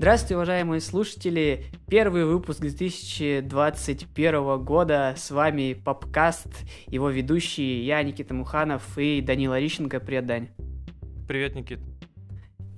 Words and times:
Здравствуйте, 0.00 0.36
уважаемые 0.36 0.80
слушатели! 0.80 1.64
Первый 1.86 2.24
выпуск 2.24 2.60
2021 2.60 4.64
года. 4.64 5.12
С 5.14 5.30
вами 5.30 5.74
Попкаст, 5.74 6.48
его 6.86 7.10
ведущие 7.10 7.84
я, 7.84 8.02
Никита 8.02 8.32
Муханов 8.32 8.96
и 8.96 9.20
Данила 9.20 9.60
Рищенко. 9.60 10.00
Привет, 10.00 10.24
Дань. 10.24 10.48
Привет, 11.28 11.54
Никит. 11.54 11.80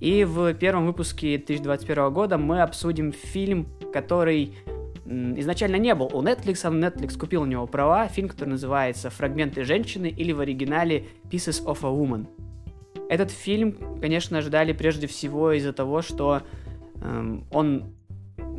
И 0.00 0.24
в 0.24 0.52
первом 0.54 0.84
выпуске 0.84 1.38
2021 1.38 2.12
года 2.12 2.38
мы 2.38 2.60
обсудим 2.60 3.12
фильм, 3.12 3.68
который 3.92 4.56
изначально 5.06 5.76
не 5.76 5.94
был 5.94 6.10
у 6.12 6.24
Netflix, 6.24 6.62
а 6.64 6.72
Netflix 6.72 7.16
купил 7.16 7.42
у 7.42 7.46
него 7.46 7.68
права. 7.68 8.08
Фильм, 8.08 8.30
который 8.30 8.50
называется 8.50 9.10
«Фрагменты 9.10 9.62
женщины» 9.62 10.08
или 10.08 10.32
в 10.32 10.40
оригинале 10.40 11.06
«Pieces 11.30 11.64
of 11.64 11.84
a 11.84 11.88
Woman». 11.88 12.26
Этот 13.08 13.30
фильм, 13.30 14.00
конечно, 14.00 14.38
ожидали 14.38 14.72
прежде 14.72 15.06
всего 15.06 15.52
из-за 15.52 15.72
того, 15.72 16.02
что 16.02 16.42
он 17.50 17.94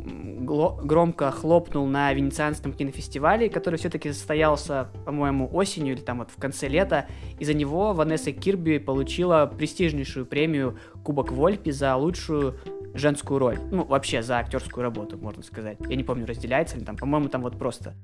громко 0.06 1.30
хлопнул 1.30 1.86
на 1.86 2.12
Венецианском 2.12 2.72
кинофестивале, 2.72 3.48
который 3.48 3.76
все-таки 3.76 4.12
состоялся, 4.12 4.88
по-моему, 5.06 5.48
осенью 5.50 5.94
или 5.94 6.02
там 6.02 6.18
вот 6.18 6.30
в 6.30 6.36
конце 6.36 6.68
лета. 6.68 7.06
Из-за 7.38 7.54
него 7.54 7.94
Ванесса 7.94 8.32
Кирби 8.32 8.78
получила 8.78 9.46
престижнейшую 9.46 10.26
премию 10.26 10.78
Кубок 11.02 11.32
Вольпи 11.32 11.70
за 11.70 11.96
лучшую 11.96 12.56
женскую 12.92 13.38
роль. 13.38 13.58
Ну, 13.70 13.84
вообще, 13.84 14.22
за 14.22 14.38
актерскую 14.38 14.82
работу, 14.82 15.16
можно 15.18 15.42
сказать. 15.42 15.78
Я 15.88 15.96
не 15.96 16.04
помню, 16.04 16.26
разделяется 16.26 16.76
ли 16.76 16.84
там. 16.84 16.96
По-моему, 16.96 17.28
там 17.28 17.42
вот 17.42 17.58
просто 17.58 17.94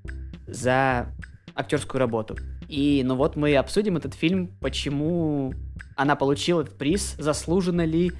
за 0.47 1.13
актерскую 1.55 2.01
работу. 2.01 2.37
И, 2.69 3.03
ну 3.05 3.17
вот, 3.17 3.37
мы 3.37 3.55
обсудим 3.57 3.97
этот 3.97 4.15
фильм, 4.15 4.49
почему 4.61 5.53
она 5.97 6.17
получила 6.17 6.63
этот 6.63 6.79
приз, 6.79 7.15
заслуженно 7.19 7.85
ли, 7.85 8.13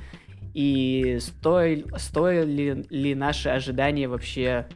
и 0.55 1.19
стоили, 1.21 1.87
стоили 1.97 2.87
ли 2.91 3.15
наши 3.15 3.49
ожидания 3.49 4.09
вообще 4.09 4.67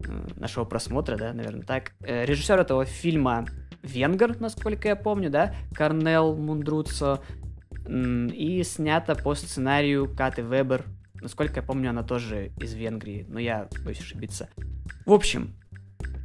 э, 0.00 0.26
нашего 0.36 0.64
просмотра, 0.64 1.16
да, 1.16 1.32
наверное, 1.32 1.64
так. 1.64 1.92
Э, 2.00 2.24
режиссер 2.24 2.58
этого 2.58 2.84
фильма 2.84 3.46
венгер, 3.82 4.40
насколько 4.40 4.88
я 4.88 4.96
помню, 4.96 5.30
да, 5.30 5.54
Корнел 5.74 6.36
Мундруцо, 6.36 7.22
и 7.86 8.62
снято 8.64 9.14
по 9.14 9.34
сценарию 9.34 10.08
Каты 10.14 10.42
Вебер. 10.42 10.84
Насколько 11.20 11.60
я 11.60 11.62
помню, 11.62 11.90
она 11.90 12.02
тоже 12.02 12.50
из 12.58 12.74
Венгрии, 12.74 13.26
но 13.28 13.38
я 13.38 13.68
боюсь 13.84 14.00
ошибиться. 14.00 14.48
В 15.06 15.12
общем, 15.12 15.54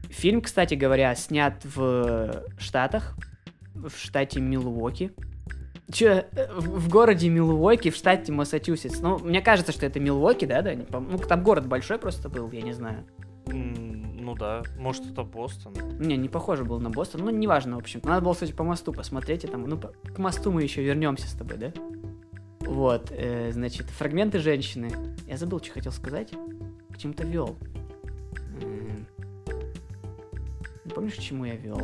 фильм, 0.09 0.41
кстати 0.41 0.75
говоря, 0.75 1.13
снят 1.15 1.63
в 1.63 2.45
Штатах, 2.57 3.17
в 3.73 3.91
штате 3.91 4.41
Милуоки, 4.41 5.11
Че, 5.91 6.27
э, 6.35 6.53
в, 6.53 6.79
в 6.79 6.89
городе 6.89 7.29
Милуоки, 7.29 7.89
в 7.89 7.95
штате 7.95 8.31
Массачусетс. 8.31 8.99
Ну, 9.01 9.17
мне 9.19 9.41
кажется, 9.41 9.71
что 9.71 9.85
это 9.85 9.99
Милуоки, 9.99 10.45
да, 10.45 10.61
да? 10.61 10.73
Ну, 10.75 11.17
там 11.17 11.43
город 11.43 11.67
большой 11.67 11.97
просто 11.97 12.29
был, 12.29 12.51
я 12.51 12.61
не 12.61 12.73
знаю. 12.73 13.05
ну 13.47 14.35
да, 14.35 14.61
может 14.77 15.09
это 15.09 15.23
Бостон. 15.23 15.73
Не, 15.99 16.15
не 16.17 16.29
похоже 16.29 16.63
было 16.63 16.79
на 16.79 16.91
Бостон, 16.91 17.21
ну 17.21 17.31
неважно, 17.31 17.75
в 17.75 17.79
общем. 17.79 18.01
Надо 18.03 18.21
было, 18.21 18.33
кстати, 18.33 18.51
по 18.51 18.63
мосту 18.63 18.93
посмотреть, 18.93 19.43
и 19.45 19.47
там, 19.47 19.63
ну, 19.63 19.77
по, 19.77 19.87
к 19.87 20.17
мосту 20.19 20.51
мы 20.51 20.61
еще 20.61 20.83
вернемся 20.83 21.27
с 21.27 21.33
тобой, 21.33 21.57
да? 21.57 21.73
Вот, 22.59 23.11
э, 23.11 23.51
значит, 23.51 23.87
фрагменты 23.87 24.37
женщины. 24.37 24.91
Я 25.27 25.37
забыл, 25.37 25.59
что 25.59 25.73
хотел 25.73 25.91
сказать. 25.91 26.33
К 26.93 26.97
чему-то 26.99 27.23
вел. 27.23 27.57
Э, 28.61 28.95
помнишь, 30.93 31.15
к 31.15 31.19
чему 31.19 31.45
я 31.45 31.55
вел? 31.55 31.81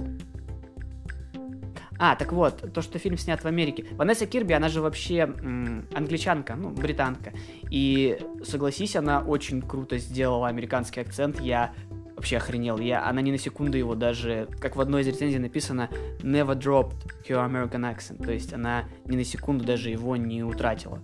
А, 1.97 2.15
так 2.15 2.33
вот, 2.33 2.73
то, 2.73 2.81
что 2.81 2.99
фильм 2.99 3.17
снят 3.17 3.41
в 3.41 3.45
Америке. 3.45 3.85
Ванесса 3.91 4.25
Кирби, 4.25 4.53
она 4.53 4.69
же 4.69 4.81
вообще 4.81 5.19
м, 5.19 5.87
англичанка, 5.93 6.55
ну, 6.55 6.69
британка. 6.69 7.33
И, 7.71 8.19
согласись, 8.43 8.95
она 8.95 9.21
очень 9.21 9.61
круто 9.61 9.97
сделала 9.97 10.47
американский 10.47 10.99
акцент. 10.99 11.39
Я 11.39 11.73
вообще 12.15 12.37
охренел. 12.37 12.79
Я, 12.79 13.07
она 13.07 13.21
ни 13.21 13.31
на 13.31 13.37
секунду 13.37 13.77
его 13.77 13.95
даже, 13.95 14.47
как 14.59 14.75
в 14.75 14.81
одной 14.81 15.01
из 15.01 15.07
рецензий 15.07 15.39
написано, 15.39 15.89
never 16.19 16.57
dropped 16.57 16.95
her 17.27 17.45
American 17.47 17.81
accent. 17.81 18.23
То 18.23 18.31
есть 18.31 18.53
она 18.53 18.85
ни 19.05 19.15
на 19.15 19.23
секунду 19.23 19.63
даже 19.63 19.89
его 19.89 20.15
не 20.15 20.43
утратила. 20.43 21.01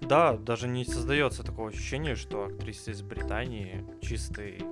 Да, 0.00 0.36
даже 0.36 0.68
не 0.68 0.84
создается 0.84 1.42
такого 1.42 1.70
ощущения, 1.70 2.14
что 2.14 2.44
актриса 2.44 2.92
из 2.92 3.02
Британии 3.02 3.84
чистый 4.00 4.62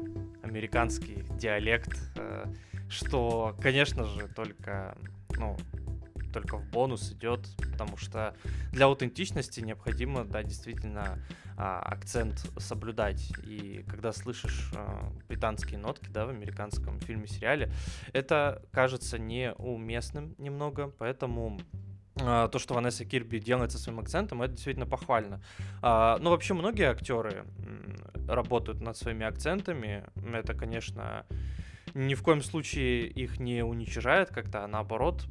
американский 0.42 1.24
диалект, 1.36 1.98
э, 2.16 2.46
что, 2.88 3.56
конечно 3.60 4.04
же, 4.04 4.28
только 4.28 4.96
ну, 5.36 5.56
только 6.32 6.56
в 6.56 6.68
бонус 6.70 7.12
идет, 7.12 7.48
потому 7.72 7.96
что 7.96 8.34
для 8.72 8.86
аутентичности 8.86 9.60
необходимо, 9.60 10.24
да, 10.24 10.42
действительно 10.42 11.20
а, 11.56 11.80
акцент 11.80 12.50
соблюдать. 12.58 13.32
И 13.44 13.84
когда 13.88 14.12
слышишь 14.12 14.72
а, 14.74 15.12
британские 15.28 15.78
нотки, 15.78 16.08
да, 16.08 16.26
в 16.26 16.30
американском 16.30 16.98
фильме-сериале, 17.00 17.72
это 18.12 18.62
кажется 18.72 19.18
неуместным 19.18 20.34
немного, 20.38 20.88
поэтому 20.98 21.60
а, 22.20 22.48
то, 22.48 22.58
что 22.58 22.74
Ванесса 22.74 23.04
Кирби 23.04 23.38
делает 23.38 23.72
со 23.72 23.78
своим 23.78 24.00
акцентом, 24.00 24.42
это 24.42 24.54
действительно 24.54 24.86
похвально. 24.86 25.40
А, 25.82 26.18
ну, 26.20 26.30
вообще, 26.30 26.54
многие 26.54 26.90
актеры 26.90 27.44
работают 28.28 28.80
над 28.80 28.96
своими 28.96 29.26
акцентами. 29.26 30.04
Это, 30.32 30.54
конечно, 30.54 31.26
ни 31.94 32.14
в 32.14 32.22
коем 32.22 32.42
случае 32.42 33.06
их 33.06 33.40
не 33.40 33.64
уничижает 33.64 34.30
как-то, 34.30 34.64
а 34.64 34.68
наоборот, 34.68 35.24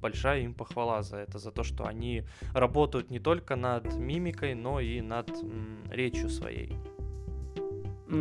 большая 0.00 0.42
им 0.42 0.54
похвала 0.54 1.02
за 1.02 1.18
это, 1.18 1.38
за 1.38 1.50
то, 1.50 1.62
что 1.62 1.86
они 1.86 2.24
работают 2.54 3.10
не 3.10 3.18
только 3.18 3.56
над 3.56 3.94
мимикой, 3.96 4.54
но 4.54 4.80
и 4.80 5.00
над 5.00 5.30
м, 5.30 5.78
речью 5.90 6.28
своей. 6.28 6.76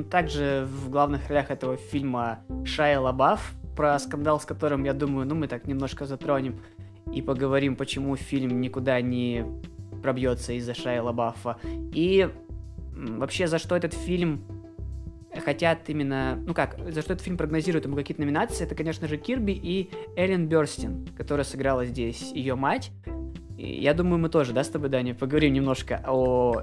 Также 0.09 0.67
в 0.69 0.89
главных 0.89 1.29
ролях 1.29 1.51
этого 1.51 1.77
фильма 1.77 2.39
Шайя 2.65 2.99
Лабаф, 2.99 3.53
про 3.75 3.97
скандал, 3.97 4.41
с 4.41 4.45
которым, 4.45 4.83
я 4.83 4.93
думаю, 4.93 5.25
ну 5.25 5.35
мы 5.35 5.47
так 5.47 5.65
немножко 5.65 6.05
затронем 6.05 6.59
и 7.13 7.21
поговорим, 7.21 7.77
почему 7.77 8.15
фильм 8.17 8.59
никуда 8.59 8.99
не 8.99 9.45
пробьется 10.03 10.53
из-за 10.53 10.73
Шайя 10.73 11.01
Лабафа. 11.01 11.57
И 11.93 12.29
вообще, 12.93 13.47
за 13.47 13.57
что 13.57 13.75
этот 13.75 13.93
фильм 13.93 14.58
хотят 15.49 15.89
именно, 15.89 16.39
ну 16.45 16.53
как, 16.53 16.77
за 16.91 17.01
что 17.01 17.13
этот 17.13 17.21
фильм 17.23 17.35
прогнозирует 17.35 17.85
ему 17.85 17.95
какие-то 17.95 18.21
номинации, 18.21 18.65
это, 18.65 18.75
конечно 18.75 19.07
же, 19.07 19.17
Кирби 19.17 19.51
и 19.51 19.89
Эллен 20.15 20.47
Бёрстин, 20.47 21.07
которая 21.17 21.43
сыграла 21.43 21.85
здесь 21.85 22.31
ее 22.31 22.53
мать. 22.53 22.91
И 23.57 23.81
я 23.81 23.95
думаю, 23.95 24.19
мы 24.19 24.29
тоже, 24.29 24.53
да, 24.53 24.63
с 24.63 24.69
тобой, 24.69 24.89
Даня, 24.89 25.15
поговорим 25.15 25.53
немножко 25.53 26.03
о 26.05 26.61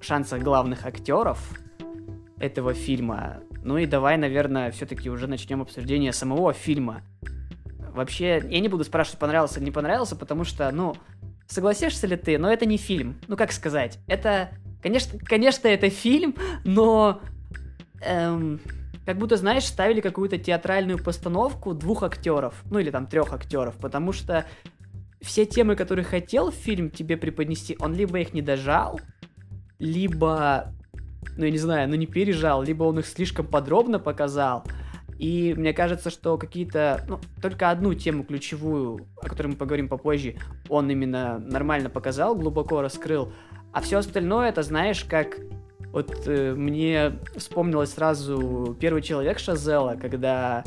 шансах 0.00 0.40
главных 0.40 0.86
актеров 0.86 1.58
этого 2.38 2.74
фильма. 2.74 3.40
Ну 3.64 3.76
и 3.76 3.86
давай, 3.86 4.16
наверное, 4.18 4.70
все-таки 4.70 5.10
уже 5.10 5.26
начнем 5.26 5.60
обсуждение 5.60 6.12
самого 6.12 6.52
фильма. 6.52 7.02
Вообще, 7.92 8.40
я 8.48 8.60
не 8.60 8.68
буду 8.68 8.84
спрашивать, 8.84 9.18
понравился 9.18 9.58
или 9.58 9.64
не 9.64 9.72
понравился, 9.72 10.14
потому 10.14 10.44
что, 10.44 10.70
ну, 10.70 10.94
согласишься 11.48 12.06
ли 12.06 12.14
ты, 12.14 12.38
но 12.38 12.52
это 12.52 12.66
не 12.66 12.76
фильм. 12.76 13.18
Ну, 13.26 13.36
как 13.36 13.50
сказать, 13.50 13.98
это, 14.06 14.50
конечно, 14.80 15.18
конечно, 15.18 15.66
это 15.66 15.90
фильм, 15.90 16.36
но 16.64 17.20
эм, 18.04 18.60
как 19.04 19.18
будто, 19.18 19.36
знаешь, 19.36 19.64
ставили 19.64 20.00
какую-то 20.00 20.38
театральную 20.38 21.02
постановку 21.02 21.74
двух 21.74 22.02
актеров, 22.02 22.62
ну 22.70 22.78
или 22.78 22.90
там 22.90 23.06
трех 23.06 23.32
актеров, 23.32 23.76
потому 23.76 24.12
что 24.12 24.46
все 25.20 25.46
темы, 25.46 25.76
которые 25.76 26.04
хотел 26.04 26.50
фильм 26.50 26.90
тебе 26.90 27.16
преподнести, 27.16 27.76
он 27.80 27.94
либо 27.94 28.18
их 28.18 28.34
не 28.34 28.42
дожал, 28.42 29.00
либо, 29.78 30.72
ну 31.36 31.44
я 31.44 31.50
не 31.50 31.58
знаю, 31.58 31.88
ну 31.88 31.94
не 31.94 32.06
пережал, 32.06 32.62
либо 32.62 32.84
он 32.84 32.98
их 32.98 33.06
слишком 33.06 33.46
подробно 33.46 33.98
показал. 33.98 34.64
И 35.18 35.54
мне 35.56 35.72
кажется, 35.72 36.10
что 36.10 36.36
какие-то, 36.36 37.04
ну, 37.06 37.20
только 37.40 37.70
одну 37.70 37.94
тему 37.94 38.24
ключевую, 38.24 39.06
о 39.20 39.28
которой 39.28 39.48
мы 39.48 39.56
поговорим 39.56 39.88
попозже, 39.88 40.36
он 40.68 40.90
именно 40.90 41.38
нормально 41.38 41.90
показал, 41.90 42.34
глубоко 42.34 42.82
раскрыл. 42.82 43.32
А 43.72 43.80
все 43.80 43.98
остальное, 43.98 44.48
это 44.48 44.62
знаешь, 44.62 45.04
как 45.04 45.38
вот 45.92 46.26
э, 46.26 46.54
мне 46.54 47.18
вспомнилось 47.36 47.92
сразу 47.92 48.76
первый 48.80 49.02
человек 49.02 49.38
Шазела, 49.38 49.96
когда 50.00 50.64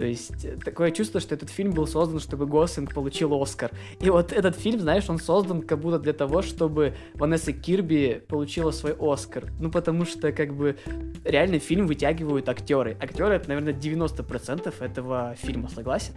то 0.00 0.06
есть 0.06 0.58
такое 0.64 0.92
чувство, 0.92 1.20
что 1.20 1.34
этот 1.34 1.50
фильм 1.50 1.72
был 1.72 1.86
создан, 1.86 2.20
чтобы 2.20 2.46
Гослинг 2.46 2.94
получил 2.94 3.34
Оскар. 3.34 3.70
И 4.00 4.08
вот 4.08 4.32
этот 4.32 4.56
фильм, 4.56 4.80
знаешь, 4.80 5.10
он 5.10 5.18
создан 5.18 5.60
как 5.60 5.78
будто 5.78 5.98
для 5.98 6.14
того, 6.14 6.40
чтобы 6.40 6.94
Ванесса 7.12 7.52
Кирби 7.52 8.22
получила 8.26 8.70
свой 8.70 8.96
Оскар. 8.98 9.52
Ну, 9.60 9.70
потому 9.70 10.06
что, 10.06 10.32
как 10.32 10.54
бы, 10.54 10.78
реально 11.22 11.58
фильм 11.58 11.86
вытягивают 11.86 12.48
актеры. 12.48 12.96
Актеры— 12.98 13.34
это, 13.36 13.50
наверное, 13.50 13.74
90% 13.74 14.72
этого 14.80 15.36
фильма, 15.38 15.68
согласен? 15.68 16.14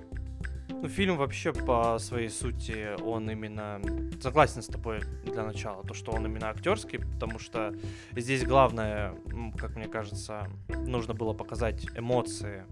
Ну, 0.84 0.90
фильм 0.90 1.16
вообще 1.16 1.54
по 1.54 1.98
своей 1.98 2.28
сути, 2.28 3.02
он 3.02 3.32
именно... 3.32 3.80
Согласен 4.22 4.62
с 4.62 4.68
тобой 4.68 5.00
для 5.24 5.46
начала, 5.46 5.82
то, 5.86 5.94
что 5.94 6.12
он 6.12 6.26
именно 6.26 6.50
актерский, 6.50 7.00
потому 7.00 7.40
что 7.40 7.74
здесь 8.14 8.44
главное, 8.44 9.16
как 9.58 9.78
мне 9.78 9.88
кажется, 9.88 10.50
нужно 10.86 11.14
было 11.14 11.32
показать 11.32 11.88
эмоции, 11.96 12.66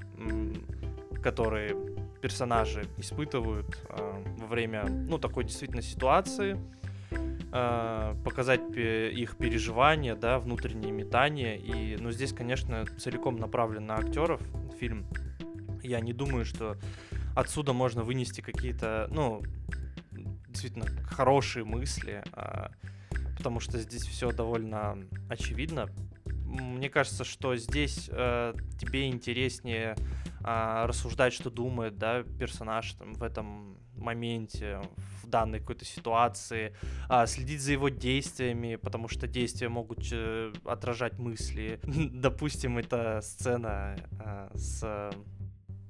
которые 1.24 1.74
персонажи 2.22 2.86
испытывают 2.98 3.82
э, 3.88 4.24
во 4.40 4.48
время, 4.48 4.84
ну, 4.90 5.18
такой 5.18 5.46
действительно 5.46 5.82
ситуации. 5.82 6.60
э, 7.54 8.16
показать 8.26 8.76
их 8.76 9.38
переживания, 9.38 10.16
да, 10.16 10.38
внутренние 10.38 10.92
метания. 10.92 11.56
И, 11.56 11.96
ну, 11.96 12.12
здесь, 12.12 12.34
конечно, 12.34 12.86
целиком 12.98 13.38
направлен 13.38 13.86
на 13.86 13.96
актеров 13.96 14.42
фильм. 14.80 15.06
Я 15.82 16.02
не 16.02 16.12
думаю, 16.12 16.44
что 16.44 16.76
отсюда 17.36 17.74
можно 17.74 18.04
вынести 18.04 18.42
какие-то, 18.42 19.08
ну, 19.12 19.42
действительно 20.48 20.86
хорошие 21.06 21.66
мысли, 21.66 22.24
а, 22.34 22.72
потому 23.38 23.60
что 23.60 23.80
здесь 23.80 24.04
все 24.04 24.32
довольно 24.32 24.98
очевидно. 25.30 25.90
Мне 26.26 26.90
кажется, 26.90 27.24
что 27.24 27.56
здесь 27.56 28.10
э, 28.12 28.54
тебе 28.78 29.08
интереснее 29.08 29.96
э, 30.44 30.86
рассуждать, 30.86 31.34
что 31.34 31.50
думает, 31.50 31.98
да, 31.98 32.24
персонаж 32.24 32.92
там, 32.94 33.14
в 33.14 33.24
этом 33.24 33.78
моменте, 33.96 34.82
в 35.24 35.28
данной 35.28 35.60
какой-то 35.60 35.86
ситуации, 35.86 36.76
а, 37.08 37.26
следить 37.26 37.62
за 37.62 37.72
его 37.74 37.90
действиями, 37.90 38.76
потому 38.76 39.08
что 39.08 39.28
действия 39.28 39.70
могут 39.70 40.06
э, 40.12 40.52
отражать 40.66 41.18
мысли. 41.20 41.80
Допустим, 41.84 42.78
это 42.78 43.22
сцена 43.22 43.96
а, 44.20 44.52
с 44.54 45.12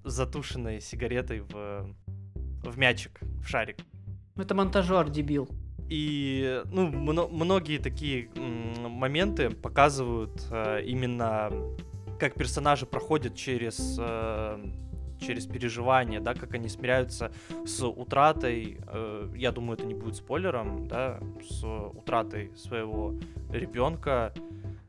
затушенной 0.03 0.81
сигаретой 0.81 1.42
в, 1.42 1.95
в 2.63 2.77
мячик, 2.77 3.19
в 3.21 3.48
шарик. 3.48 3.77
Это 4.36 4.56
монтажер, 4.56 5.09
дебил. 5.09 5.50
И 5.89 6.62
ну, 6.71 6.88
многие 7.27 7.77
такие 7.77 8.30
моменты 8.36 9.50
показывают 9.50 10.48
э, 10.50 10.83
именно 10.86 11.51
как 12.18 12.36
персонажи 12.36 12.86
проходят 12.86 13.36
через 13.36 13.98
э, 14.00 14.71
через 15.21 15.45
переживания, 15.45 16.19
да, 16.19 16.33
как 16.33 16.53
они 16.53 16.68
смиряются 16.69 17.31
с 17.65 17.86
утратой, 17.86 18.80
э, 18.88 19.33
я 19.36 19.51
думаю, 19.51 19.77
это 19.77 19.86
не 19.86 19.94
будет 19.94 20.15
спойлером, 20.15 20.88
да, 20.88 21.19
с 21.50 21.63
утратой 21.63 22.51
своего 22.56 23.15
ребенка. 23.50 24.33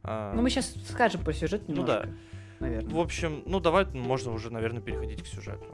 Э. 0.02 0.32
Ну, 0.34 0.42
мы 0.42 0.50
сейчас 0.50 0.74
скажем 0.88 1.22
про 1.22 1.32
сюжет 1.32 1.68
немножко. 1.68 2.06
Ну 2.06 2.12
да. 2.12 2.16
Наверное. 2.62 2.94
В 2.94 3.00
общем, 3.00 3.42
ну 3.44 3.58
давай, 3.58 3.86
можно 3.86 4.32
уже, 4.32 4.52
наверное, 4.52 4.80
переходить 4.80 5.24
к 5.24 5.26
сюжету. 5.26 5.66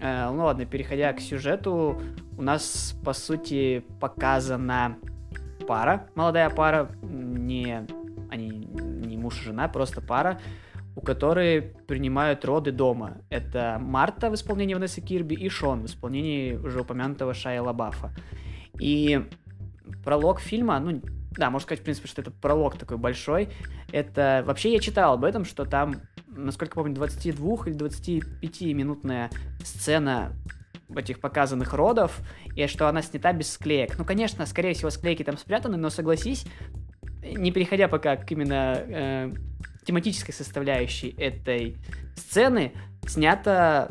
Э, 0.00 0.30
ну 0.30 0.44
ладно, 0.44 0.64
переходя 0.64 1.12
к 1.12 1.20
сюжету, 1.20 2.00
у 2.38 2.42
нас, 2.42 2.98
по 3.04 3.12
сути, 3.12 3.84
показана 4.00 4.96
пара, 5.68 6.08
молодая 6.14 6.48
пара, 6.48 6.90
не, 7.02 7.86
они 8.30 8.48
не 8.48 9.18
муж 9.18 9.42
и 9.42 9.44
жена, 9.44 9.68
просто 9.68 10.00
пара, 10.00 10.40
у 10.96 11.02
которой 11.02 11.60
принимают 11.86 12.42
роды 12.46 12.72
дома. 12.72 13.18
Это 13.28 13.76
Марта 13.78 14.30
в 14.30 14.34
исполнении 14.34 14.72
Ванессы 14.72 15.02
Кирби 15.02 15.34
и 15.34 15.50
Шон 15.50 15.82
в 15.82 15.84
исполнении 15.84 16.54
уже 16.54 16.80
упомянутого 16.80 17.34
Шая 17.34 17.60
Лабафа. 17.60 18.14
И 18.80 19.22
пролог 20.02 20.40
фильма, 20.40 20.78
ну, 20.80 21.02
да, 21.36 21.50
можно 21.50 21.64
сказать, 21.64 21.80
в 21.80 21.84
принципе, 21.84 22.08
что 22.08 22.22
это 22.22 22.30
пролог 22.30 22.76
такой 22.76 22.96
большой. 22.96 23.48
Это, 23.92 24.42
вообще 24.46 24.72
я 24.72 24.78
читал 24.78 25.14
об 25.14 25.24
этом, 25.24 25.44
что 25.44 25.64
там, 25.64 25.96
насколько 26.28 26.74
помню, 26.74 26.94
22 26.94 27.66
или 27.66 27.76
25-минутная 27.76 29.30
сцена 29.64 30.32
этих 30.94 31.20
показанных 31.20 31.72
родов, 31.74 32.20
и 32.54 32.66
что 32.66 32.88
она 32.88 33.02
снята 33.02 33.32
без 33.32 33.52
склеек. 33.52 33.98
Ну, 33.98 34.04
конечно, 34.04 34.46
скорее 34.46 34.74
всего, 34.74 34.90
склейки 34.90 35.24
там 35.24 35.36
спрятаны, 35.36 35.76
но 35.76 35.90
согласись, 35.90 36.46
не 37.22 37.50
переходя 37.52 37.88
пока 37.88 38.16
к 38.16 38.30
именно 38.30 38.76
э, 38.76 39.32
тематической 39.84 40.34
составляющей 40.34 41.14
этой 41.18 41.76
сцены 42.16 42.72
снято 43.06 43.90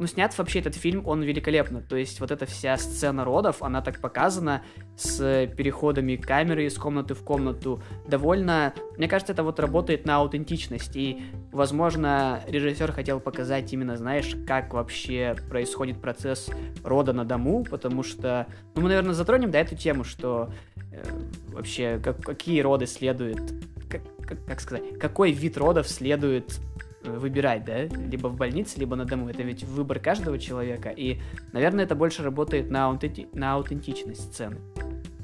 ну, 0.00 0.06
снят 0.06 0.36
вообще 0.38 0.60
этот 0.60 0.74
фильм, 0.74 1.06
он 1.06 1.22
великолепно. 1.22 1.82
То 1.82 1.94
есть 1.94 2.20
вот 2.20 2.30
эта 2.30 2.46
вся 2.46 2.78
сцена 2.78 3.22
родов, 3.22 3.62
она 3.62 3.82
так 3.82 4.00
показана 4.00 4.62
с 4.96 5.46
переходами 5.54 6.16
камеры 6.16 6.64
из 6.64 6.78
комнаты 6.78 7.12
в 7.12 7.22
комнату. 7.22 7.82
Довольно, 8.08 8.72
мне 8.96 9.08
кажется, 9.08 9.34
это 9.34 9.42
вот 9.42 9.60
работает 9.60 10.06
на 10.06 10.16
аутентичность. 10.16 10.96
И, 10.96 11.20
возможно, 11.52 12.42
режиссер 12.48 12.92
хотел 12.92 13.20
показать 13.20 13.70
именно, 13.74 13.98
знаешь, 13.98 14.34
как 14.46 14.72
вообще 14.72 15.36
происходит 15.50 16.00
процесс 16.00 16.48
рода 16.82 17.12
на 17.12 17.26
дому, 17.26 17.64
потому 17.64 18.02
что, 18.02 18.46
ну, 18.74 18.80
мы, 18.80 18.88
наверное, 18.88 19.12
затронем, 19.12 19.50
да, 19.50 19.58
эту 19.58 19.76
тему, 19.76 20.04
что 20.04 20.50
э, 20.92 21.04
вообще 21.48 22.00
как, 22.02 22.22
какие 22.22 22.62
роды 22.62 22.86
следует 22.86 23.52
как, 23.90 24.00
как, 24.26 24.46
как 24.46 24.60
сказать, 24.60 24.98
какой 24.98 25.32
вид 25.32 25.58
родов 25.58 25.86
следует 25.88 26.58
выбирать, 27.02 27.64
да, 27.64 27.84
либо 27.84 28.28
в 28.28 28.36
больнице, 28.36 28.78
либо 28.78 28.96
на 28.96 29.04
дому. 29.04 29.28
Это 29.28 29.42
ведь 29.42 29.64
выбор 29.64 29.98
каждого 30.00 30.38
человека, 30.38 30.90
и, 30.90 31.18
наверное, 31.52 31.84
это 31.84 31.94
больше 31.94 32.22
работает 32.22 32.70
на, 32.70 32.86
аутенти... 32.86 33.28
на 33.32 33.54
аутентичность 33.54 34.32
сцены. 34.32 34.58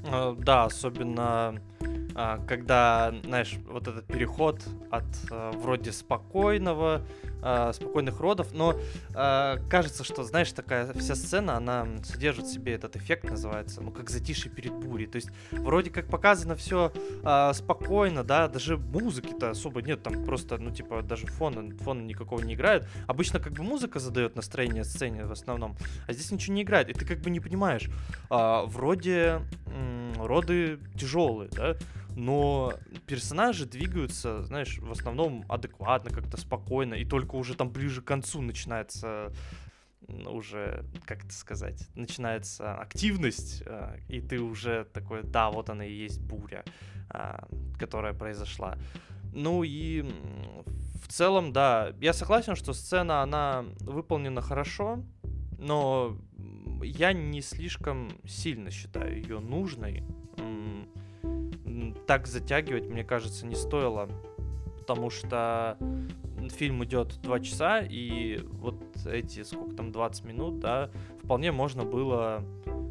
Э, 0.05 0.35
да, 0.39 0.65
особенно 0.65 1.61
а, 2.19 2.39
когда, 2.47 3.13
знаешь, 3.25 3.59
вот 3.69 3.89
этот 3.89 4.07
переход 4.07 4.63
от 4.91 5.05
э, 5.31 5.51
вроде 5.57 5.93
спокойного 5.93 7.03
э, 7.43 7.73
спокойных 7.73 8.21
родов, 8.21 8.53
но 8.53 8.75
э, 9.15 9.57
кажется, 9.69 10.05
что, 10.05 10.25
знаешь, 10.25 10.53
такая 10.53 10.93
вся 10.95 11.15
сцена, 11.15 11.57
она 11.57 11.87
содержит 12.05 12.47
в 12.47 12.53
себе 12.53 12.75
этот 12.75 12.97
эффект, 12.97 13.25
называется, 13.31 13.81
ну, 13.81 13.91
как 13.91 14.11
затишье 14.11 14.51
перед 14.51 14.73
бурей. 14.73 15.07
То 15.07 15.17
есть, 15.17 15.31
вроде 15.51 15.91
как 15.91 16.09
показано 16.09 16.57
все 16.57 16.93
э, 17.23 17.53
спокойно, 17.55 18.25
да, 18.25 18.49
даже 18.49 18.77
музыки-то 18.77 19.51
особо 19.51 19.83
нет, 19.83 20.03
там 20.03 20.25
просто, 20.25 20.59
ну, 20.59 20.71
типа, 20.71 21.03
даже 21.03 21.27
фона, 21.27 21.71
фона 21.79 22.03
никакого 22.03 22.41
не 22.43 22.55
играет. 22.55 22.87
Обычно 23.07 23.41
как 23.41 23.53
бы 23.53 23.63
музыка 23.63 23.99
задает 23.99 24.37
настроение 24.37 24.85
сцене 24.85 25.25
в 25.25 25.33
основном, 25.33 25.77
а 26.07 26.13
здесь 26.13 26.31
ничего 26.31 26.55
не 26.55 26.63
играет, 26.63 26.89
и 26.89 26.93
ты 26.93 27.05
как 27.05 27.21
бы 27.21 27.31
не 27.31 27.41
понимаешь. 27.41 27.89
Э, 28.31 28.65
вроде 28.67 29.43
э, 29.67 30.13
роды 30.19 30.79
тяжелые, 30.97 31.51
да, 31.51 31.77
но 32.17 32.73
персонажи 33.07 33.67
двигаются, 33.67 34.43
знаешь, 34.43 34.79
в 34.79 34.91
основном 34.91 35.45
адекватно, 35.49 36.11
как-то 36.11 36.39
спокойно, 36.39 36.95
и 36.95 37.05
только 37.05 37.37
уже 37.37 37.55
там 37.55 37.71
ближе 37.71 38.01
к 38.01 38.07
концу 38.07 38.41
начинается 38.41 39.33
уже, 40.09 40.85
как 41.05 41.25
это 41.25 41.35
сказать, 41.35 41.89
начинается 41.95 42.75
активность, 42.75 43.63
э, 43.67 43.99
и 44.09 44.21
ты 44.21 44.41
уже 44.41 44.85
такой, 44.93 45.23
да, 45.25 45.51
вот 45.51 45.69
она 45.69 45.85
и 45.85 45.93
есть 45.93 46.21
буря, 46.21 46.65
а, 47.11 47.47
которая 47.79 48.15
произошла. 48.15 48.79
Ну 49.35 49.65
и 49.65 50.03
в 51.03 51.09
целом, 51.09 51.53
да, 51.53 51.93
я 52.01 52.13
согласен, 52.13 52.55
что 52.55 52.73
сцена, 52.73 53.23
она 53.23 53.65
выполнена 53.81 54.41
хорошо, 54.41 55.05
но 55.59 56.17
я 56.83 57.13
не 57.13 57.43
слишком 57.43 58.11
сильно 58.27 58.71
считаю 58.71 59.17
ее 59.21 59.41
нужной 59.41 60.05
так 62.07 62.27
затягивать, 62.27 62.89
мне 62.89 63.05
кажется, 63.05 63.47
не 63.47 63.55
стоило. 63.55 64.09
Потому 64.79 65.11
что 65.11 65.77
фильм 66.51 66.85
идет 66.85 67.21
2 67.23 67.41
часа, 67.41 67.81
и 67.81 68.39
вот 68.39 68.77
эти, 69.07 69.43
сколько 69.43 69.75
там, 69.75 69.91
20 69.91 70.25
минут, 70.25 70.61
да, 70.61 70.91
вполне 71.23 71.51
можно 71.51 71.85
было 71.85 72.45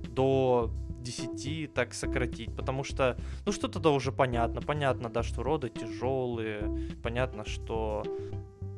до 0.10 0.72
10 1.00 1.74
так 1.74 1.94
сократить, 1.94 2.54
потому 2.56 2.84
что, 2.84 3.18
ну, 3.46 3.52
что-то 3.52 3.80
да 3.80 3.92
уже 3.92 4.12
понятно. 4.12 4.62
Понятно, 4.62 5.10
да, 5.10 5.24
что 5.24 5.44
роды 5.44 5.70
тяжелые, 5.70 6.90
понятно, 7.02 7.46
что 7.46 8.04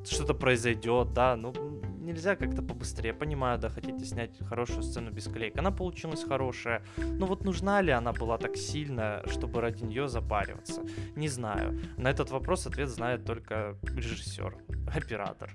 что-то 0.06 0.34
произойдет, 0.34 1.14
да, 1.14 1.36
ну, 1.36 1.54
нельзя 2.08 2.36
как-то 2.36 2.62
побыстрее. 2.62 3.14
Понимаю, 3.14 3.60
да, 3.60 3.70
хотите 3.70 4.06
снять 4.06 4.40
хорошую 4.48 4.82
сцену 4.82 5.12
без 5.12 5.26
клейк. 5.26 5.58
Она 5.58 5.72
получилась 5.72 6.24
хорошая. 6.24 6.82
Но 6.98 7.26
вот 7.26 7.44
нужна 7.44 7.82
ли 7.82 7.92
она 7.92 8.14
была 8.14 8.38
так 8.38 8.56
сильно, 8.56 9.22
чтобы 9.28 9.62
ради 9.62 9.84
нее 9.84 10.08
запариваться? 10.08 10.82
Не 11.16 11.28
знаю. 11.28 11.80
На 11.98 12.10
этот 12.10 12.32
вопрос 12.32 12.66
ответ 12.66 12.90
знает 12.90 13.26
только 13.26 13.78
режиссер, 13.84 14.56
оператор. 14.96 15.52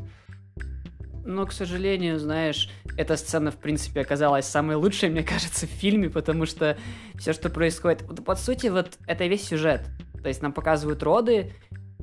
Но, 1.25 1.47
к 1.47 1.53
сожалению, 1.53 2.19
знаешь, 2.19 2.69
эта 2.97 3.17
сцена, 3.17 3.51
в 3.51 3.57
принципе, 3.57 4.01
оказалась 4.01 4.45
самой 4.45 4.77
лучшей, 4.77 5.09
мне 5.09 5.23
кажется, 5.23 5.67
в 5.67 5.71
фильме, 5.71 6.11
потому 6.11 6.47
что 6.47 6.77
все, 7.15 7.33
что 7.33 7.49
происходит... 7.49 8.05
По 8.25 8.35
сути, 8.35 8.67
вот 8.67 8.99
это 9.07 9.27
весь 9.27 9.47
сюжет. 9.47 9.89
То 10.21 10.29
есть 10.29 10.43
нам 10.43 10.53
показывают 10.53 11.03
роды, 11.03 11.53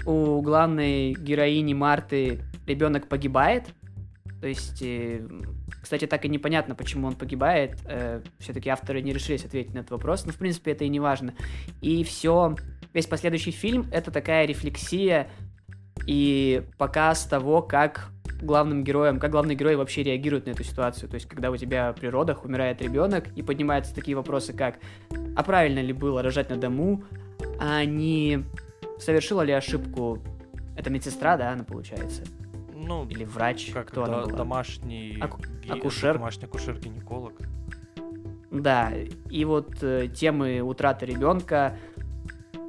у 0.06 0.42
главной 0.42 1.14
героини 1.14 1.74
Марты 1.74 2.40
ребенок 2.66 3.10
погибает, 3.10 3.66
то 4.42 4.48
есть, 4.48 4.82
э, 4.82 5.22
кстати, 5.82 6.08
так 6.08 6.24
и 6.26 6.30
непонятно, 6.30 6.76
почему 6.76 7.08
он 7.08 7.16
погибает. 7.16 7.78
Э, 7.86 8.22
Все-таки 8.40 8.70
авторы 8.70 9.02
не 9.02 9.12
решились 9.12 9.44
ответить 9.44 9.74
на 9.74 9.80
этот 9.80 9.92
вопрос, 9.92 10.26
но 10.26 10.32
в 10.32 10.38
принципе 10.38 10.72
это 10.72 10.86
и 10.86 10.90
не 10.90 11.00
важно. 11.00 11.34
И 11.82 12.04
все, 12.04 12.56
весь 12.94 13.08
последующий 13.08 13.52
фильм 13.52 13.88
это 13.92 14.12
такая 14.12 14.46
рефлексия 14.46 15.30
и 16.06 16.64
показ 16.78 17.26
того, 17.26 17.62
как 17.62 18.12
главным 18.42 18.86
героем, 18.86 19.20
как 19.20 19.32
главный 19.32 19.56
герой 19.56 19.76
вообще 19.76 20.04
реагирует 20.04 20.46
на 20.46 20.52
эту 20.52 20.64
ситуацию. 20.64 21.10
То 21.10 21.16
есть, 21.16 21.28
когда 21.28 21.52
у 21.52 21.58
тебя 21.58 21.94
при 21.94 22.08
родах 22.08 22.46
умирает 22.46 22.82
ребенок, 22.82 23.28
и 23.36 23.42
поднимаются 23.42 23.94
такие 23.94 24.16
вопросы, 24.16 24.54
как 24.54 24.76
а 25.36 25.44
правильно 25.44 25.80
ли 25.80 25.92
было 25.94 26.22
рожать 26.22 26.50
на 26.50 26.56
дому, 26.56 27.04
а 27.60 27.84
не 27.84 28.46
совершила 29.00 29.42
ли 29.42 29.52
ошибку 29.52 30.20
эта 30.78 30.90
медсестра, 30.90 31.36
да, 31.36 31.52
она 31.52 31.66
получается, 31.66 32.24
ну, 32.80 33.06
или 33.08 33.24
врач, 33.24 33.72
как 33.74 33.90
кто 33.90 34.04
она 34.04 34.22
была? 34.22 34.38
домашний 34.38 35.18
Аку... 35.20 35.42
акушер. 35.70 36.14
Домашний 36.14 36.46
акушер-гинеколог. 36.46 37.34
Да, 38.52 38.92
и 39.30 39.46
вот 39.46 39.84
э, 39.84 40.08
темы 40.08 40.62
утраты 40.62 41.06
ребенка, 41.06 41.78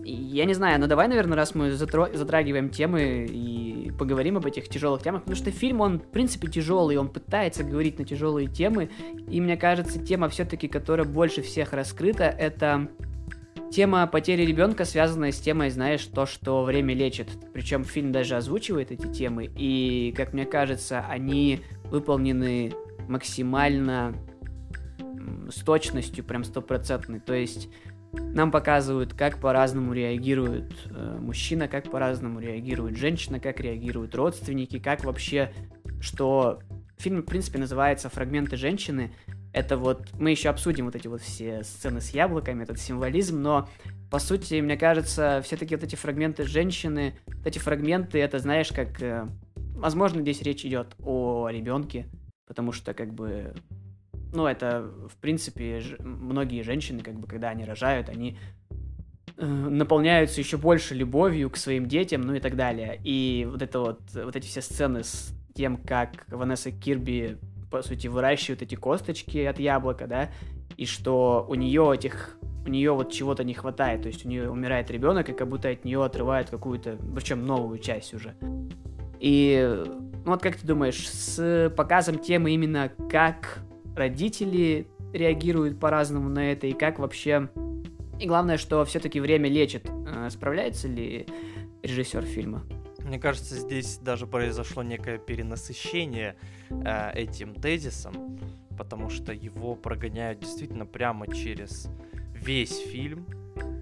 я 0.04 0.44
не 0.44 0.54
знаю, 0.54 0.80
но 0.80 0.86
давай, 0.86 1.08
наверное, 1.08 1.36
раз 1.36 1.54
мы 1.54 1.70
затро- 1.70 2.14
затрагиваем 2.14 2.68
темы 2.70 3.26
и 3.28 3.90
поговорим 3.98 4.36
об 4.36 4.46
этих 4.46 4.68
тяжелых 4.68 5.02
темах, 5.02 5.22
потому 5.22 5.36
что 5.36 5.50
фильм, 5.50 5.80
он, 5.80 6.00
в 6.00 6.06
принципе, 6.06 6.48
тяжелый, 6.48 6.96
он 6.96 7.08
пытается 7.08 7.64
говорить 7.64 7.98
на 7.98 8.04
тяжелые 8.04 8.48
темы, 8.48 8.90
и 9.28 9.40
мне 9.40 9.56
кажется, 9.56 10.04
тема 10.04 10.28
все-таки, 10.28 10.68
которая 10.68 11.06
больше 11.06 11.42
всех 11.42 11.72
раскрыта, 11.72 12.24
это 12.24 12.88
тема 13.70 14.06
потери 14.06 14.44
ребенка, 14.44 14.84
связанная 14.84 15.32
с 15.32 15.40
темой, 15.40 15.70
знаешь, 15.70 16.04
то, 16.04 16.26
что 16.26 16.64
время 16.64 16.94
лечит. 16.94 17.28
Причем 17.52 17.84
фильм 17.84 18.12
даже 18.12 18.36
озвучивает 18.36 18.90
эти 18.90 19.06
темы, 19.06 19.50
и, 19.56 20.12
как 20.16 20.32
мне 20.32 20.44
кажется, 20.44 21.04
они 21.08 21.60
выполнены 21.84 22.72
максимально 23.08 24.14
с 25.50 25.62
точностью, 25.62 26.24
прям 26.24 26.44
стопроцентной. 26.44 27.20
То 27.20 27.34
есть 27.34 27.68
нам 28.12 28.50
показывают, 28.50 29.14
как 29.14 29.38
по-разному 29.38 29.92
реагирует 29.92 30.72
э, 30.86 31.18
мужчина, 31.20 31.68
как 31.68 31.90
по-разному 31.90 32.40
реагирует 32.40 32.96
женщина, 32.96 33.38
как 33.40 33.60
реагируют 33.60 34.14
родственники, 34.14 34.78
как 34.78 35.04
вообще, 35.04 35.52
что 36.00 36.60
фильм, 36.98 37.22
в 37.22 37.26
принципе, 37.26 37.58
называется 37.58 38.08
«Фрагменты 38.08 38.56
женщины». 38.56 39.12
Это 39.52 39.76
вот, 39.76 40.08
мы 40.18 40.30
еще 40.30 40.48
обсудим 40.48 40.84
вот 40.84 40.94
эти 40.94 41.08
вот 41.08 41.20
все 41.20 41.64
сцены 41.64 42.00
с 42.00 42.10
яблоками, 42.10 42.62
этот 42.62 42.78
символизм, 42.78 43.42
но, 43.42 43.68
по 44.10 44.20
сути, 44.20 44.60
мне 44.60 44.76
кажется, 44.76 45.42
все-таки 45.44 45.74
вот 45.74 45.82
эти 45.82 45.96
фрагменты 45.96 46.44
женщины, 46.44 47.14
вот 47.26 47.46
эти 47.46 47.58
фрагменты, 47.58 48.20
это, 48.20 48.38
знаешь, 48.38 48.68
как, 48.68 49.02
э, 49.02 49.26
возможно, 49.56 50.20
здесь 50.22 50.42
речь 50.42 50.64
идет 50.64 50.94
о 51.02 51.48
ребенке, 51.48 52.06
потому 52.46 52.70
что, 52.70 52.94
как 52.94 53.12
бы, 53.12 53.52
ну, 54.32 54.46
это, 54.46 54.88
в 55.08 55.16
принципе, 55.16 55.80
ж- 55.80 55.96
многие 55.98 56.62
женщины, 56.62 57.02
как 57.02 57.14
бы, 57.14 57.26
когда 57.26 57.48
они 57.48 57.64
рожают, 57.64 58.08
они 58.08 58.38
э, 59.36 59.44
наполняются 59.44 60.40
еще 60.40 60.58
больше 60.58 60.94
любовью 60.94 61.50
к 61.50 61.56
своим 61.56 61.86
детям, 61.86 62.20
ну 62.20 62.34
и 62.34 62.40
так 62.40 62.54
далее. 62.54 63.00
И 63.02 63.48
вот 63.50 63.62
это 63.62 63.80
вот, 63.80 64.00
вот 64.14 64.36
эти 64.36 64.46
все 64.46 64.60
сцены 64.60 65.02
с 65.02 65.34
тем, 65.54 65.76
как 65.76 66.24
Ванесса 66.28 66.70
Кирби, 66.70 67.38
по 67.70 67.82
сути, 67.82 68.08
выращивает 68.08 68.62
эти 68.62 68.74
косточки 68.74 69.38
от 69.38 69.58
яблока, 69.58 70.06
да, 70.06 70.30
и 70.76 70.86
что 70.86 71.46
у 71.48 71.54
нее 71.54 71.92
этих 71.94 72.36
у 72.64 72.68
нее 72.68 72.92
вот 72.92 73.10
чего-то 73.10 73.42
не 73.42 73.54
хватает, 73.54 74.02
то 74.02 74.08
есть 74.08 74.26
у 74.26 74.28
нее 74.28 74.50
умирает 74.50 74.90
ребенок, 74.90 75.30
и 75.30 75.32
как 75.32 75.48
будто 75.48 75.70
от 75.70 75.84
нее 75.84 76.04
отрывают 76.04 76.50
какую-то, 76.50 76.98
причем 77.14 77.46
новую 77.46 77.78
часть 77.78 78.12
уже. 78.12 78.34
И 79.18 79.84
ну 80.24 80.32
вот 80.32 80.42
как 80.42 80.56
ты 80.56 80.66
думаешь, 80.66 81.08
с 81.08 81.72
показом 81.74 82.18
темы 82.18 82.52
именно 82.52 82.90
как 83.10 83.60
родители 83.96 84.86
реагируют 85.12 85.80
по-разному 85.80 86.28
на 86.28 86.52
это, 86.52 86.66
и 86.66 86.72
как 86.72 86.98
вообще... 86.98 87.48
И 88.20 88.26
главное, 88.26 88.58
что 88.58 88.84
все-таки 88.84 89.18
время 89.18 89.48
лечит. 89.48 89.88
Э, 90.06 90.28
Справляется 90.28 90.88
ли 90.88 91.26
режиссер 91.82 92.22
фильма? 92.22 92.62
Мне 93.10 93.18
кажется, 93.18 93.56
здесь 93.56 93.98
даже 93.98 94.28
произошло 94.28 94.84
некое 94.84 95.18
перенасыщение 95.18 96.36
э, 96.70 97.10
этим 97.14 97.56
тезисом, 97.56 98.38
потому 98.78 99.10
что 99.10 99.32
его 99.32 99.74
прогоняют 99.74 100.38
действительно 100.38 100.86
прямо 100.86 101.26
через 101.26 101.88
весь 102.32 102.78
фильм. 102.78 103.26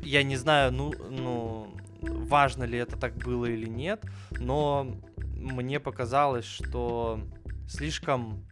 Я 0.03 0.23
не 0.23 0.37
знаю, 0.37 0.73
ну, 0.73 0.95
ну, 1.11 1.77
важно 2.01 2.65
ли 2.65 2.79
это 2.79 2.97
так 2.97 3.17
было 3.19 3.45
или 3.45 3.69
нет, 3.69 4.03
но 4.31 4.97
мне 5.35 5.79
показалось, 5.79 6.47
что 6.47 7.21
слишком 7.69 8.47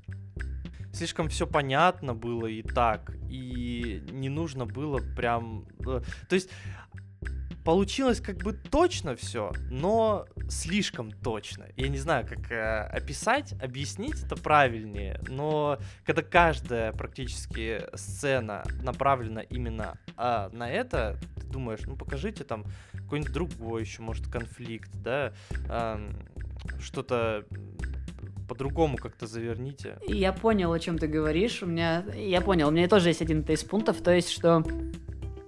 слишком 0.93 1.31
все 1.31 1.47
понятно 1.47 2.15
было 2.15 2.47
и 2.47 2.61
так, 2.63 3.15
и 3.31 4.03
не 4.11 4.29
нужно 4.29 4.67
было 4.67 5.01
прям... 5.17 5.65
э, 5.87 6.03
То 6.29 6.35
есть 6.35 6.51
получилось 7.67 8.21
как 8.21 8.37
бы 8.45 8.53
точно 8.53 9.17
все, 9.17 9.53
но 9.73 10.27
слишком 10.49 11.11
точно. 11.11 11.67
Я 11.77 11.89
не 11.89 11.99
знаю, 11.99 12.25
как 12.25 12.53
э, 12.53 12.83
описать, 12.93 13.55
объяснить 13.61 14.23
это 14.23 14.37
правильнее, 14.37 15.21
но 15.27 15.77
когда 16.05 16.23
каждая 16.23 16.93
практически 16.93 17.83
сцена 17.95 18.63
направлена 18.85 19.41
именно 19.41 19.99
а, 20.17 20.49
на 20.53 20.71
это, 20.71 21.19
ты 21.41 21.47
думаешь, 21.49 21.81
ну 21.87 21.97
покажите 21.97 22.45
там 22.45 22.67
какой-нибудь 22.93 23.33
другой 23.33 23.83
еще, 23.83 24.01
может, 24.01 24.29
конфликт, 24.29 24.91
да, 25.03 25.33
ам, 25.69 26.11
что-то 26.81 27.47
по-другому 28.49 28.97
как-то 28.97 29.27
заверните. 29.27 29.99
Я 30.07 30.33
понял, 30.33 30.73
о 30.73 30.79
чем 30.79 30.99
ты 30.99 31.09
говоришь. 31.09 31.65
У 31.65 31.67
меня, 31.67 32.05
я 32.15 32.41
понял, 32.41 32.69
у 32.69 32.71
меня 32.71 32.87
тоже 32.87 33.09
есть 33.09 33.23
один 33.23 33.41
из 33.41 33.65
пунктов, 33.65 34.01
то 34.03 34.15
есть, 34.15 34.31
что 34.31 34.63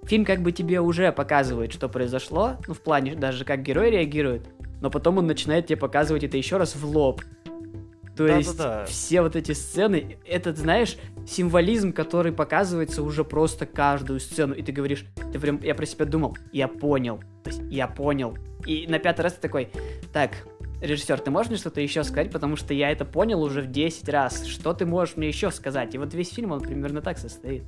фильм 0.08 0.24
как 0.24 0.42
бы 0.42 0.52
тебе 0.52 0.80
уже 0.80 1.12
показывает, 1.12 1.72
что 1.72 1.88
произошло, 1.88 2.56
ну, 2.66 2.74
в 2.74 2.80
плане 2.80 3.14
даже 3.14 3.44
как 3.44 3.62
герой 3.62 3.90
реагирует, 3.90 4.48
но 4.80 4.90
потом 4.90 5.18
он 5.18 5.26
начинает 5.26 5.66
тебе 5.66 5.76
показывать 5.76 6.24
это 6.24 6.36
еще 6.36 6.56
раз 6.56 6.74
в 6.74 6.84
лоб. 6.84 7.22
То 8.16 8.26
Да-да-да. 8.26 8.80
есть 8.80 8.92
все 8.92 9.22
вот 9.22 9.36
эти 9.36 9.52
сцены, 9.52 10.18
этот, 10.26 10.58
знаешь, 10.58 10.96
символизм, 11.24 11.92
который 11.92 12.32
показывается 12.32 13.04
уже 13.04 13.22
просто 13.22 13.64
каждую 13.64 14.18
сцену, 14.18 14.54
и 14.54 14.62
ты 14.62 14.72
говоришь, 14.72 15.04
ты 15.32 15.38
прям, 15.38 15.60
я 15.62 15.74
про 15.76 15.86
себя 15.86 16.04
думал, 16.04 16.36
я 16.52 16.66
понял, 16.66 17.20
то 17.44 17.50
есть 17.50 17.62
я 17.70 17.86
понял. 17.86 18.36
И 18.66 18.88
на 18.88 18.98
пятый 18.98 19.20
раз 19.20 19.34
ты 19.34 19.40
такой, 19.42 19.70
так, 20.12 20.32
режиссер, 20.80 21.20
ты 21.20 21.30
можешь 21.30 21.50
мне 21.50 21.58
что-то 21.58 21.80
еще 21.80 22.02
сказать, 22.02 22.32
потому 22.32 22.56
что 22.56 22.74
я 22.74 22.90
это 22.90 23.04
понял 23.04 23.40
уже 23.40 23.62
в 23.62 23.70
10 23.70 24.08
раз, 24.08 24.46
что 24.46 24.74
ты 24.74 24.84
можешь 24.84 25.16
мне 25.16 25.28
еще 25.28 25.52
сказать? 25.52 25.94
И 25.94 25.98
вот 25.98 26.12
весь 26.12 26.32
фильм, 26.34 26.50
он 26.50 26.60
примерно 26.60 27.02
так 27.02 27.18
состоит. 27.18 27.62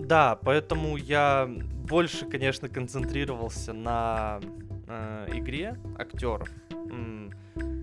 Да, 0.00 0.36
поэтому 0.36 0.96
я 0.96 1.48
больше, 1.88 2.26
конечно, 2.26 2.68
концентрировался 2.68 3.72
на 3.72 4.40
э, 4.86 5.28
игре 5.34 5.76
актеров. 5.98 6.48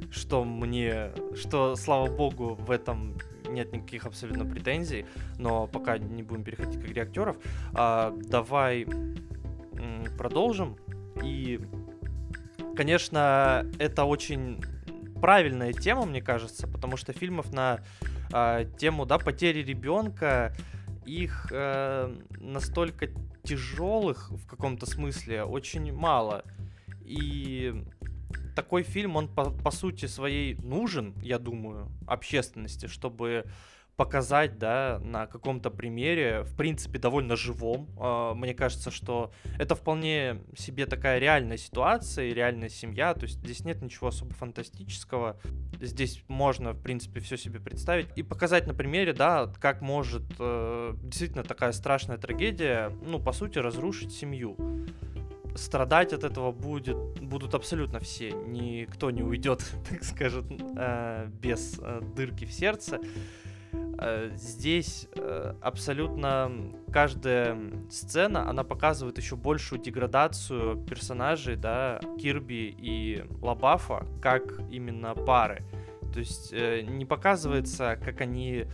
Что 0.09 0.43
мне, 0.45 1.11
что, 1.35 1.75
слава 1.75 2.07
богу, 2.07 2.55
в 2.55 2.71
этом 2.71 3.17
нет 3.49 3.73
никаких 3.73 4.05
абсолютно 4.05 4.45
претензий, 4.45 5.05
но 5.37 5.67
пока 5.67 5.97
не 5.97 6.23
будем 6.23 6.43
переходить 6.43 6.81
к 6.81 6.85
игре 6.85 7.03
актеров, 7.03 7.37
а, 7.73 8.13
давай 8.29 8.83
м, 8.83 10.05
продолжим. 10.17 10.77
И, 11.23 11.59
конечно, 12.75 13.65
это 13.79 14.05
очень 14.05 14.61
правильная 15.21 15.73
тема, 15.73 16.05
мне 16.05 16.21
кажется, 16.21 16.67
потому 16.67 16.97
что 16.97 17.13
фильмов 17.13 17.51
на 17.53 17.79
а, 18.31 18.65
тему, 18.65 19.05
да, 19.05 19.17
потери 19.17 19.63
ребенка, 19.63 20.53
их 21.07 21.47
э, 21.51 22.13
настолько 22.39 23.07
тяжелых 23.43 24.29
в 24.31 24.45
каком-то 24.45 24.85
смысле 24.85 25.43
очень 25.43 25.93
мало. 25.93 26.43
И 27.05 27.73
такой 28.55 28.83
фильм, 28.83 29.15
он 29.15 29.27
по, 29.27 29.51
по 29.51 29.71
сути 29.71 30.05
своей 30.07 30.55
нужен, 30.55 31.13
я 31.21 31.39
думаю, 31.39 31.89
общественности, 32.05 32.87
чтобы 32.87 33.45
показать, 33.97 34.59
да, 34.59 35.01
на 35.03 35.25
каком-то 35.25 35.71
примере, 35.71 36.43
в 36.43 36.55
принципе, 36.55 36.99
довольно 36.99 37.35
живом. 37.35 37.89
Э, 37.99 38.33
Мне 38.35 38.53
кажется, 38.53 38.91
что 38.91 39.31
это 39.57 39.73
вполне 39.73 40.43
себе 40.55 40.85
такая 40.85 41.17
реальная 41.17 41.57
ситуация 41.57 42.31
реальная 42.31 42.69
семья, 42.69 43.15
то 43.15 43.23
есть 43.23 43.39
здесь 43.39 43.65
нет 43.65 43.81
ничего 43.81 44.07
особо 44.09 44.33
фантастического. 44.35 45.39
Здесь 45.81 46.23
можно, 46.27 46.73
в 46.73 46.81
принципе, 46.81 47.19
все 47.19 47.37
себе 47.37 47.59
представить 47.59 48.07
и 48.15 48.21
показать 48.21 48.67
на 48.67 48.75
примере, 48.75 49.13
да, 49.13 49.51
как 49.59 49.81
может 49.81 50.23
э, 50.37 50.93
действительно 51.01 51.43
такая 51.43 51.71
страшная 51.71 52.17
трагедия, 52.17 52.91
ну, 53.03 53.19
по 53.19 53.31
сути, 53.31 53.57
разрушить 53.57 54.13
семью 54.13 54.55
страдать 55.55 56.13
от 56.13 56.23
этого 56.23 56.51
будет, 56.51 56.97
будут 57.19 57.55
абсолютно 57.55 57.99
все. 57.99 58.29
Никто 58.29 59.09
не 59.09 59.23
уйдет, 59.23 59.65
так 59.89 60.03
скажем, 60.03 60.45
э, 60.77 61.29
без 61.41 61.79
э, 61.81 62.01
дырки 62.15 62.45
в 62.45 62.53
сердце. 62.53 62.99
Э, 63.99 64.29
Здесь 64.35 65.07
э, 65.15 65.53
абсолютно 65.61 66.51
каждая 66.91 67.57
сцена, 67.89 68.49
она 68.49 68.63
показывает 68.63 69.17
еще 69.17 69.35
большую 69.35 69.81
деградацию 69.81 70.77
персонажей, 70.85 71.55
да, 71.55 71.99
Кирби 72.19 72.75
и 72.77 73.25
Лабафа, 73.41 74.05
как 74.21 74.59
именно 74.71 75.15
пары. 75.15 75.63
То 76.13 76.19
есть 76.19 76.53
э, 76.53 76.81
не 76.81 77.05
показывается, 77.05 77.97
как 78.03 78.21
они 78.21 78.65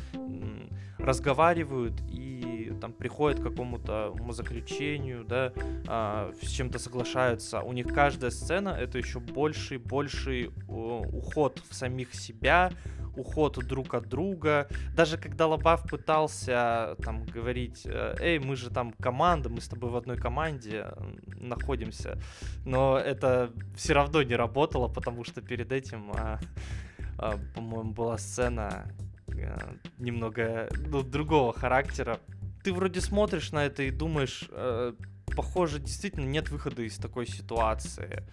разговаривают 0.98 2.02
и 2.10 2.72
там 2.80 2.94
приходят 2.94 3.40
к 3.40 3.44
какому-то 3.44 4.10
умозаключению, 4.20 5.26
да, 5.26 5.54
а, 5.88 6.32
с 6.42 6.50
чем-то 6.50 6.80
соглашаются. 6.80 7.62
У 7.62 7.74
них 7.74 7.88
каждая 7.94 8.32
сцена 8.32 8.70
это 8.70 8.98
еще 8.98 9.20
больший, 9.20 9.78
больший 9.78 10.52
уход 10.68 11.62
в 11.70 11.74
самих 11.74 12.14
себя, 12.14 12.72
уход 13.16 13.60
друг 13.68 13.94
от 13.94 14.08
друга. 14.08 14.68
Даже 14.96 15.18
когда 15.18 15.48
Лобав 15.48 15.84
пытался 15.84 16.96
там 17.04 17.26
говорить, 17.26 17.84
э, 17.86 18.16
эй, 18.20 18.40
мы 18.40 18.56
же 18.56 18.70
там 18.70 18.94
команда, 18.94 19.50
мы 19.50 19.62
с 19.62 19.68
тобой 19.68 19.90
в 19.90 19.96
одной 19.96 20.18
команде 20.18 20.88
находимся, 21.40 22.18
но 22.66 22.98
это 22.98 23.52
все 23.76 23.94
равно 23.94 24.24
не 24.24 24.36
работало, 24.36 24.88
потому 24.88 25.24
что 25.24 25.42
перед 25.42 25.72
этим, 25.72 26.12
а, 26.16 26.40
а, 27.18 27.38
по-моему, 27.56 27.92
была 27.92 28.18
сцена 28.18 28.86
э, 29.28 29.58
немного 29.98 30.70
ну, 30.88 31.04
другого 31.04 31.54
характера. 31.54 32.20
ты 32.64 32.74
вроде 32.74 33.02
смотришь 33.02 33.52
на 33.52 33.66
это 33.66 33.84
и 33.84 33.92
думаешь, 33.92 34.48
э, 34.50 34.94
похоже, 35.36 35.80
действительно 35.80 36.26
нет 36.26 36.50
выхода 36.50 36.82
из 36.82 36.98
такой 36.98 37.28
ситуации. 37.28 38.24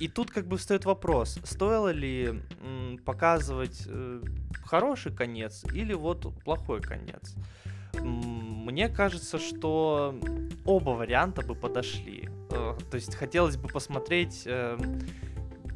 И 0.00 0.08
тут 0.08 0.30
как 0.30 0.46
бы 0.46 0.58
встает 0.58 0.84
вопрос, 0.84 1.38
стоило 1.44 1.88
ли 1.88 2.42
м, 2.60 2.98
показывать 3.04 3.84
э, 3.86 4.22
хороший 4.64 5.14
конец 5.14 5.64
или 5.72 5.94
вот 5.94 6.26
плохой 6.44 6.82
конец. 6.82 7.34
Мне 8.02 8.88
кажется, 8.88 9.38
что 9.38 10.14
оба 10.64 10.90
варианта 10.90 11.42
бы 11.42 11.54
подошли. 11.54 12.28
Э, 12.50 12.76
то 12.90 12.96
есть 12.96 13.14
хотелось 13.14 13.56
бы 13.56 13.68
посмотреть, 13.68 14.42
э, 14.44 14.78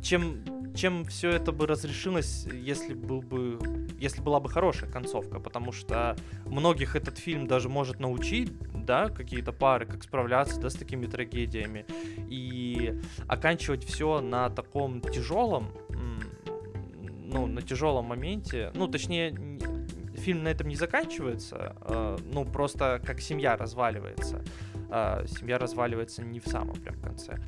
чем 0.03 0.45
чем 0.81 1.05
все 1.05 1.29
это 1.33 1.53
бы 1.53 1.67
разрешилось, 1.67 2.47
если 2.55 2.95
был 2.95 3.21
бы, 3.21 3.59
если 3.99 4.23
была 4.23 4.41
бы 4.41 4.49
хорошая 4.49 4.91
концовка, 4.91 5.39
потому 5.39 5.73
что 5.73 6.17
многих 6.47 6.97
этот 6.97 7.19
фильм 7.19 7.47
даже 7.47 7.69
может 7.69 8.01
научить, 8.01 8.51
да, 8.73 9.11
какие-то 9.11 9.53
пары, 9.53 9.85
как 9.85 10.03
справляться, 10.03 10.59
да, 10.59 10.71
с 10.71 10.75
такими 10.75 11.05
трагедиями, 11.05 11.85
и 12.31 12.99
оканчивать 13.29 13.85
все 13.85 14.23
на 14.23 14.49
таком 14.49 15.03
тяжелом, 15.03 15.69
ну, 17.27 17.47
на 17.47 17.61
тяжелом 17.61 18.07
моменте, 18.07 18.73
ну, 18.75 18.89
точнее, 18.89 19.37
фильм 20.17 20.45
на 20.45 20.49
этом 20.49 20.67
не 20.67 20.77
заканчивается, 20.77 21.77
э, 21.83 22.17
ну, 22.33 22.47
просто 22.47 23.03
как 23.05 23.21
семья 23.21 23.55
разваливается. 23.57 24.43
Э, 24.91 25.27
семья 25.29 25.59
разваливается 25.59 26.23
не 26.23 26.41
в 26.41 26.49
самом 26.49 26.77
прям 26.77 26.99
конце 27.03 27.39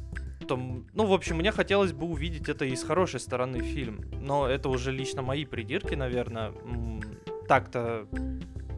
там, 0.43 0.87
ну, 0.95 1.07
в 1.07 1.13
общем, 1.13 1.37
мне 1.37 1.53
хотелось 1.53 1.93
бы 1.93 2.07
увидеть 2.07 2.49
это 2.49 2.65
и 2.65 2.77
с 2.77 2.83
хорошей 2.83 3.21
стороны 3.21 3.61
фильм, 3.61 4.01
но 4.21 4.47
это 4.47 4.69
уже 4.69 4.93
лично 4.93 5.23
мои 5.23 5.45
придирки, 5.45 5.95
наверное. 5.95 6.53
Так-то 7.49 8.07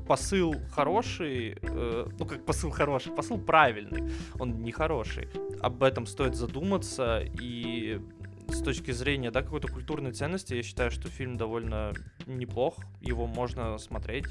посыл 0.07 0.55
хороший, 0.71 1.57
э, 1.63 2.07
ну 2.19 2.27
как 2.27 2.45
посыл 2.45 2.71
хороший, 2.71 3.13
посыл 3.13 3.39
правильный, 3.39 4.13
он 4.39 4.63
не 4.63 4.73
хороший. 4.73 5.29
Об 5.61 5.83
этом 5.83 6.07
стоит 6.07 6.35
задуматься 6.35 7.21
и 7.41 8.01
с 8.49 8.61
точки 8.61 8.91
зрения 8.91 9.31
да, 9.31 9.43
какой-то 9.43 9.69
культурной 9.69 10.13
ценности, 10.13 10.55
я 10.55 10.63
считаю, 10.63 10.91
что 10.91 11.09
фильм 11.09 11.37
довольно 11.37 11.93
неплох, 12.27 12.77
его 13.01 13.27
можно 13.27 13.79
смотреть. 13.79 14.27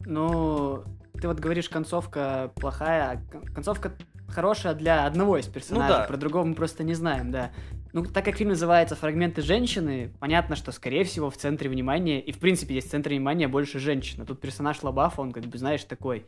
Ну, 0.00 0.84
ты 1.20 1.28
вот 1.28 1.38
говоришь, 1.38 1.68
концовка 1.68 2.52
плохая, 2.56 3.10
а 3.10 3.50
концовка 3.52 3.92
хорошая 4.28 4.74
для 4.74 5.06
одного 5.06 5.38
из 5.38 5.46
персонажей, 5.46 5.96
ну, 5.96 6.02
да. 6.02 6.06
про 6.06 6.16
другого 6.16 6.44
мы 6.44 6.54
просто 6.54 6.84
не 6.84 6.94
знаем, 6.94 7.30
да. 7.30 7.50
Ну, 7.92 8.04
так 8.04 8.24
как 8.24 8.36
фильм 8.36 8.50
называется 8.50 8.94
«Фрагменты 8.94 9.40
женщины», 9.40 10.12
понятно, 10.20 10.56
что, 10.56 10.72
скорее 10.72 11.04
всего, 11.04 11.30
в 11.30 11.36
центре 11.36 11.70
внимания, 11.70 12.20
и, 12.20 12.32
в 12.32 12.38
принципе, 12.38 12.74
есть 12.74 12.88
в 12.88 12.90
центре 12.90 13.16
внимания 13.16 13.48
больше 13.48 13.78
женщина. 13.78 14.26
Тут 14.26 14.40
персонаж 14.40 14.82
Лабафа, 14.82 15.22
он, 15.22 15.32
как 15.32 15.44
бы, 15.44 15.56
знаешь, 15.56 15.82
такой, 15.84 16.26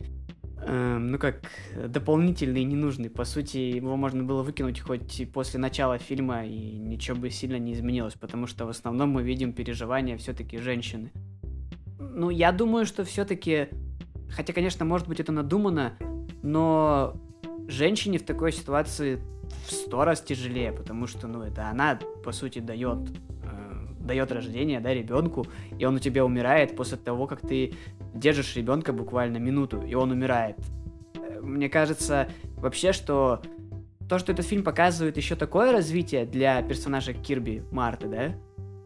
эм, 0.67 1.09
ну, 1.09 1.19
как 1.19 1.43
дополнительный 1.77 2.65
ненужный. 2.65 3.11
По 3.11 3.25
сути, 3.25 3.59
его 3.59 3.97
можно 3.97 4.25
было 4.25 4.43
выкинуть 4.43 4.81
хоть 4.81 5.31
после 5.33 5.61
начала 5.61 5.99
фильма, 5.99 6.47
и 6.47 6.79
ничего 6.79 7.19
бы 7.19 7.29
сильно 7.29 7.59
не 7.59 7.75
изменилось, 7.75 8.15
потому 8.15 8.47
что 8.47 8.65
в 8.65 8.71
основном 8.71 9.11
мы 9.11 9.23
видим 9.23 9.53
переживания 9.53 10.17
все-таки 10.17 10.57
женщины. 10.59 11.13
Ну, 11.99 12.31
я 12.31 12.53
думаю, 12.53 12.87
что 12.87 13.05
все-таки, 13.05 13.69
хотя, 14.31 14.55
конечно, 14.55 14.87
может 14.87 15.07
быть, 15.07 15.21
это 15.21 15.31
надумано, 15.31 15.99
но 16.43 17.15
женщине 17.71 18.19
в 18.19 18.25
такой 18.25 18.53
ситуации 18.53 19.21
в 19.67 19.73
сто 19.73 20.05
раз 20.05 20.21
тяжелее, 20.21 20.73
потому 20.73 21.07
что, 21.07 21.27
ну, 21.27 21.43
это 21.43 21.69
она, 21.69 21.99
по 22.25 22.33
сути, 22.33 22.59
дает 22.59 23.11
э, 23.45 23.71
дает 24.01 24.33
рождение, 24.33 24.81
да, 24.81 24.93
ребенку, 24.93 25.47
и 25.79 25.85
он 25.85 25.97
у 25.97 25.99
тебя 25.99 26.25
умирает 26.25 26.77
после 26.77 26.99
того, 26.99 27.27
как 27.27 27.41
ты 27.41 27.75
держишь 28.15 28.57
ребенка 28.57 28.93
буквально 28.93 29.39
минуту, 29.39 29.83
и 29.83 29.95
он 29.95 30.11
умирает. 30.11 30.57
Э, 31.17 31.41
мне 31.41 31.69
кажется 31.69 32.29
вообще, 32.57 32.93
что 32.93 33.43
то, 34.09 34.19
что 34.19 34.33
этот 34.33 34.45
фильм 34.45 34.65
показывает 34.65 35.17
еще 35.17 35.37
такое 35.37 35.73
развитие 35.73 36.27
для 36.27 36.61
персонажа 36.63 37.13
Кирби 37.13 37.63
Марты, 37.71 38.09
да, 38.09 38.35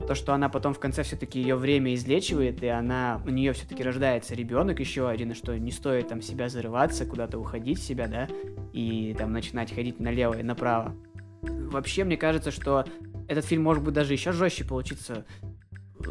то, 0.07 0.15
что 0.15 0.35
она 0.35 0.49
потом 0.49 0.75
в 0.75 0.79
конце 0.79 1.03
все-таки 1.03 1.41
ее 1.41 1.57
время 1.57 1.95
излечивает, 1.95 2.63
и 2.63 2.69
она, 2.69 3.23
у 3.25 3.31
нее 3.31 3.53
все-таки 3.53 3.83
рождается 3.83 4.35
ребенок 4.35 4.81
еще 4.81 5.09
один, 5.09 5.33
и 5.33 5.35
что 5.35 5.59
не 5.59 5.71
стоит 5.71 6.09
там 6.09 6.21
себя 6.21 6.49
зарываться, 6.49 7.07
куда-то 7.07 7.39
уходить 7.39 7.83
себя, 7.83 8.07
да, 8.07 8.29
и 8.73 9.15
там 9.19 9.33
начинать 9.33 9.75
ходить 9.75 10.01
налево 10.01 10.39
и 10.39 10.43
направо. 10.43 10.95
Вообще, 11.43 12.05
мне 12.05 12.17
кажется, 12.17 12.51
что 12.51 12.85
этот 13.29 13.45
фильм 13.45 13.63
может 13.63 13.83
быть 13.83 13.95
даже 13.95 14.13
еще 14.13 14.33
жестче 14.33 14.65
получиться. 14.65 15.25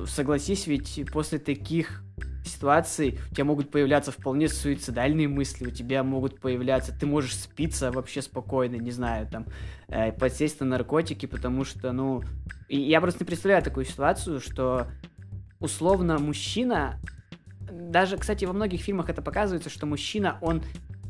Согласись, 0.06 0.68
ведь 0.68 1.04
после 1.12 1.40
таких 1.40 2.04
ситуаций 2.46 3.20
у 3.32 3.34
тебя 3.34 3.46
могут 3.46 3.72
появляться 3.72 4.12
вполне 4.12 4.48
суицидальные 4.48 5.28
мысли, 5.28 5.68
у 5.68 5.72
тебя 5.72 6.04
могут 6.04 6.40
появляться, 6.40 6.98
ты 6.98 7.06
можешь 7.06 7.36
спиться 7.36 7.92
вообще 7.92 8.22
спокойно, 8.22 8.76
не 8.76 8.92
знаю, 8.92 9.28
там, 9.28 9.46
э, 9.88 10.12
подсесть 10.12 10.60
на 10.60 10.66
наркотики, 10.66 11.26
потому 11.26 11.64
что, 11.64 11.92
ну, 11.92 12.24
и 12.68 12.80
я 12.80 13.02
просто 13.02 13.24
не 13.24 13.28
представляю 13.28 13.64
такую 13.64 13.86
ситуацию, 13.86 14.40
что 14.40 14.88
условно 15.60 16.20
мужчина, 16.20 17.00
даже, 17.72 18.18
кстати, 18.18 18.46
во 18.46 18.54
многих 18.54 18.82
фильмах 18.82 19.10
это 19.10 19.22
показывается, 19.22 19.70
что 19.70 19.86
мужчина, 19.86 20.38
он 20.42 20.62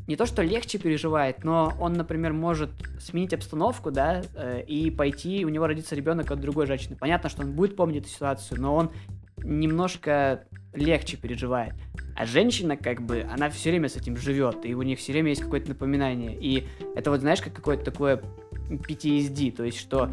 не 0.06 0.16
то 0.16 0.26
что 0.26 0.42
легче 0.42 0.78
переживает, 0.78 1.44
но 1.44 1.72
он, 1.80 1.94
например, 1.94 2.32
может 2.32 2.70
сменить 3.00 3.32
обстановку, 3.32 3.90
да, 3.90 4.22
э, 4.34 4.62
и 4.66 4.90
пойти, 4.90 5.44
у 5.44 5.48
него 5.48 5.66
родится 5.66 5.94
ребенок 5.94 6.30
от 6.30 6.40
другой 6.40 6.66
женщины. 6.66 6.96
Понятно, 6.96 7.30
что 7.30 7.42
он 7.42 7.52
будет 7.52 7.74
помнить 7.74 8.02
эту 8.02 8.08
ситуацию, 8.08 8.60
но 8.60 8.74
он 8.74 8.92
немножко 9.38 10.44
легче 10.74 11.16
переживает. 11.16 11.74
А 12.16 12.26
женщина, 12.26 12.76
как 12.76 13.02
бы, 13.02 13.26
она 13.30 13.50
все 13.50 13.70
время 13.70 13.88
с 13.88 13.96
этим 13.96 14.16
живет, 14.16 14.64
и 14.64 14.74
у 14.74 14.82
них 14.82 14.98
все 14.98 15.12
время 15.12 15.30
есть 15.30 15.42
какое-то 15.42 15.70
напоминание. 15.70 16.36
И 16.38 16.66
это 16.94 17.10
вот, 17.10 17.20
знаешь, 17.20 17.42
как 17.42 17.52
какое-то 17.52 17.84
такое 17.84 18.22
PTSD, 18.68 19.52
то 19.52 19.64
есть 19.64 19.78
что... 19.78 20.10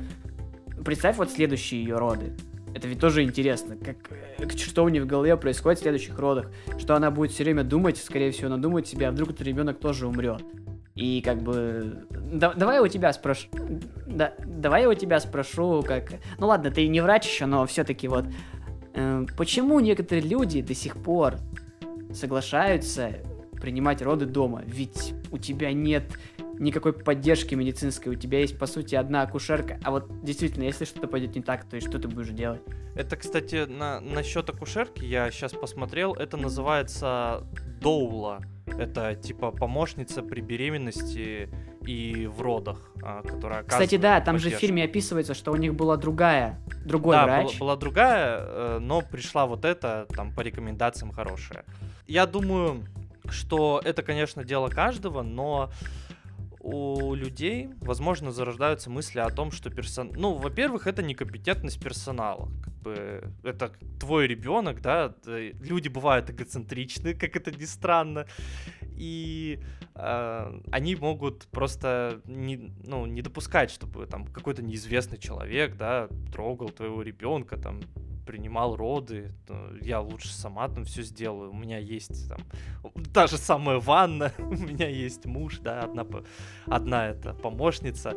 Представь 0.83 1.17
вот 1.17 1.29
следующие 1.29 1.83
ее 1.83 1.97
роды. 1.97 2.33
Это 2.73 2.87
ведь 2.87 2.99
тоже 2.99 3.23
интересно, 3.23 3.75
как, 3.75 3.97
что 4.57 4.83
у 4.83 4.89
нее 4.89 5.03
в 5.03 5.05
голове 5.05 5.35
происходит 5.37 5.79
в 5.79 5.83
следующих 5.83 6.17
родах, 6.17 6.51
что 6.79 6.95
она 6.95 7.11
будет 7.11 7.31
все 7.31 7.43
время 7.43 7.63
думать, 7.63 7.97
скорее 7.97 8.31
всего, 8.31 8.47
она 8.47 8.57
думает 8.57 8.87
себе, 8.87 9.07
а 9.07 9.11
вдруг 9.11 9.31
этот 9.31 9.45
ребенок 9.45 9.79
тоже 9.79 10.07
умрет. 10.07 10.41
И 10.95 11.21
как 11.21 11.41
бы... 11.41 12.05
Да, 12.09 12.53
давай 12.53 12.75
я 12.75 12.81
у 12.81 12.87
тебя 12.87 13.13
спрошу... 13.13 13.47
Да, 14.07 14.33
давай 14.45 14.83
я 14.83 14.89
у 14.89 14.93
тебя 14.93 15.19
спрошу, 15.19 15.83
как... 15.83 16.13
Ну 16.37 16.47
ладно, 16.47 16.69
ты 16.69 16.87
не 16.87 17.01
врач 17.01 17.25
еще, 17.27 17.45
но 17.45 17.65
все-таки 17.65 18.07
вот... 18.07 18.25
Э, 18.93 19.25
почему 19.37 19.79
некоторые 19.79 20.27
люди 20.27 20.61
до 20.61 20.73
сих 20.73 20.97
пор 20.97 21.37
соглашаются 22.13 23.19
принимать 23.53 24.01
роды 24.01 24.25
дома? 24.25 24.63
Ведь 24.65 25.13
у 25.31 25.37
тебя 25.37 25.71
нет 25.73 26.03
никакой 26.59 26.93
поддержки 26.93 27.55
медицинской, 27.55 28.13
у 28.13 28.15
тебя 28.15 28.39
есть, 28.39 28.57
по 28.57 28.67
сути, 28.67 28.95
одна 28.95 29.23
акушерка. 29.23 29.79
А 29.83 29.91
вот 29.91 30.23
действительно, 30.23 30.63
если 30.63 30.85
что-то 30.85 31.07
пойдет 31.07 31.35
не 31.35 31.41
так, 31.41 31.65
то 31.65 31.75
есть 31.75 31.87
что 31.87 31.97
ты 31.97 32.07
будешь 32.07 32.29
делать? 32.29 32.61
Это, 32.95 33.15
кстати, 33.15 33.65
на, 33.65 33.99
насчет 33.99 34.49
акушерки 34.49 35.03
я 35.03 35.31
сейчас 35.31 35.53
посмотрел, 35.53 36.13
это 36.13 36.37
называется 36.37 37.47
доула. 37.81 38.41
Это 38.65 39.15
типа 39.15 39.51
помощница 39.51 40.21
при 40.21 40.41
беременности 40.41 41.49
и 41.85 42.27
в 42.27 42.41
родах, 42.41 42.91
а, 43.03 43.21
которая 43.23 43.63
Кстати, 43.63 43.97
да, 43.97 44.21
там 44.21 44.35
поддержку. 44.35 44.49
же 44.49 44.55
в 44.55 44.59
фильме 44.59 44.83
описывается, 44.83 45.33
что 45.33 45.51
у 45.51 45.55
них 45.55 45.73
была 45.73 45.97
другая, 45.97 46.59
другой 46.85 47.15
да, 47.15 47.25
врач. 47.25 47.57
Была, 47.57 47.59
была 47.59 47.75
другая, 47.75 48.37
э, 48.39 48.79
но 48.79 49.01
пришла 49.01 49.45
вот 49.45 49.65
эта, 49.65 50.05
там, 50.09 50.33
по 50.33 50.41
рекомендациям 50.41 51.11
хорошая. 51.11 51.65
Я 52.07 52.25
думаю, 52.25 52.85
что 53.29 53.81
это, 53.83 54.03
конечно, 54.03 54.43
дело 54.43 54.69
каждого, 54.69 55.21
но 55.21 55.71
у 56.63 57.15
людей, 57.15 57.69
возможно, 57.81 58.31
зарождаются 58.31 58.89
мысли 58.89 59.19
о 59.19 59.29
том, 59.29 59.51
что 59.51 59.71
персон... 59.71 60.11
Ну, 60.15 60.35
во-первых, 60.35 60.85
это 60.85 61.01
некомпетентность 61.01 61.83
персонала. 61.83 62.51
Как 62.63 62.73
бы 62.75 63.33
это 63.43 63.71
твой 63.99 64.27
ребенок, 64.27 64.81
да. 64.81 65.15
Люди 65.25 65.87
бывают 65.87 66.29
эгоцентричны, 66.29 67.15
как 67.15 67.35
это 67.35 67.51
ни 67.51 67.65
странно. 67.65 68.27
И 68.95 69.59
э, 69.95 70.61
они 70.71 70.95
могут 70.95 71.47
просто 71.47 72.21
не, 72.25 72.71
ну, 72.83 73.07
не 73.07 73.23
допускать, 73.23 73.71
чтобы 73.71 74.05
там 74.05 74.27
какой-то 74.27 74.61
неизвестный 74.61 75.17
человек, 75.17 75.77
да, 75.77 76.09
трогал 76.31 76.69
твоего 76.69 77.01
ребенка, 77.01 77.57
там, 77.57 77.81
принимал 78.25 78.75
роды, 78.75 79.33
я 79.81 80.01
лучше 80.01 80.33
сама 80.33 80.67
там 80.67 80.85
все 80.85 81.03
сделаю. 81.03 81.51
У 81.51 81.55
меня 81.55 81.77
есть 81.77 82.29
там 82.29 82.39
та 83.13 83.27
же 83.27 83.37
самая 83.37 83.79
ванна, 83.79 84.31
у 84.39 84.53
меня 84.53 84.87
есть 84.87 85.25
муж, 85.25 85.59
да, 85.59 85.81
одна, 85.81 86.05
одна 86.65 87.09
это 87.09 87.33
помощница. 87.33 88.15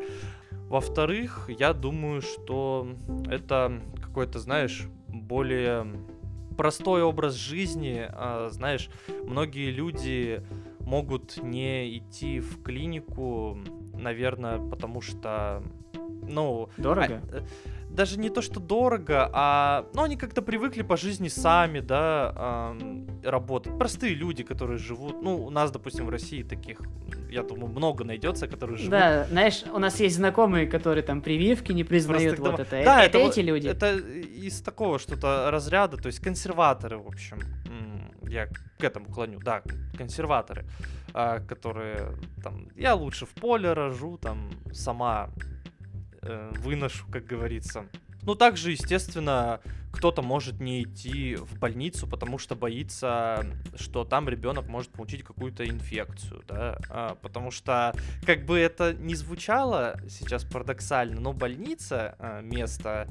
Во-вторых, 0.69 1.49
я 1.59 1.73
думаю, 1.73 2.21
что 2.21 2.87
это 3.27 3.81
какой-то, 4.01 4.39
знаешь, 4.39 4.87
более 5.07 5.85
простой 6.57 7.03
образ 7.03 7.35
жизни. 7.35 8.05
А, 8.09 8.49
знаешь, 8.49 8.89
многие 9.25 9.71
люди 9.71 10.43
могут 10.79 11.37
не 11.37 11.97
идти 11.97 12.39
в 12.39 12.61
клинику, 12.61 13.57
наверное, 13.93 14.59
потому 14.59 15.01
что, 15.01 15.63
ну... 16.23 16.69
Дорого? 16.77 17.21
А, 17.31 17.45
даже 17.95 18.19
не 18.19 18.29
то, 18.29 18.41
что 18.41 18.59
дорого, 18.59 19.29
а, 19.33 19.87
ну, 19.93 20.03
они 20.03 20.17
как-то 20.17 20.41
привыкли 20.41 20.83
по 20.83 20.97
жизни 20.97 21.29
сами, 21.29 21.79
да, 21.79 22.75
э, 22.79 23.29
работать. 23.29 23.77
Простые 23.77 24.13
люди, 24.13 24.43
которые 24.43 24.77
живут, 24.77 25.21
ну, 25.21 25.45
у 25.45 25.49
нас, 25.49 25.71
допустим, 25.71 26.05
в 26.05 26.09
России 26.09 26.43
таких, 26.43 26.79
я 27.29 27.43
думаю, 27.43 27.67
много 27.67 28.03
найдется, 28.03 28.47
которые 28.47 28.77
живут. 28.77 28.91
Да, 28.91 29.25
знаешь, 29.25 29.63
у 29.73 29.79
нас 29.79 29.99
есть 29.99 30.15
знакомые, 30.15 30.67
которые 30.67 31.03
там 31.03 31.21
прививки 31.21 31.71
не 31.71 31.83
признают, 31.83 32.39
вот 32.39 32.59
это. 32.59 32.83
Да, 32.83 33.03
это, 33.03 33.17
это 33.17 33.29
эти 33.29 33.39
люди. 33.39 33.67
Это 33.67 33.97
из 33.97 34.61
такого 34.61 34.99
что-то 34.99 35.49
разряда, 35.49 35.97
то 35.97 36.07
есть 36.07 36.19
консерваторы, 36.19 36.97
в 36.97 37.07
общем. 37.07 37.39
Я 38.27 38.47
к 38.79 38.83
этому 38.83 39.05
клоню, 39.05 39.39
да, 39.39 39.61
консерваторы, 39.97 40.65
а, 41.13 41.39
которые 41.39 42.13
там, 42.43 42.67
я 42.75 42.95
лучше 42.95 43.25
в 43.25 43.29
поле 43.29 43.71
рожу, 43.71 44.17
там, 44.17 44.49
сама 44.73 45.29
э, 46.25 46.51
выношу, 46.57 47.05
как 47.11 47.25
говорится. 47.25 47.85
Ну, 48.23 48.33
также, 48.33 48.71
естественно, 48.71 49.61
кто-то 49.91 50.21
может 50.21 50.59
не 50.59 50.83
идти 50.83 51.35
в 51.35 51.57
больницу, 51.59 52.07
потому 52.07 52.37
что 52.37 52.55
боится, 52.55 53.45
что 53.75 54.03
там 54.03 54.27
ребенок 54.27 54.67
может 54.67 54.91
получить 54.91 55.23
какую-то 55.23 55.67
инфекцию, 55.67 56.43
да, 56.47 56.77
а, 56.89 57.15
потому 57.21 57.51
что, 57.51 57.93
как 58.25 58.45
бы 58.45 58.59
это 58.59 58.93
ни 58.93 59.13
звучало 59.13 59.97
сейчас 60.09 60.43
парадоксально, 60.43 61.21
но 61.21 61.33
больница, 61.33 62.15
а, 62.19 62.41
место, 62.41 63.07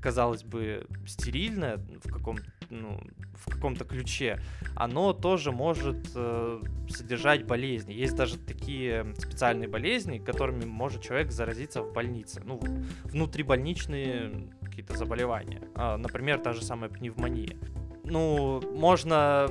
казалось 0.00 0.44
бы, 0.44 0.86
стерильное 1.06 1.76
в 1.76 2.10
каком 2.10 2.38
ну, 2.70 3.00
в 3.34 3.50
каком-то 3.50 3.84
ключе, 3.84 4.40
оно 4.74 5.12
тоже 5.12 5.52
может 5.52 6.10
э, 6.14 6.62
содержать 6.88 7.46
болезни. 7.46 7.92
Есть 7.92 8.16
даже 8.16 8.38
такие 8.38 9.14
специальные 9.18 9.68
болезни, 9.68 10.18
которыми 10.18 10.64
может 10.64 11.02
человек 11.02 11.30
заразиться 11.30 11.82
в 11.82 11.92
больнице. 11.92 12.42
Ну, 12.44 12.60
внутрибольничные 13.04 14.48
какие-то 14.62 14.96
заболевания. 14.96 15.62
А, 15.74 15.96
например, 15.96 16.38
та 16.38 16.52
же 16.52 16.62
самая 16.62 16.90
пневмония. 16.90 17.56
Ну, 18.04 18.60
можно 18.74 19.48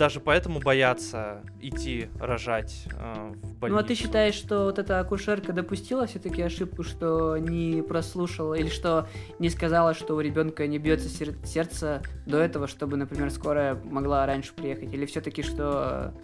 даже 0.00 0.18
поэтому 0.18 0.60
боятся 0.60 1.42
идти 1.60 2.08
рожать 2.18 2.86
э, 2.90 3.32
в 3.42 3.58
больницу. 3.58 3.76
Ну 3.76 3.76
а 3.76 3.82
ты 3.82 3.94
считаешь, 3.94 4.32
что 4.32 4.64
вот 4.64 4.78
эта 4.78 4.98
акушерка 4.98 5.52
допустила 5.52 6.06
все-таки 6.06 6.40
ошибку, 6.40 6.84
что 6.84 7.36
не 7.36 7.82
прослушала 7.82 8.54
или 8.54 8.70
что 8.70 9.08
не 9.38 9.50
сказала, 9.50 9.92
что 9.92 10.16
у 10.16 10.20
ребенка 10.20 10.66
не 10.66 10.78
бьется 10.78 11.10
сер- 11.10 11.36
сердце 11.44 12.02
до 12.24 12.38
этого, 12.38 12.66
чтобы, 12.66 12.96
например, 12.96 13.30
скорая 13.30 13.74
могла 13.74 14.24
раньше 14.24 14.54
приехать? 14.54 14.90
Или 14.90 15.04
все-таки 15.04 15.42
что 15.42 16.14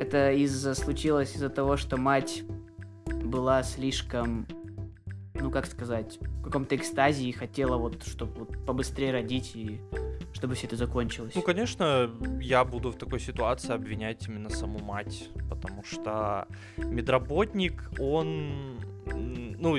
это 0.00 0.32
из-за 0.32 0.74
случилось 0.74 1.36
из-за 1.36 1.48
того, 1.48 1.76
что 1.76 1.96
мать 1.96 2.42
была 3.06 3.62
слишком 3.62 4.48
ну 5.40 5.52
как 5.52 5.66
сказать, 5.66 6.18
в 6.40 6.42
каком-то 6.42 6.74
экстазе 6.74 7.24
и 7.24 7.30
хотела 7.30 7.76
вот, 7.76 8.04
чтобы 8.04 8.32
вот 8.40 8.66
побыстрее 8.66 9.12
родить 9.12 9.52
и 9.54 9.80
чтобы 10.36 10.54
все 10.54 10.66
это 10.66 10.76
закончилось. 10.76 11.32
Ну, 11.34 11.42
конечно, 11.42 12.10
я 12.40 12.64
буду 12.64 12.90
в 12.90 12.96
такой 12.96 13.20
ситуации 13.20 13.72
обвинять 13.72 14.28
именно 14.28 14.50
саму 14.50 14.78
мать, 14.78 15.30
потому 15.48 15.82
что 15.82 16.46
медработник, 16.76 17.90
он, 17.98 18.78
ну, 19.58 19.78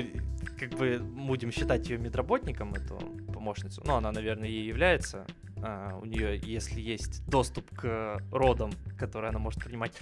как 0.58 0.70
бы 0.70 0.98
будем 0.98 1.52
считать 1.52 1.88
ее 1.88 1.98
медработником, 1.98 2.74
эту 2.74 2.98
помощницу, 3.32 3.82
ну, 3.86 3.94
она, 3.94 4.10
наверное, 4.10 4.48
ей 4.48 4.66
является, 4.66 5.26
а, 5.62 5.96
у 6.02 6.04
нее, 6.04 6.40
если 6.42 6.80
есть 6.80 7.24
доступ 7.28 7.64
к 7.76 8.20
родам, 8.32 8.72
которые 8.98 9.30
она 9.30 9.38
может 9.38 9.62
принимать. 9.62 9.92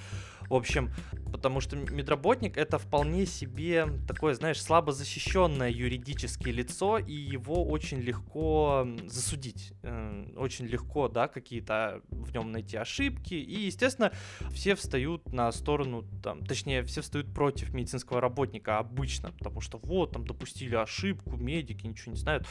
В 0.48 0.54
общем, 0.54 0.92
потому 1.32 1.60
что 1.60 1.76
медработник 1.76 2.56
это 2.56 2.78
вполне 2.78 3.26
себе 3.26 3.86
такое, 4.06 4.34
знаешь, 4.34 4.60
слабо 4.60 4.92
защищенное 4.92 5.70
юридическое 5.70 6.52
лицо, 6.52 6.98
и 6.98 7.12
его 7.12 7.64
очень 7.64 7.98
легко 7.98 8.86
засудить. 9.06 9.72
Э, 9.82 10.32
очень 10.36 10.66
легко, 10.66 11.08
да, 11.08 11.28
какие-то 11.28 12.02
в 12.10 12.32
нем 12.32 12.52
найти 12.52 12.76
ошибки. 12.76 13.34
И, 13.34 13.66
естественно, 13.66 14.12
все 14.50 14.74
встают 14.74 15.32
на 15.32 15.50
сторону, 15.52 16.04
там, 16.22 16.44
точнее, 16.44 16.82
все 16.84 17.00
встают 17.00 17.32
против 17.34 17.74
медицинского 17.74 18.20
работника 18.20 18.78
обычно, 18.78 19.32
потому 19.32 19.60
что 19.60 19.78
вот, 19.78 20.12
там 20.12 20.26
допустили 20.26 20.74
ошибку, 20.74 21.36
медики 21.36 21.86
ничего 21.86 22.12
не 22.12 22.18
знают. 22.18 22.46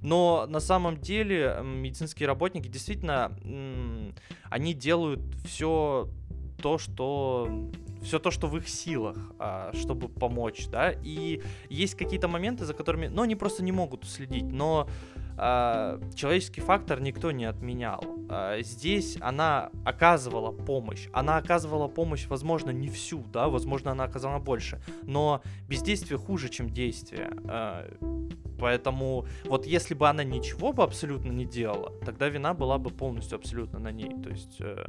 Но 0.00 0.46
на 0.48 0.60
самом 0.60 0.98
деле 0.98 1.60
медицинские 1.62 2.26
работники 2.26 2.68
действительно, 2.68 3.36
они 4.50 4.74
делают 4.74 5.20
все 5.44 6.08
то, 6.60 6.78
что 6.78 7.48
все 8.02 8.18
то, 8.18 8.30
что 8.30 8.46
в 8.46 8.56
их 8.56 8.68
силах, 8.68 9.16
а, 9.38 9.72
чтобы 9.74 10.08
помочь, 10.08 10.66
да, 10.68 10.92
и 10.92 11.42
есть 11.68 11.94
какие-то 11.94 12.28
моменты, 12.28 12.64
за 12.64 12.74
которыми, 12.74 13.08
ну, 13.08 13.22
они 13.22 13.36
просто 13.36 13.62
не 13.62 13.72
могут 13.72 14.04
уследить, 14.04 14.44
но 14.44 14.88
а, 15.36 16.00
человеческий 16.14 16.60
фактор 16.60 17.00
никто 17.00 17.30
не 17.30 17.44
отменял. 17.44 18.02
А, 18.28 18.60
здесь 18.62 19.16
она 19.20 19.70
оказывала 19.84 20.52
помощь, 20.52 21.08
она 21.12 21.36
оказывала 21.36 21.88
помощь, 21.88 22.26
возможно, 22.26 22.70
не 22.70 22.88
всю, 22.88 23.22
да, 23.32 23.48
возможно, 23.48 23.90
она 23.90 24.04
оказала 24.04 24.38
больше, 24.38 24.80
но 25.02 25.42
бездействие 25.68 26.18
хуже, 26.18 26.48
чем 26.48 26.70
действие. 26.70 27.30
Поэтому 28.60 29.26
вот 29.44 29.66
если 29.66 29.94
бы 29.94 30.08
она 30.08 30.22
ничего 30.22 30.72
бы 30.72 30.82
абсолютно 30.82 31.32
не 31.32 31.46
делала, 31.46 31.92
тогда 32.04 32.28
вина 32.28 32.54
была 32.54 32.78
бы 32.78 32.90
полностью 32.90 33.36
абсолютно 33.36 33.78
на 33.78 33.90
ней. 33.90 34.10
То 34.22 34.30
есть, 34.30 34.60
э, 34.60 34.84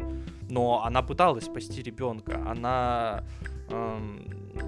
но 0.50 0.84
она 0.84 1.02
пыталась 1.02 1.46
спасти 1.46 1.82
ребенка, 1.82 2.44
она 2.46 3.24
э, 3.70 4.00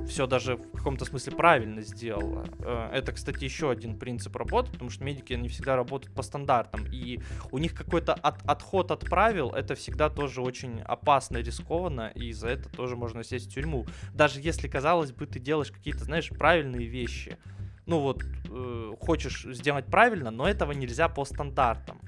все 0.07 0.25
даже 0.25 0.55
в 0.55 0.77
каком-то 0.77 1.05
смысле 1.05 1.33
правильно 1.33 1.81
сделала. 1.81 2.45
Э, 2.59 2.89
это, 2.93 3.11
кстати, 3.11 3.43
еще 3.43 3.69
один 3.69 3.99
принцип 3.99 4.35
работы, 4.37 4.71
потому 4.71 4.89
что 4.89 5.03
медики 5.03 5.33
не 5.33 5.49
всегда 5.49 5.75
работают 5.75 6.15
по 6.15 6.23
стандартам, 6.23 6.85
и 6.91 7.19
у 7.51 7.57
них 7.57 7.73
какой-то 7.73 8.13
от, 8.13 8.41
отход 8.45 8.91
от 8.91 9.01
правил, 9.01 9.49
это 9.49 9.75
всегда 9.75 10.09
тоже 10.09 10.41
очень 10.41 10.81
опасно 10.81 11.37
рискованно, 11.37 12.11
и 12.15 12.31
за 12.31 12.49
это 12.49 12.69
тоже 12.69 12.95
можно 12.95 13.23
сесть 13.23 13.51
в 13.51 13.53
тюрьму. 13.53 13.85
Даже 14.13 14.39
если, 14.39 14.69
казалось 14.69 15.11
бы, 15.11 15.25
ты 15.25 15.39
делаешь 15.39 15.71
какие-то, 15.71 16.05
знаешь, 16.05 16.29
правильные 16.29 16.87
вещи, 16.87 17.37
ну 17.85 17.99
вот, 17.99 18.23
э, 18.49 18.93
хочешь 18.99 19.45
сделать 19.49 19.85
правильно, 19.85 20.31
но 20.31 20.47
этого 20.47 20.71
нельзя 20.71 21.09
по 21.09 21.25
стандартам. 21.25 21.99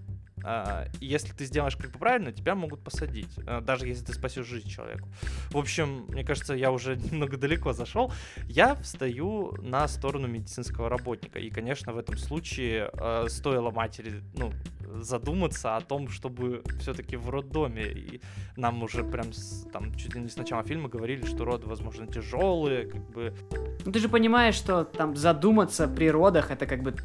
Uh, 0.45 0.87
если 1.01 1.33
ты 1.33 1.45
сделаешь 1.45 1.75
бы 1.75 1.87
правильно, 1.87 2.31
тебя 2.31 2.53
могут 2.53 2.83
посадить, 2.83 3.35
uh, 3.39 3.61
даже 3.61 3.87
если 3.87 4.05
ты 4.05 4.13
спасешь 4.13 4.45
жизнь 4.45 4.69
человеку. 4.69 5.09
В 5.49 5.57
общем, 5.57 6.05
мне 6.09 6.23
кажется, 6.23 6.53
я 6.53 6.71
уже 6.71 6.95
немного 7.11 7.37
далеко 7.37 7.73
зашел. 7.73 8.13
Я 8.47 8.75
встаю 8.75 9.55
на 9.63 9.87
сторону 9.87 10.27
медицинского 10.27 10.87
работника. 10.87 11.39
И, 11.39 11.49
конечно, 11.49 11.93
в 11.93 11.97
этом 11.97 12.17
случае 12.17 12.91
uh, 12.93 13.27
стоило 13.27 13.71
матери, 13.71 14.21
ну, 14.35 14.51
задуматься 15.01 15.75
о 15.75 15.81
том, 15.81 16.09
чтобы 16.09 16.61
все-таки 16.79 17.17
в 17.17 17.29
роддоме. 17.31 17.85
И 17.85 18.21
нам 18.55 18.83
уже 18.83 19.03
прям 19.03 19.33
с, 19.33 19.67
там 19.73 19.95
чуть 19.95 20.13
ли 20.13 20.21
не 20.21 20.29
с 20.29 20.37
начала 20.37 20.63
фильма 20.63 20.89
говорили, 20.89 21.25
что 21.25 21.43
роды, 21.45 21.65
возможно, 21.65 22.05
тяжелые, 22.05 22.85
как 22.85 23.09
бы. 23.09 23.35
Ну 23.83 23.91
ты 23.91 23.99
же 23.99 24.09
понимаешь, 24.09 24.55
что 24.55 24.83
там 24.83 25.15
задуматься 25.15 25.87
при 25.87 26.11
родах 26.11 26.51
это 26.51 26.67
как 26.67 26.83
бы 26.83 26.95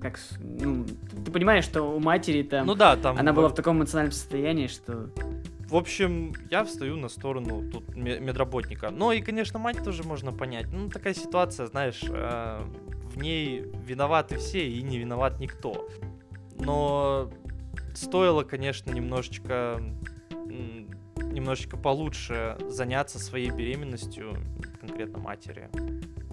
как, 0.00 0.18
ну, 0.38 0.84
ты 1.24 1.30
понимаешь, 1.30 1.64
что 1.64 1.82
у 1.82 2.00
матери 2.00 2.42
там, 2.42 2.66
ну 2.66 2.74
да, 2.74 2.96
там 2.96 3.16
она 3.18 3.32
была 3.32 3.48
в 3.48 3.54
таком 3.54 3.78
эмоциональном 3.78 4.12
состоянии, 4.12 4.66
что 4.66 5.10
в 5.68 5.74
общем, 5.74 6.32
я 6.48 6.62
встаю 6.62 6.96
на 6.96 7.08
сторону 7.08 7.68
тут 7.68 7.96
медработника. 7.96 8.90
Ну 8.90 9.10
и, 9.10 9.20
конечно, 9.20 9.58
мать 9.58 9.82
тоже 9.82 10.04
можно 10.04 10.32
понять. 10.32 10.66
Ну, 10.72 10.88
такая 10.88 11.12
ситуация, 11.12 11.66
знаешь, 11.66 12.04
э, 12.08 12.62
в 13.12 13.18
ней 13.18 13.64
виноваты 13.84 14.36
все 14.38 14.64
и 14.64 14.80
не 14.82 14.98
виноват 14.98 15.40
никто 15.40 15.88
но 16.58 17.30
стоило, 17.94 18.42
конечно, 18.42 18.90
немножечко 18.90 19.80
немножечко 21.16 21.76
получше 21.76 22.56
заняться 22.68 23.18
своей 23.18 23.50
беременностью, 23.50 24.38
конкретно 24.80 25.18
матери. 25.18 25.68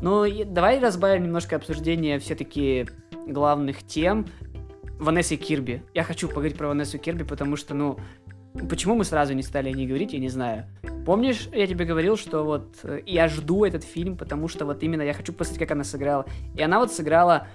Ну, 0.02 0.26
давай 0.46 0.80
разбавим 0.80 1.24
немножко 1.24 1.58
обсуждение 1.58 2.20
все-таки 2.20 2.88
главных 3.28 3.84
тем. 3.84 4.26
Ванессы 5.00 5.36
Кирби. 5.36 5.84
Я 5.94 6.04
хочу 6.04 6.28
поговорить 6.28 6.58
про 6.58 6.68
Ванессу 6.68 6.98
Кирби, 6.98 7.24
потому 7.24 7.56
что, 7.56 7.74
ну, 7.74 7.98
почему 8.70 8.96
мы 8.96 9.04
сразу 9.04 9.34
не 9.34 9.44
стали 9.44 9.70
о 9.70 9.74
ней 9.74 9.88
говорить, 9.88 10.14
я 10.14 10.20
не 10.20 10.30
знаю. 10.30 10.66
Помнишь, 11.06 11.50
я 11.52 11.68
тебе 11.68 11.86
говорил, 11.86 12.16
что 12.16 12.44
вот 12.44 12.78
э, 12.84 13.02
я 13.06 13.28
жду 13.28 13.66
этот 13.66 13.84
фильм, 13.84 14.16
потому 14.16 14.48
что 14.48 14.66
вот 14.66 14.84
именно 14.84 15.02
я 15.02 15.14
хочу 15.14 15.34
посмотреть, 15.34 15.68
как 15.68 15.76
она 15.76 15.84
сыграла. 15.84 16.26
И 16.56 16.62
она 16.62 16.80
вот 16.80 16.94
сыграла 16.94 17.48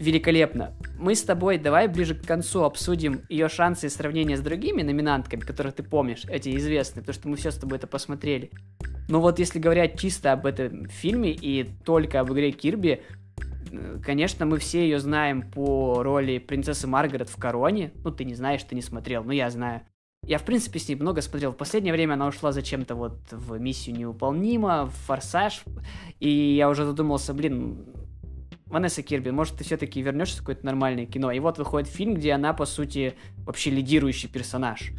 великолепно. 0.00 0.74
Мы 0.98 1.14
с 1.14 1.22
тобой 1.22 1.58
давай 1.58 1.86
ближе 1.88 2.14
к 2.14 2.26
концу 2.26 2.64
обсудим 2.64 3.22
ее 3.28 3.48
шансы 3.48 3.86
и 3.86 3.90
сравнения 3.90 4.36
с 4.36 4.40
другими 4.40 4.82
номинантками, 4.82 5.40
которых 5.40 5.74
ты 5.74 5.82
помнишь, 5.82 6.24
эти 6.28 6.56
известные, 6.56 7.02
потому 7.02 7.14
что 7.14 7.28
мы 7.28 7.36
все 7.36 7.50
с 7.50 7.56
тобой 7.56 7.78
это 7.78 7.86
посмотрели. 7.86 8.50
Но 9.08 9.20
вот 9.20 9.38
если 9.38 9.58
говорить 9.58 9.98
чисто 9.98 10.32
об 10.32 10.46
этом 10.46 10.88
фильме 10.88 11.32
и 11.32 11.68
только 11.84 12.20
об 12.20 12.32
игре 12.32 12.52
Кирби, 12.52 13.02
конечно, 14.02 14.46
мы 14.46 14.58
все 14.58 14.82
ее 14.82 14.98
знаем 14.98 15.50
по 15.50 16.02
роли 16.02 16.38
принцессы 16.38 16.86
Маргарет 16.86 17.28
в 17.28 17.36
«Короне». 17.36 17.92
Ну, 18.04 18.10
ты 18.10 18.24
не 18.24 18.34
знаешь, 18.34 18.62
ты 18.62 18.74
не 18.74 18.82
смотрел, 18.82 19.24
но 19.24 19.32
я 19.32 19.50
знаю. 19.50 19.82
Я, 20.26 20.38
в 20.38 20.44
принципе, 20.44 20.78
с 20.78 20.88
ней 20.88 20.96
много 20.96 21.22
смотрел. 21.22 21.52
В 21.52 21.56
последнее 21.56 21.94
время 21.94 22.14
она 22.14 22.26
ушла 22.26 22.52
зачем-то 22.52 22.94
вот 22.94 23.18
в 23.30 23.58
«Миссию 23.58 23.96
невыполнима», 23.96 24.86
в 24.86 24.92
«Форсаж». 25.06 25.62
И 26.18 26.28
я 26.28 26.68
уже 26.68 26.84
задумался, 26.84 27.32
блин, 27.32 27.86
Ванесса 28.66 29.02
Кирби, 29.02 29.30
может, 29.30 29.56
ты 29.56 29.64
все-таки 29.64 30.00
вернешься 30.00 30.36
в 30.36 30.40
какое-то 30.40 30.64
нормальное 30.64 31.06
кино. 31.06 31.32
И 31.32 31.40
вот 31.40 31.58
выходит 31.58 31.88
фильм, 31.88 32.14
где 32.14 32.32
она, 32.32 32.52
по 32.52 32.66
сути, 32.66 33.14
вообще 33.38 33.70
лидирующий 33.70 34.28
персонаж. 34.28 34.92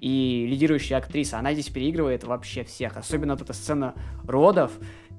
И 0.00 0.46
лидирующая 0.48 0.96
актриса. 0.96 1.38
Она 1.38 1.52
здесь 1.52 1.68
переигрывает 1.68 2.24
вообще 2.24 2.64
всех. 2.64 2.96
Особенно 2.96 3.34
вот 3.34 3.42
эта 3.42 3.52
сцена 3.52 3.94
родов, 4.24 4.72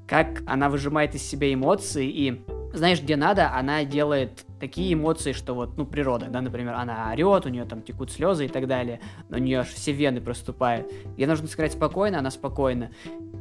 как 0.10 0.42
она 0.48 0.70
выжимает 0.70 1.14
из 1.14 1.22
себя 1.22 1.54
эмоции 1.54 2.10
и 2.10 2.42
знаешь, 2.74 3.02
где 3.02 3.16
надо, 3.16 3.54
она 3.54 3.84
делает 3.84 4.44
такие 4.60 4.94
эмоции, 4.94 5.34
что 5.34 5.54
вот, 5.54 5.78
ну, 5.78 5.86
природа, 5.86 6.28
да, 6.30 6.42
например, 6.42 6.74
она 6.76 7.12
орет, 7.12 7.46
у 7.46 7.50
нее 7.50 7.66
там 7.66 7.82
текут 7.82 8.12
слезы 8.12 8.46
и 8.46 8.48
так 8.48 8.68
далее, 8.68 9.02
но 9.30 9.38
у 9.38 9.40
нее 9.40 9.60
аж 9.60 9.70
все 9.70 9.92
вены 9.92 10.22
проступают. 10.22 10.92
Где 11.16 11.26
нужно 11.26 11.48
сыграть 11.48 11.74
спокойно, 11.74 12.20
она 12.20 12.32
спокойна. 12.32 12.92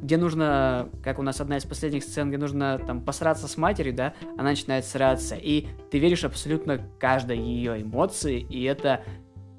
Где 0.03 0.17
нужно, 0.17 0.89
как 1.03 1.19
у 1.19 1.23
нас 1.23 1.41
одна 1.41 1.57
из 1.57 1.65
последних 1.65 2.05
сцен, 2.05 2.29
где 2.29 2.39
нужно 2.39 2.79
там 2.87 3.03
посраться 3.03 3.49
с 3.49 3.57
матерью, 3.57 3.95
да, 3.95 4.15
она 4.39 4.51
начинает 4.51 4.85
сраться. 4.85 5.37
И 5.37 5.67
ты 5.91 5.99
веришь 5.99 6.25
абсолютно 6.25 6.81
каждой 6.99 7.39
ее 7.39 7.83
эмоции, 7.83 8.41
и 8.41 8.63
это 8.65 9.03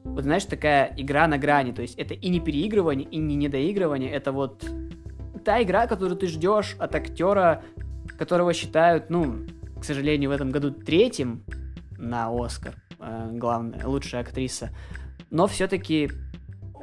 вот 0.03 0.23
знаешь, 0.23 0.45
такая 0.45 0.93
игра 0.97 1.27
на 1.27 1.37
грани, 1.37 1.71
то 1.71 1.81
есть 1.81 1.95
это 1.97 2.13
и 2.13 2.29
не 2.29 2.39
переигрывание, 2.39 3.07
и 3.07 3.17
не 3.17 3.35
недоигрывание, 3.35 4.09
это 4.09 4.31
вот 4.31 4.63
та 5.49 5.63
игра, 5.63 5.88
которую 5.88 6.15
ты 6.15 6.27
ждешь 6.27 6.75
от 6.77 6.93
актера, 6.93 7.63
которого 8.19 8.53
считают, 8.53 9.09
ну, 9.09 9.47
к 9.81 9.83
сожалению, 9.83 10.29
в 10.29 10.33
этом 10.33 10.51
году 10.51 10.69
третьим 10.69 11.43
на 11.97 12.29
Оскар, 12.29 12.75
э, 12.99 13.29
главная, 13.31 13.83
лучшая 13.88 14.21
актриса. 14.21 14.69
Но 15.31 15.47
все-таки 15.47 16.12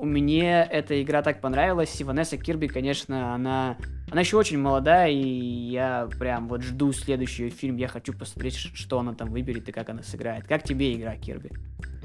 меня 0.02 0.64
эта 0.64 1.00
игра 1.00 1.22
так 1.22 1.40
понравилась, 1.40 2.00
и 2.00 2.02
Ванесса 2.02 2.38
Кирби, 2.38 2.66
конечно, 2.66 3.37
она, 3.37 3.76
она 4.11 4.21
еще 4.21 4.37
очень 4.37 4.59
молодая, 4.59 5.11
и 5.11 5.16
я 5.16 6.09
прям 6.19 6.49
вот 6.49 6.62
жду 6.62 6.92
следующий 6.92 7.51
фильм, 7.51 7.77
я 7.77 7.88
хочу 7.88 8.12
посмотреть, 8.12 8.55
что 8.55 9.01
она 9.01 9.14
там 9.14 9.31
выберет 9.31 9.69
и 9.69 9.73
как 9.73 9.88
она 9.88 10.03
сыграет. 10.03 10.47
Как 10.47 10.62
тебе 10.62 10.95
игра, 10.95 11.16
Кирби? 11.16 11.51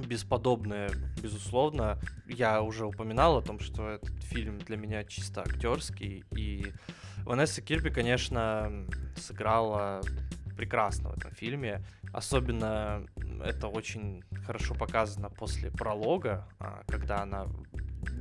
Бесподобная, 0.07 0.89
безусловно. 1.21 1.99
Я 2.27 2.63
уже 2.63 2.85
упоминал 2.85 3.37
о 3.37 3.41
том, 3.41 3.59
что 3.59 3.87
этот 3.87 4.23
фильм 4.23 4.57
для 4.59 4.77
меня 4.77 5.03
чисто 5.03 5.41
актерский, 5.41 6.23
и 6.31 6.73
Ванесса 7.23 7.61
Кирби, 7.61 7.89
конечно, 7.89 8.71
сыграла 9.15 10.01
прекрасно 10.57 11.09
в 11.09 11.17
этом 11.17 11.31
фильме. 11.33 11.83
Особенно 12.13 13.05
это 13.43 13.67
очень 13.67 14.23
хорошо 14.45 14.73
показано 14.73 15.29
после 15.29 15.71
пролога, 15.71 16.47
а, 16.59 16.83
когда 16.87 17.21
она 17.21 17.47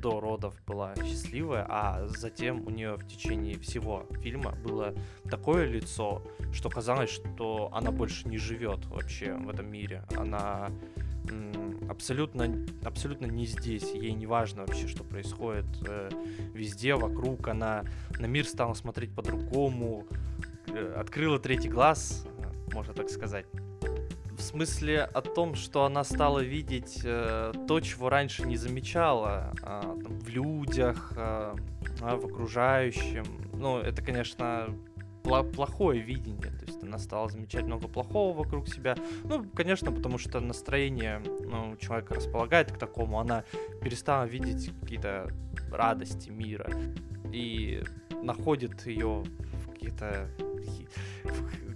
до 0.01 0.21
родов 0.21 0.55
была 0.67 0.95
счастливая, 0.97 1.67
а 1.69 2.07
затем 2.09 2.67
у 2.67 2.71
нее 2.71 2.97
в 2.97 3.07
течение 3.07 3.59
всего 3.59 4.07
фильма 4.23 4.53
было 4.65 4.95
такое 5.31 5.67
лицо, 5.67 6.23
что 6.53 6.71
казалось, 6.71 7.11
что 7.11 7.71
она 7.73 7.91
больше 7.91 8.29
не 8.29 8.39
живет 8.39 8.87
вообще 8.87 9.35
в 9.35 9.49
этом 9.49 9.71
мире. 9.71 10.05
Она 10.17 10.71
абсолютно, 11.89 12.49
абсолютно 12.85 13.27
не 13.27 13.47
здесь. 13.47 13.93
Ей 13.93 14.13
не 14.13 14.27
важно 14.27 14.65
вообще, 14.65 14.89
что 14.89 15.05
происходит 15.05 15.67
э, 15.87 16.11
везде, 16.55 16.95
вокруг. 16.95 17.49
Она 17.49 17.85
на 18.19 18.27
мир 18.27 18.47
стала 18.47 18.75
смотреть 18.75 19.15
по-другому, 19.15 20.07
э, 20.69 20.95
открыла 20.97 21.39
третий 21.39 21.69
глаз, 21.69 22.27
можно 22.73 22.95
так 22.95 23.11
сказать. 23.11 23.47
В 24.41 24.43
смысле 24.43 25.03
о 25.03 25.21
том, 25.21 25.55
что 25.55 25.85
она 25.85 26.03
стала 26.03 26.39
видеть 26.39 27.03
э, 27.05 27.53
то, 27.69 27.81
чего 27.81 28.09
раньше 28.09 28.47
не 28.47 28.57
замечала 28.57 29.53
э, 29.63 29.83
там, 30.03 30.19
в 30.19 30.29
людях, 30.31 31.13
э, 31.15 31.55
в 32.01 32.25
окружающем. 32.25 33.25
Ну, 33.53 33.79
это, 33.81 34.01
конечно, 34.01 34.75
плохое 35.23 36.01
видение. 36.01 36.51
То 36.59 36.65
есть 36.65 36.83
она 36.83 36.97
стала 36.97 37.29
замечать 37.29 37.65
много 37.65 37.87
плохого 37.87 38.35
вокруг 38.35 38.67
себя. 38.67 38.97
Ну, 39.25 39.45
конечно, 39.55 39.93
потому 39.93 40.17
что 40.17 40.41
настроение 40.41 41.21
ну, 41.45 41.77
человека 41.77 42.15
располагает 42.15 42.73
к 42.73 42.79
такому. 42.79 43.21
Она 43.21 43.45
перестала 43.83 44.25
видеть 44.25 44.73
какие-то 44.81 45.29
радости 45.71 46.31
мира 46.31 46.67
и 47.31 47.83
находит 48.23 48.87
ее 48.87 49.23
в 49.23 49.71
каких-то 49.71 50.31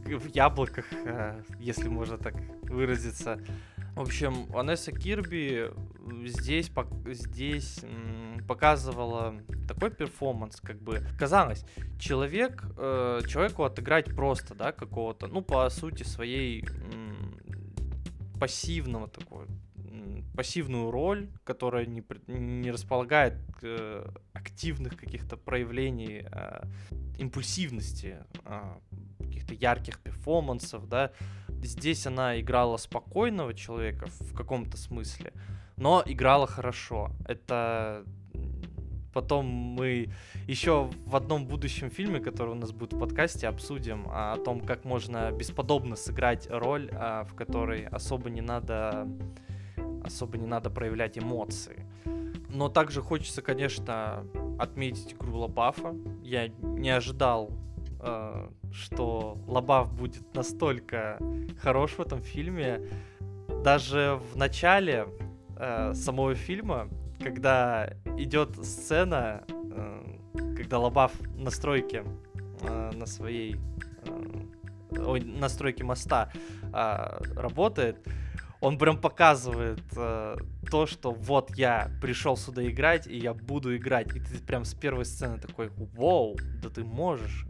в 0.04 0.34
яблоках, 0.34 0.86
э, 0.92 1.42
если 1.58 1.88
можно 1.88 2.18
так 2.18 2.34
выразиться. 2.62 3.40
В 3.94 4.00
общем, 4.00 4.46
Анесса 4.56 4.90
Кирби 4.90 5.70
здесь, 6.26 6.70
здесь 7.06 7.80
показывала 8.48 9.34
такой 9.68 9.90
перформанс, 9.90 10.60
как 10.60 10.80
бы 10.80 11.02
казалось, 11.18 11.64
человек, 11.98 12.64
э, 12.76 13.20
человеку 13.28 13.64
отыграть 13.64 14.14
просто, 14.14 14.54
да, 14.54 14.72
какого-то, 14.72 15.28
ну, 15.28 15.42
по 15.42 15.68
сути 15.70 16.02
своей 16.02 16.66
пассивного 18.44 19.08
такого, 19.08 19.46
пассивную 20.36 20.90
роль, 20.90 21.30
которая 21.44 21.86
не, 21.86 22.04
не 22.26 22.70
располагает 22.70 23.38
э, 23.62 24.06
активных 24.34 24.98
каких-то 24.98 25.38
проявлений 25.38 26.26
э, 26.30 26.66
импульсивности, 27.18 28.18
э, 28.44 28.78
каких-то 29.18 29.54
ярких 29.54 29.98
перформансов, 29.98 30.86
да. 30.90 31.12
Здесь 31.62 32.06
она 32.06 32.38
играла 32.38 32.76
спокойного 32.76 33.54
человека 33.54 34.08
в 34.20 34.34
каком-то 34.34 34.76
смысле, 34.76 35.32
но 35.78 36.02
играла 36.04 36.46
хорошо. 36.46 37.12
Это 37.26 38.04
потом 39.14 39.46
мы 39.46 40.10
еще 40.46 40.90
в 41.06 41.16
одном 41.16 41.46
будущем 41.46 41.90
фильме, 41.90 42.20
который 42.20 42.50
у 42.50 42.54
нас 42.54 42.72
будет 42.72 42.92
в 42.92 42.98
подкасте, 42.98 43.48
обсудим 43.48 44.06
о 44.10 44.36
том, 44.36 44.60
как 44.60 44.84
можно 44.84 45.32
бесподобно 45.32 45.96
сыграть 45.96 46.48
роль, 46.50 46.90
а, 46.92 47.24
в 47.24 47.34
которой 47.34 47.86
особо 47.86 48.28
не 48.28 48.42
надо 48.42 49.08
особо 50.04 50.36
не 50.36 50.46
надо 50.46 50.68
проявлять 50.68 51.16
эмоции. 51.16 51.86
Но 52.50 52.68
также 52.68 53.00
хочется, 53.00 53.40
конечно, 53.40 54.26
отметить 54.58 55.14
игру 55.14 55.38
Лабафа. 55.38 55.94
Я 56.22 56.48
не 56.48 56.90
ожидал 56.90 57.50
Э, 58.04 58.48
что 58.70 59.38
Лабаф 59.46 59.94
будет 59.94 60.34
настолько 60.34 61.18
хорош 61.60 61.92
в 61.92 62.00
этом 62.00 62.20
фильме. 62.20 62.80
Даже 63.62 64.20
в 64.32 64.36
начале 64.36 65.06
самого 65.94 66.34
фильма, 66.34 66.88
когда 67.24 67.88
идет 68.18 68.54
сцена, 68.64 69.42
э, 69.54 70.16
когда 70.56 70.78
Лабаф 70.78 71.12
на 71.36 71.50
стройке 71.50 72.04
э, 72.60 72.90
на 72.94 73.06
своей 73.06 73.56
э, 74.06 75.00
ой, 75.02 75.20
на 75.20 75.48
стройке 75.48 75.84
моста 75.84 76.30
э, 76.62 77.22
работает, 77.34 78.06
он 78.60 78.78
прям 78.78 78.98
показывает 78.98 79.82
то, 79.90 80.86
что 80.86 81.12
вот 81.12 81.50
я 81.54 81.90
пришел 82.00 82.34
сюда 82.34 82.66
играть, 82.66 83.06
и 83.06 83.18
я 83.18 83.34
буду 83.34 83.76
играть. 83.76 84.16
И 84.16 84.20
ты 84.20 84.38
прям 84.38 84.64
с 84.64 84.72
первой 84.72 85.04
сцены 85.04 85.38
такой, 85.38 85.70
вау, 85.76 86.38
да 86.62 86.70
ты 86.70 86.82
можешь 86.82 87.46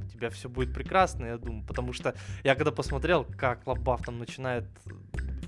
у 0.00 0.04
тебя 0.04 0.30
все 0.30 0.48
будет 0.48 0.74
прекрасно, 0.74 1.26
я 1.26 1.38
думаю, 1.38 1.64
потому 1.64 1.92
что 1.92 2.14
я 2.44 2.54
когда 2.56 2.72
посмотрел, 2.72 3.24
как 3.24 3.66
Лабаф 3.66 4.02
там 4.02 4.18
начинает 4.18 4.64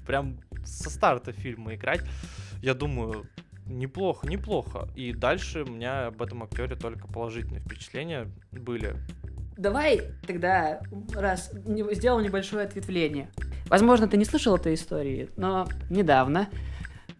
прям 0.06 0.38
со 0.64 0.88
старта 0.88 1.32
фильма 1.32 1.74
играть, 1.74 2.00
я 2.62 2.74
думаю, 2.74 3.26
неплохо, 3.70 4.26
неплохо. 4.26 4.88
И 4.94 5.12
дальше 5.12 5.62
у 5.62 5.70
меня 5.70 6.08
об 6.08 6.20
этом 6.20 6.42
актере 6.42 6.76
только 6.76 7.06
положительные 7.06 7.60
впечатления 7.60 8.28
были. 8.52 8.96
Давай 9.56 10.02
тогда 10.26 10.80
раз 11.14 11.52
сделал 11.92 12.20
небольшое 12.20 12.64
ответвление. 12.64 13.30
Возможно, 13.66 14.08
ты 14.08 14.16
не 14.16 14.24
слышал 14.24 14.56
этой 14.56 14.74
истории, 14.74 15.28
но 15.36 15.68
недавно 15.90 16.48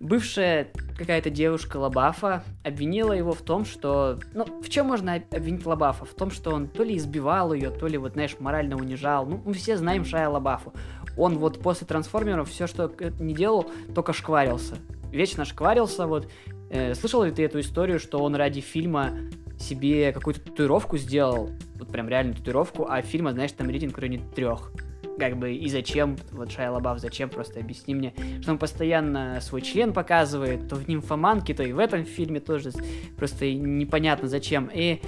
бывшая 0.01 0.69
какая-то 0.97 1.31
девушка 1.31 1.77
Лабафа 1.77 2.43
обвинила 2.65 3.13
его 3.13 3.33
в 3.33 3.43
том, 3.43 3.65
что... 3.65 4.19
Ну, 4.33 4.45
в 4.63 4.69
чем 4.69 4.87
можно 4.87 5.15
обвинить 5.15 5.65
Лабафа? 5.65 6.05
В 6.05 6.15
том, 6.15 6.31
что 6.31 6.53
он 6.53 6.67
то 6.67 6.83
ли 6.83 6.97
избивал 6.97 7.53
ее, 7.53 7.71
то 7.71 7.87
ли, 7.87 7.99
вот, 7.99 8.15
знаешь, 8.15 8.37
морально 8.41 8.77
унижал. 8.77 9.27
Ну, 9.27 9.41
мы 9.45 9.53
все 9.53 9.77
знаем 9.77 10.05
Шая 10.05 10.29
Лабафу. 10.29 10.73
Он 11.17 11.39
вот 11.39 11.61
после 11.61 11.87
трансформеров 11.87 12.49
все, 12.49 12.67
что 12.67 12.91
не 13.19 13.35
делал, 13.35 13.71
только 13.95 14.13
шкварился. 14.13 14.77
Вечно 15.11 15.45
шкварился, 15.45 16.07
вот. 16.07 16.29
Э, 16.71 16.95
слышал 16.95 17.23
ли 17.25 17.31
ты 17.31 17.45
эту 17.45 17.61
историю, 17.61 17.99
что 17.99 18.19
он 18.19 18.35
ради 18.35 18.61
фильма 18.61 19.13
себе 19.59 20.13
какую-то 20.13 20.41
татуировку 20.41 20.97
сделал, 20.97 21.51
вот 21.75 21.89
прям 21.89 22.09
реальную 22.09 22.37
татуировку, 22.37 22.87
а 22.89 23.03
фильма, 23.03 23.33
знаешь, 23.33 23.53
там 23.53 23.69
рейтинг 23.69 23.97
в 23.97 24.01
районе 24.01 24.23
трех 24.35 24.73
как 25.21 25.37
бы 25.37 25.53
и 25.53 25.69
зачем, 25.69 26.17
вот 26.33 26.51
Шайа 26.51 26.73
Лабаф, 26.73 26.99
зачем, 26.99 27.29
просто 27.29 27.61
объясни 27.61 27.95
мне, 27.95 28.15
что 28.41 28.53
он 28.53 28.59
постоянно 28.59 29.39
свой 29.43 29.61
член 29.61 29.93
показывает, 29.93 30.69
то 30.69 30.77
в 30.77 30.89
«Нимфоманке», 30.89 31.53
то 31.53 31.63
и 31.63 31.73
в 31.73 31.79
этом 31.79 32.05
фильме 32.05 32.41
тоже, 32.41 32.71
просто 33.17 33.53
непонятно 33.53 34.29
зачем. 34.29 34.71
И 34.73 35.01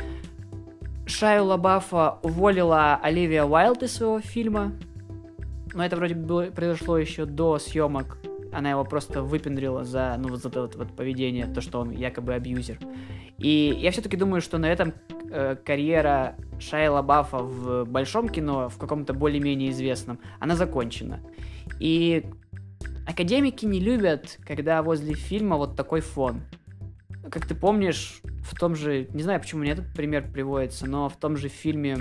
Шаю 1.06 1.46
Лабафа 1.46 2.18
уволила 2.22 2.96
Оливия 3.02 3.44
Уайлд 3.44 3.82
из 3.82 3.94
своего 3.94 4.20
фильма, 4.20 4.72
но 5.72 5.84
это 5.84 5.96
вроде 5.96 6.14
было, 6.14 6.44
произошло 6.44 6.98
еще 6.98 7.24
до 7.24 7.58
съемок. 7.58 8.18
Она 8.52 8.70
его 8.70 8.84
просто 8.84 9.22
выпендрила 9.22 9.84
за, 9.84 10.16
ну, 10.18 10.34
за 10.36 10.48
это 10.48 10.62
вот, 10.62 10.76
вот 10.76 10.96
поведение, 10.96 11.46
то, 11.46 11.60
что 11.60 11.80
он 11.80 11.90
якобы 11.90 12.34
абьюзер. 12.34 12.78
И 13.38 13.76
я 13.78 13.90
все-таки 13.90 14.16
думаю, 14.16 14.40
что 14.40 14.58
на 14.58 14.66
этом 14.66 14.92
э, 15.30 15.56
карьера 15.56 16.36
Шайа 16.60 16.92
Лабафа 16.92 17.38
в 17.38 17.84
большом 17.84 18.28
кино, 18.28 18.68
в 18.68 18.78
каком-то 18.78 19.14
более-менее 19.14 19.70
известном, 19.70 20.18
она 20.38 20.54
закончена. 20.54 21.20
И 21.80 22.24
академики 23.06 23.64
не 23.64 23.80
любят, 23.80 24.38
когда 24.46 24.82
возле 24.82 25.14
фильма 25.14 25.56
вот 25.56 25.76
такой 25.76 26.00
фон. 26.00 26.42
Как 27.30 27.46
ты 27.46 27.54
помнишь, 27.54 28.20
в 28.44 28.58
том 28.58 28.74
же, 28.74 29.08
не 29.12 29.22
знаю, 29.22 29.40
почему 29.40 29.62
мне 29.62 29.72
этот 29.72 29.92
пример 29.94 30.30
приводится, 30.30 30.86
но 30.86 31.08
в 31.08 31.16
том 31.16 31.36
же 31.36 31.48
фильме 31.48 31.96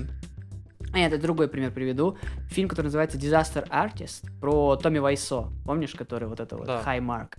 а, 0.94 0.98
нет, 0.98 1.14
это 1.14 1.22
другой 1.22 1.48
пример 1.48 1.72
приведу. 1.72 2.18
Фильм, 2.50 2.68
который 2.68 2.88
называется 2.88 3.18
Disaster 3.18 3.68
Artist, 3.70 4.30
про 4.40 4.76
Томми 4.76 5.00
Вайсо. 5.00 5.52
Помнишь, 5.66 5.96
который 5.96 6.28
вот 6.28 6.40
это 6.40 6.58
вот, 6.58 6.68
Да. 6.68 6.84
High 6.86 7.00
Mark? 7.00 7.38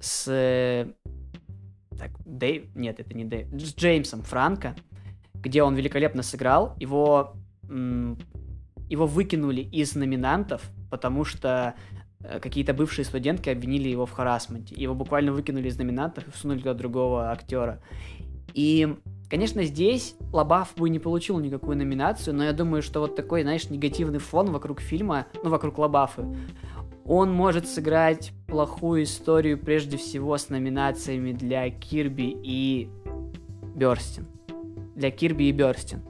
С... 0.00 0.88
Так, 1.98 2.10
Дэйв... 2.24 2.74
Нет, 2.74 3.00
это 3.00 3.14
не 3.14 3.24
Дэйв. 3.24 3.48
С 3.52 3.74
Джеймсом 3.74 4.22
Франко, 4.22 4.74
где 5.34 5.62
он 5.62 5.74
великолепно 5.74 6.22
сыграл. 6.22 6.74
Его... 6.78 7.34
Его 8.88 9.06
выкинули 9.06 9.60
из 9.60 9.94
номинантов, 9.94 10.62
потому 10.90 11.24
что 11.24 11.74
э, 12.20 12.40
какие-то 12.40 12.72
бывшие 12.72 13.04
студентки 13.04 13.50
обвинили 13.50 13.90
его 13.90 14.06
в 14.06 14.12
харасменте. 14.12 14.74
Его 14.74 14.94
буквально 14.94 15.32
выкинули 15.32 15.68
из 15.68 15.76
номинантов 15.76 16.26
и 16.26 16.30
всунули 16.30 16.60
туда 16.60 16.72
другого 16.72 17.30
актера. 17.30 17.82
И 18.54 18.96
Конечно, 19.28 19.62
здесь 19.64 20.14
Лабаф 20.32 20.74
бы 20.76 20.88
не 20.88 20.98
получил 20.98 21.38
никакую 21.38 21.76
номинацию, 21.76 22.34
но 22.34 22.44
я 22.44 22.52
думаю, 22.52 22.82
что 22.82 23.00
вот 23.00 23.14
такой, 23.14 23.42
знаешь, 23.42 23.68
негативный 23.68 24.20
фон 24.20 24.50
вокруг 24.50 24.80
фильма, 24.80 25.26
ну, 25.42 25.50
вокруг 25.50 25.76
Лабафы, 25.78 26.24
он 27.04 27.32
может 27.32 27.68
сыграть 27.68 28.32
плохую 28.46 29.02
историю 29.02 29.58
прежде 29.58 29.96
всего 29.98 30.36
с 30.36 30.48
номинациями 30.48 31.32
для 31.32 31.68
Кирби 31.70 32.36
и 32.42 32.88
Берстин. 33.74 34.26
Для 34.94 35.10
Кирби 35.10 35.44
и 35.44 35.52
Берстин. 35.52 36.00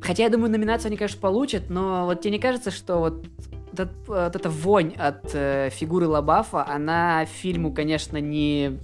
Хотя, 0.00 0.24
я 0.24 0.30
думаю, 0.30 0.50
номинацию 0.50 0.88
они, 0.88 0.96
конечно, 0.96 1.20
получат, 1.20 1.68
но 1.68 2.06
вот 2.06 2.22
тебе 2.22 2.32
не 2.32 2.38
кажется, 2.38 2.70
что 2.70 2.98
вот 2.98 3.26
этот- 3.72 4.08
вот 4.08 4.36
эта 4.36 4.48
вонь 4.50 4.94
от 4.94 5.30
э, 5.34 5.68
фигуры 5.70 6.08
Лабафа, 6.08 6.66
она 6.66 7.24
фильму, 7.26 7.72
конечно, 7.72 8.16
не, 8.18 8.80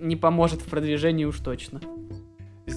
не 0.00 0.16
поможет 0.16 0.60
в 0.60 0.68
продвижении 0.68 1.24
уж 1.24 1.38
точно. 1.38 1.80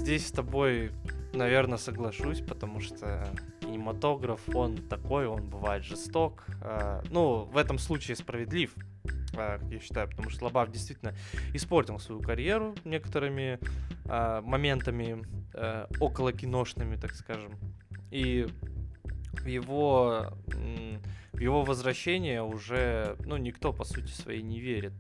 Здесь 0.04 0.28
с 0.28 0.32
тобой, 0.32 0.92
наверное, 1.32 1.78
соглашусь, 1.78 2.42
потому 2.42 2.82
что 2.82 3.26
кинематограф, 3.62 4.42
он 4.54 4.76
такой, 4.76 5.28
он 5.28 5.50
бывает 5.50 5.86
жесток. 5.86 6.44
А, 6.62 7.02
Ну, 7.10 7.46
в 7.46 7.56
этом 7.56 7.80
случае 7.80 8.18
справедлив, 8.18 8.76
а, 9.38 9.62
я 9.70 9.80
считаю, 9.80 10.10
потому 10.10 10.30
что 10.30 10.44
Лобав 10.44 10.70
действительно 10.70 11.14
испортил 11.54 12.00
свою 12.00 12.22
карьеру 12.22 12.76
некоторыми 12.84 13.60
а, 14.04 14.42
моментами 14.42 15.24
около 16.02 16.34
киношными, 16.34 16.98
так 16.98 17.14
скажем. 17.14 17.54
И 18.12 18.46
в 19.34 19.46
его, 19.46 20.34
в 21.34 21.40
его 21.40 21.64
возвращение 21.64 22.44
уже, 22.44 23.18
ну, 23.26 23.38
никто, 23.38 23.74
по 23.74 23.84
сути 23.84 24.12
своей, 24.12 24.42
не 24.42 24.60
верит. 24.60 24.94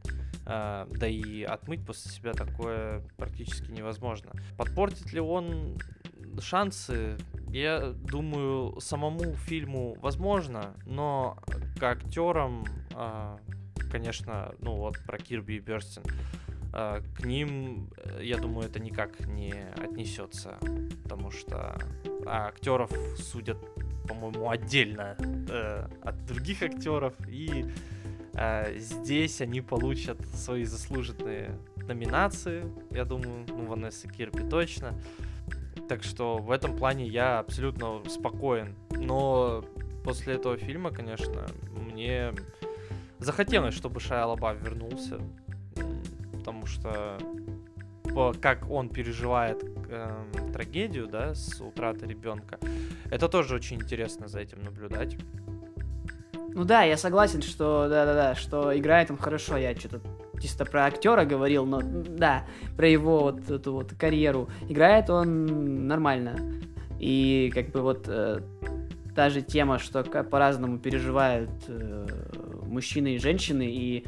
А, 0.45 0.87
да 0.91 1.07
и 1.07 1.43
отмыть 1.43 1.85
после 1.85 2.11
себя 2.11 2.33
такое 2.33 3.01
практически 3.17 3.71
невозможно. 3.71 4.31
Подпортит 4.57 5.13
ли 5.13 5.19
он 5.19 5.77
шансы? 6.41 7.17
Я 7.49 7.91
думаю, 7.91 8.79
самому 8.79 9.35
фильму 9.35 9.95
возможно, 10.01 10.75
но 10.85 11.37
к 11.79 11.83
актерам, 11.83 12.65
а, 12.93 13.39
конечно, 13.91 14.53
ну 14.59 14.75
вот 14.75 14.99
про 15.05 15.17
Кирби 15.17 15.53
и 15.53 15.59
Берстин, 15.59 16.03
а, 16.73 17.01
к 17.15 17.23
ним, 17.23 17.89
э, 17.97 18.21
я 18.23 18.37
думаю, 18.37 18.67
это 18.67 18.79
никак 18.79 19.27
не 19.27 19.53
отнесется, 19.77 20.57
потому 21.03 21.29
что 21.29 21.77
актеров 22.25 22.91
судят, 23.15 23.57
по-моему, 24.07 24.49
отдельно 24.49 25.15
э, 25.49 25.87
от 26.01 26.25
других 26.25 26.61
актеров, 26.61 27.13
и 27.27 27.65
а, 28.35 28.73
здесь 28.77 29.41
они 29.41 29.61
получат 29.61 30.19
свои 30.35 30.63
заслуженные 30.63 31.51
номинации, 31.87 32.65
я 32.91 33.05
думаю, 33.05 33.45
ну, 33.47 33.65
Ванесса 33.65 34.07
Кирби 34.07 34.47
точно. 34.49 34.93
Так 35.87 36.03
что 36.03 36.37
в 36.37 36.49
этом 36.49 36.75
плане 36.75 37.05
я 37.05 37.39
абсолютно 37.39 38.01
спокоен. 38.09 38.75
Но 38.91 39.63
после 40.03 40.35
этого 40.35 40.57
фильма, 40.57 40.91
конечно, 40.91 41.45
мне 41.71 42.33
захотелось, 43.19 43.75
чтобы 43.75 43.99
Шайа 43.99 44.25
Лабаф 44.25 44.61
вернулся. 44.61 45.19
Потому 46.31 46.65
что 46.65 47.17
по- 48.13 48.33
как 48.33 48.69
он 48.69 48.89
переживает 48.89 49.63
эм, 49.89 50.51
трагедию, 50.51 51.07
да, 51.07 51.33
с 51.35 51.59
утратой 51.61 52.07
ребенка, 52.07 52.59
это 53.09 53.27
тоже 53.27 53.55
очень 53.55 53.77
интересно 53.77 54.27
за 54.27 54.39
этим 54.39 54.63
наблюдать. 54.63 55.17
Ну 56.55 56.65
да, 56.65 56.83
я 56.83 56.97
согласен, 56.97 57.41
что 57.41 57.87
да-да-да, 57.89 58.35
что 58.35 58.77
играет 58.77 59.09
он 59.09 59.17
хорошо. 59.17 59.57
Я 59.57 59.75
что-то 59.75 60.01
чисто 60.39 60.65
про 60.65 60.85
актера 60.85 61.25
говорил, 61.25 61.65
но 61.65 61.81
да, 61.81 62.45
про 62.77 62.87
его 62.87 63.21
вот 63.21 63.49
эту 63.49 63.73
вот 63.73 63.93
карьеру. 63.95 64.49
Играет 64.69 65.09
он 65.09 65.87
нормально. 65.87 66.37
И 66.99 67.51
как 67.53 67.71
бы 67.71 67.81
вот 67.81 68.05
э, 68.07 68.41
та 69.15 69.29
же 69.29 69.41
тема, 69.41 69.79
что 69.79 70.03
по-разному 70.03 70.77
переживают 70.77 71.49
э, 71.67 72.07
мужчины 72.65 73.15
и 73.15 73.17
женщины, 73.17 73.67
и 73.67 74.05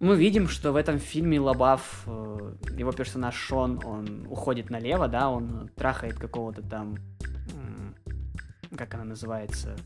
мы 0.00 0.16
видим, 0.16 0.48
что 0.48 0.72
в 0.72 0.76
этом 0.76 0.98
фильме 0.98 1.38
Лабаф, 1.38 2.04
э, 2.06 2.54
его 2.76 2.92
персонаж 2.92 3.34
Шон, 3.34 3.80
он 3.84 4.26
уходит 4.28 4.70
налево, 4.70 5.08
да, 5.08 5.30
он 5.30 5.70
трахает 5.76 6.14
какого-то 6.14 6.62
там, 6.62 6.96
как 8.76 8.94
она 8.94 9.04
называется, 9.04 9.76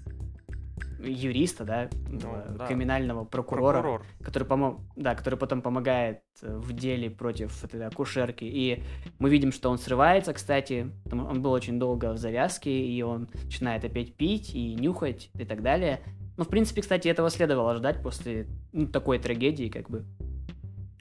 юриста, 1.00 1.64
да, 1.64 1.84
этого 1.84 2.44
да. 2.56 2.66
криминального 2.66 3.24
прокурора, 3.24 3.80
Прокурор. 3.80 4.06
который, 4.22 4.44
помо... 4.44 4.80
да, 4.96 5.14
который 5.14 5.38
потом 5.38 5.62
помогает 5.62 6.22
э, 6.42 6.56
в 6.56 6.72
деле 6.72 7.10
против 7.10 7.64
этой 7.64 7.86
акушерки. 7.86 8.44
И 8.44 8.82
мы 9.18 9.30
видим, 9.30 9.52
что 9.52 9.70
он 9.70 9.78
срывается, 9.78 10.32
кстати. 10.32 10.90
Он 11.10 11.42
был 11.42 11.52
очень 11.52 11.78
долго 11.78 12.12
в 12.12 12.18
завязке, 12.18 12.70
и 12.70 13.02
он 13.02 13.28
начинает 13.44 13.84
опять 13.84 14.14
пить 14.14 14.54
и 14.54 14.74
нюхать 14.74 15.30
и 15.34 15.44
так 15.44 15.62
далее. 15.62 16.00
Ну, 16.36 16.44
в 16.44 16.48
принципе, 16.48 16.82
кстати, 16.82 17.08
этого 17.08 17.30
следовало 17.30 17.74
ждать 17.76 18.02
после 18.02 18.46
ну, 18.72 18.86
такой 18.86 19.18
трагедии, 19.18 19.68
как 19.68 19.88
бы. 19.88 20.04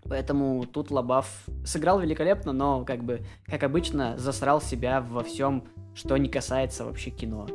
Поэтому 0.03 0.65
тут 0.65 0.91
Лабаф 0.91 1.45
сыграл 1.65 1.99
великолепно, 1.99 2.51
но, 2.51 2.85
как 2.85 3.03
бы, 3.03 3.21
как 3.45 3.63
обычно, 3.63 4.17
засрал 4.17 4.61
себя 4.61 5.01
во 5.01 5.23
всем, 5.23 5.63
что 5.95 6.17
не 6.17 6.29
касается 6.29 6.85
вообще 6.85 7.09
кино. 7.09 7.47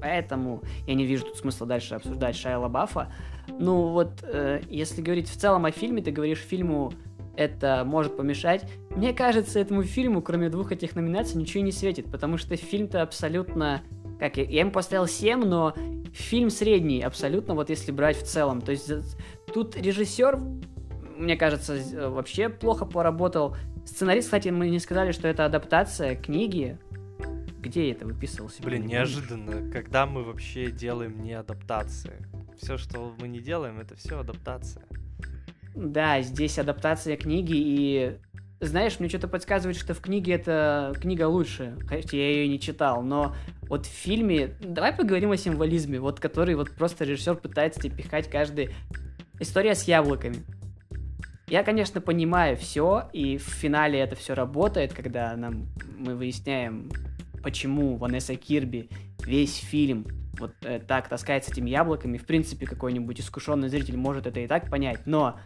Поэтому 0.00 0.62
я 0.86 0.94
не 0.94 1.06
вижу 1.06 1.24
тут 1.24 1.36
смысла 1.38 1.66
дальше 1.66 1.94
обсуждать 1.94 2.36
Шайа 2.36 2.58
Лабафа. 2.58 3.12
Ну 3.58 3.88
вот, 3.88 4.22
э, 4.22 4.60
если 4.68 5.02
говорить 5.02 5.28
в 5.28 5.36
целом 5.36 5.64
о 5.64 5.70
фильме, 5.70 6.02
ты 6.02 6.10
говоришь, 6.10 6.38
фильму 6.38 6.92
это 7.36 7.82
может 7.84 8.16
помешать. 8.16 8.66
Мне 8.90 9.12
кажется, 9.12 9.60
этому 9.60 9.82
фильму, 9.82 10.22
кроме 10.22 10.48
двух 10.48 10.72
этих 10.72 10.96
номинаций, 10.96 11.40
ничего 11.40 11.62
не 11.62 11.72
светит, 11.72 12.10
потому 12.10 12.38
что 12.38 12.56
фильм-то 12.56 13.02
абсолютно... 13.02 13.82
Как 14.18 14.36
я, 14.38 14.44
я 14.44 14.60
ему 14.60 14.70
поставил 14.70 15.06
7, 15.06 15.44
но 15.44 15.74
фильм 16.12 16.50
средний 16.50 17.02
абсолютно, 17.02 17.54
вот 17.54 17.68
если 17.70 17.92
брать 17.92 18.16
в 18.16 18.22
целом. 18.24 18.60
То 18.62 18.72
есть 18.72 18.86
за- 18.86 19.02
тут 19.52 19.76
режиссер, 19.76 20.38
мне 21.16 21.36
кажется, 21.36 21.74
э, 21.74 22.08
вообще 22.08 22.48
плохо 22.48 22.86
поработал. 22.86 23.56
Сценарист, 23.84 24.26
кстати, 24.28 24.48
мы 24.48 24.68
не 24.68 24.78
сказали, 24.80 25.12
что 25.12 25.28
это 25.28 25.44
адаптация 25.44 26.16
книги. 26.16 26.78
Где 27.60 27.86
я 27.88 27.92
это 27.92 28.06
выписывал 28.06 28.48
себе? 28.48 28.64
Блин, 28.66 28.82
Не 28.82 28.86
помню. 28.86 28.98
неожиданно, 29.00 29.70
когда 29.72 30.06
мы 30.06 30.22
вообще 30.22 30.70
делаем 30.70 31.22
не 31.22 31.32
адаптации. 31.32 32.26
Все, 32.58 32.76
что 32.78 33.14
мы 33.20 33.28
не 33.28 33.40
делаем, 33.40 33.80
это 33.80 33.96
все 33.96 34.18
адаптация. 34.20 34.84
Да, 35.74 36.22
здесь 36.22 36.58
адаптация 36.58 37.16
книги, 37.16 37.52
и 37.54 38.16
знаешь, 38.60 38.98
мне 38.98 39.08
что-то 39.08 39.28
подсказывает, 39.28 39.76
что 39.76 39.94
в 39.94 40.00
книге 40.00 40.34
эта 40.34 40.94
книга 41.00 41.28
лучше, 41.28 41.76
хотя 41.86 42.16
я 42.16 42.30
ее 42.30 42.48
не 42.48 42.58
читал, 42.58 43.02
но 43.02 43.34
вот 43.62 43.86
в 43.86 43.90
фильме, 43.90 44.56
давай 44.60 44.92
поговорим 44.92 45.32
о 45.32 45.36
символизме, 45.36 46.00
вот 46.00 46.20
который 46.20 46.54
вот 46.54 46.70
просто 46.70 47.04
режиссер 47.04 47.36
пытается 47.36 47.80
тебе 47.80 47.96
пихать 47.96 48.30
каждый... 48.30 48.70
История 49.38 49.74
с 49.74 49.84
яблоками. 49.84 50.36
Я, 51.48 51.62
конечно, 51.62 52.00
понимаю 52.00 52.56
все, 52.56 53.10
и 53.12 53.36
в 53.36 53.42
финале 53.42 54.00
это 54.00 54.16
все 54.16 54.34
работает, 54.34 54.94
когда 54.94 55.36
нам 55.36 55.68
мы 55.98 56.14
выясняем, 56.14 56.90
почему 57.42 57.96
Ванесса 57.96 58.34
Кирби 58.34 58.88
весь 59.26 59.56
фильм 59.56 60.06
вот 60.38 60.52
э, 60.62 60.80
так 60.80 61.08
таскается 61.08 61.52
этими 61.52 61.68
яблоками. 61.68 62.16
В 62.16 62.24
принципе, 62.24 62.66
какой-нибудь 62.66 63.20
искушенный 63.20 63.68
зритель 63.68 63.96
может 63.96 64.26
это 64.26 64.40
и 64.40 64.46
так 64.46 64.70
понять, 64.70 65.06
но 65.06 65.38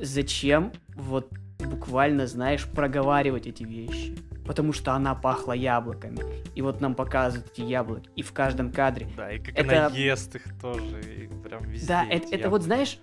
зачем 0.00 0.72
вот 0.94 1.32
буквально, 1.66 2.26
знаешь, 2.26 2.66
проговаривать 2.66 3.46
эти 3.46 3.64
вещи? 3.64 4.16
Потому 4.46 4.72
что 4.72 4.92
она 4.92 5.14
пахла 5.14 5.52
яблоками. 5.52 6.20
И 6.54 6.62
вот 6.62 6.80
нам 6.80 6.94
показывают 6.94 7.52
эти 7.52 7.62
яблоки. 7.62 8.10
И 8.16 8.22
в 8.22 8.32
каждом 8.32 8.72
кадре. 8.72 9.06
Да, 9.16 9.30
и 9.30 9.38
как 9.38 9.56
Это- 9.56 9.86
она 9.86 9.96
ест 9.96 10.34
их 10.34 10.42
тоже, 10.60 11.00
и 11.00 11.26
прям 11.42 11.62
везде. 11.64 11.86
Да, 11.86 12.04
это, 12.08 12.34
это 12.34 12.50
вот, 12.50 12.62
знаешь, 12.62 12.98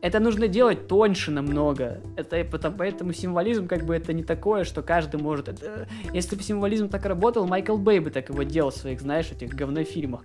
Это 0.00 0.20
нужно 0.20 0.46
делать 0.46 0.86
тоньше 0.86 1.32
намного. 1.32 2.00
Это 2.16 2.44
поэтому 2.44 3.12
символизм 3.12 3.66
как 3.66 3.84
бы 3.84 3.96
это 3.96 4.12
не 4.12 4.22
такое, 4.22 4.62
что 4.62 4.80
каждый 4.80 5.20
может. 5.20 5.48
Это, 5.48 5.88
если 6.12 6.36
бы 6.36 6.42
символизм 6.42 6.88
так 6.88 7.04
работал, 7.04 7.46
Майкл 7.48 7.76
Бэй 7.76 7.98
бы 7.98 8.10
так 8.10 8.28
его 8.28 8.44
делал 8.44 8.70
в 8.70 8.76
своих, 8.76 9.00
знаешь, 9.00 9.32
этих 9.32 9.54
говнофильмах. 9.54 10.24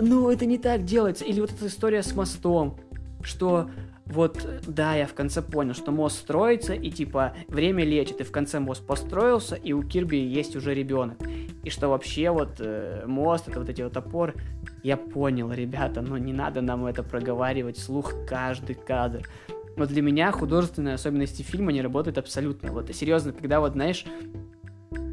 Ну, 0.00 0.30
это 0.30 0.46
не 0.46 0.58
так 0.58 0.84
делается. 0.84 1.24
Или 1.24 1.40
вот 1.40 1.52
эта 1.52 1.68
история 1.68 2.02
с 2.02 2.12
мостом, 2.12 2.76
что 3.22 3.70
вот, 4.06 4.46
да, 4.66 4.94
я 4.94 5.06
в 5.06 5.14
конце 5.14 5.40
понял, 5.40 5.72
что 5.72 5.90
мост 5.90 6.18
строится, 6.18 6.74
и 6.74 6.90
типа 6.90 7.34
время 7.48 7.84
лечит, 7.84 8.20
и 8.20 8.24
в 8.24 8.30
конце 8.30 8.60
мост 8.60 8.86
построился, 8.86 9.54
и 9.54 9.72
у 9.72 9.82
Кирби 9.82 10.16
есть 10.16 10.56
уже 10.56 10.74
ребенок. 10.74 11.18
И 11.62 11.70
что 11.70 11.88
вообще 11.88 12.30
вот 12.30 12.56
э, 12.58 13.04
мост, 13.06 13.48
это 13.48 13.60
вот 13.60 13.68
эти 13.70 13.80
вот 13.80 13.96
опоры. 13.96 14.34
Я 14.82 14.98
понял, 14.98 15.50
ребята, 15.50 16.02
но 16.02 16.18
не 16.18 16.34
надо 16.34 16.60
нам 16.60 16.84
это 16.84 17.02
проговаривать 17.02 17.78
вслух 17.78 18.12
каждый 18.28 18.74
кадр. 18.74 19.26
Вот 19.76 19.88
для 19.88 20.02
меня 20.02 20.30
художественные 20.30 20.94
особенности 20.94 21.42
фильма 21.42 21.72
не 21.72 21.80
работают 21.80 22.18
абсолютно. 22.18 22.72
Вот 22.72 22.94
серьезно, 22.94 23.32
когда 23.32 23.60
вот, 23.60 23.72
знаешь, 23.72 24.04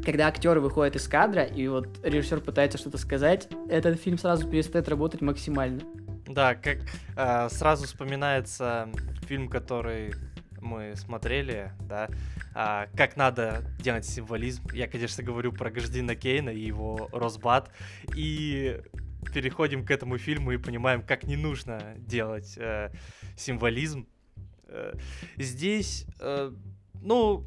когда 0.04 0.26
актеры 0.26 0.60
выходят 0.60 0.96
из 0.96 1.08
кадра, 1.08 1.44
и 1.44 1.66
вот 1.68 1.88
режиссер 2.02 2.40
пытается 2.40 2.76
что-то 2.76 2.98
сказать, 2.98 3.48
этот 3.68 3.98
фильм 3.98 4.18
сразу 4.18 4.48
перестает 4.48 4.88
работать 4.88 5.22
максимально. 5.22 5.80
Да, 6.26 6.54
как 6.54 6.78
э, 7.16 7.48
сразу 7.50 7.86
вспоминается 7.86 8.88
фильм, 9.26 9.48
который 9.48 10.14
мы 10.60 10.94
смотрели, 10.96 11.72
да, 11.80 12.08
а, 12.54 12.86
как 12.96 13.16
надо 13.16 13.64
делать 13.80 14.04
символизм. 14.04 14.62
Я, 14.72 14.86
конечно, 14.86 15.22
говорю 15.22 15.52
про 15.52 15.70
Гождина 15.70 16.14
Кейна 16.14 16.50
и 16.50 16.60
его 16.60 17.08
Росбат. 17.12 17.70
И 18.14 18.80
переходим 19.34 19.84
к 19.84 19.90
этому 19.90 20.18
фильму 20.18 20.52
и 20.52 20.56
понимаем, 20.58 21.02
как 21.02 21.24
не 21.24 21.36
нужно 21.36 21.94
делать 21.96 22.54
э, 22.56 22.90
символизм. 23.36 24.06
Э, 24.66 24.94
здесь, 25.36 26.06
э, 26.20 26.52
ну, 27.00 27.46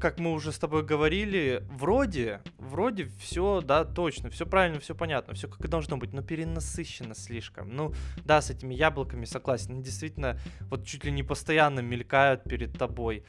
как 0.00 0.18
мы 0.18 0.32
уже 0.32 0.52
с 0.52 0.58
тобой 0.58 0.84
говорили, 0.84 1.64
вроде, 1.70 2.42
вроде 2.58 3.10
все, 3.18 3.60
да, 3.60 3.84
точно, 3.84 4.30
все 4.30 4.46
правильно, 4.46 4.80
все 4.80 4.94
понятно, 4.94 5.34
все 5.34 5.48
как 5.48 5.64
и 5.64 5.68
должно 5.68 5.96
быть, 5.96 6.12
но 6.12 6.22
перенасыщено 6.22 7.14
слишком. 7.14 7.74
Ну, 7.74 7.94
да, 8.24 8.40
с 8.42 8.50
этими 8.50 8.74
яблоками 8.74 9.24
согласен, 9.24 9.72
они 9.72 9.82
действительно 9.82 10.38
вот 10.70 10.84
чуть 10.86 11.04
ли 11.04 11.12
не 11.12 11.22
постоянно 11.22 11.80
мелькают 11.80 12.44
перед 12.44 12.76
тобой, 12.76 13.24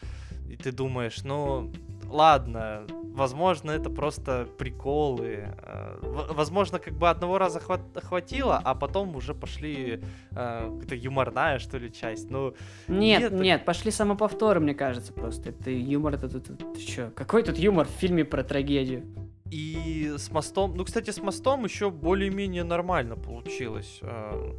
и 0.49 0.55
ты 0.55 0.72
думаешь, 0.72 1.24
ну, 1.24 1.72
ладно, 2.10 2.86
возможно, 3.16 3.72
это 3.72 3.89
просто 3.89 4.47
приколы. 4.58 5.47
Э, 5.58 5.97
возможно, 6.34 6.80
как 6.80 6.93
бы 6.93 7.10
одного 7.10 7.38
раза 7.38 7.60
хват- 7.60 8.01
хватило, 8.01 8.62
а 8.64 8.76
потом 8.76 9.16
уже 9.16 9.34
пошли 9.34 10.01
э, 10.32 10.70
какая-то 10.74 10.95
юморная, 10.95 11.60
что 11.60 11.78
ли, 11.78 11.91
часть. 11.91 12.30
Ну, 12.30 12.53
нет, 12.88 13.22
нет, 13.22 13.32
нет, 13.32 13.66
пошли 13.66 13.91
самоповторы, 13.91 14.60
мне 14.60 14.74
кажется, 14.74 15.14
просто. 15.14 15.49
Это 15.49 15.72
юмор, 15.72 16.16
это, 16.16 16.28
это, 16.28 16.38
это, 16.38 16.53
это 16.53 16.80
что? 16.80 17.12
Какой 17.16 17.43
тут 17.43 17.58
юмор 17.58 17.88
в 17.88 17.91
фильме 17.91 18.26
про 18.26 18.43
трагедию? 18.43 19.03
И 19.51 20.14
с 20.18 20.32
мостом, 20.32 20.76
ну, 20.76 20.84
кстати, 20.86 21.12
с 21.12 21.22
мостом 21.22 21.64
еще 21.66 21.91
более-менее 21.91 22.64
нормально 22.64 23.16
получилось, 23.16 23.99
э, 24.01 24.58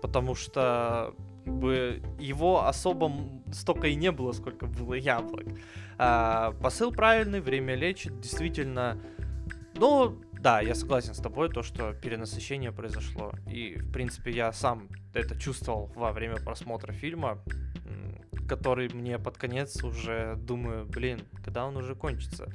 потому 0.00 0.34
что 0.34 1.14
как 1.44 1.54
бы 1.54 2.02
его 2.18 2.66
особо 2.66 3.12
столько 3.52 3.88
и 3.88 3.94
не 3.94 4.12
было, 4.12 4.32
сколько 4.32 4.66
было 4.66 4.94
яблок. 4.94 5.46
А, 5.98 6.52
посыл 6.62 6.92
правильный, 6.92 7.40
время 7.40 7.74
лечит, 7.74 8.20
действительно. 8.20 8.98
Ну, 9.74 10.20
да, 10.32 10.60
я 10.60 10.74
согласен 10.74 11.14
с 11.14 11.18
тобой, 11.18 11.48
то, 11.48 11.62
что 11.62 11.94
перенасыщение 11.94 12.72
произошло. 12.72 13.32
И, 13.46 13.76
в 13.76 13.92
принципе, 13.92 14.30
я 14.32 14.52
сам 14.52 14.88
это 15.14 15.38
чувствовал 15.38 15.90
во 15.94 16.12
время 16.12 16.36
просмотра 16.36 16.92
фильма, 16.92 17.38
который 18.48 18.88
мне 18.92 19.18
под 19.18 19.38
конец 19.38 19.82
уже 19.82 20.36
думаю, 20.36 20.84
блин, 20.86 21.20
когда 21.44 21.64
он 21.64 21.76
уже 21.76 21.94
кончится. 21.94 22.48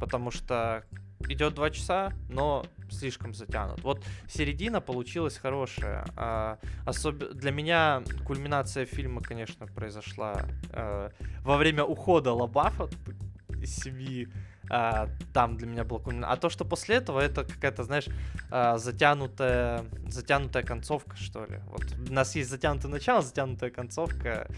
Потому 0.00 0.30
что 0.30 0.84
идет 1.28 1.54
два 1.54 1.70
часа, 1.70 2.12
но 2.28 2.64
слишком 2.90 3.34
затянут. 3.34 3.82
Вот 3.82 4.04
середина 4.28 4.80
получилась 4.80 5.36
хорошая. 5.36 6.04
А, 6.16 6.58
особ... 6.84 7.18
Для 7.34 7.50
меня 7.50 8.02
кульминация 8.26 8.86
фильма, 8.86 9.20
конечно, 9.20 9.66
произошла 9.66 10.42
а, 10.72 11.10
во 11.42 11.56
время 11.56 11.84
ухода 11.84 12.32
Лабафа 12.32 12.88
из 13.60 13.74
семьи. 13.76 14.28
А, 14.72 15.08
там 15.32 15.56
для 15.56 15.66
меня 15.66 15.84
было 15.84 15.98
кульминация. 15.98 16.32
А 16.32 16.36
то, 16.36 16.48
что 16.48 16.64
после 16.64 16.96
этого, 16.96 17.20
это 17.20 17.44
какая-то, 17.44 17.82
знаешь, 17.84 18.06
а, 18.50 18.78
затянутая, 18.78 19.84
затянутая 20.06 20.62
концовка, 20.62 21.16
что 21.16 21.44
ли. 21.44 21.58
Вот 21.66 21.82
у 22.08 22.12
нас 22.12 22.34
есть 22.36 22.50
затянутое 22.50 22.90
начало, 22.90 23.22
затянутая 23.22 23.70
концовка. 23.70 24.48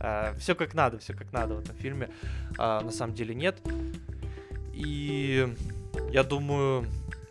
А, 0.00 0.34
все 0.38 0.54
как 0.54 0.74
надо, 0.74 0.98
все 0.98 1.14
как 1.14 1.32
надо 1.32 1.54
в 1.54 1.60
этом 1.60 1.76
фильме. 1.76 2.10
А, 2.58 2.80
на 2.80 2.90
самом 2.90 3.14
деле 3.14 3.34
нет. 3.34 3.60
И 4.72 5.54
я 6.10 6.22
думаю, 6.22 6.86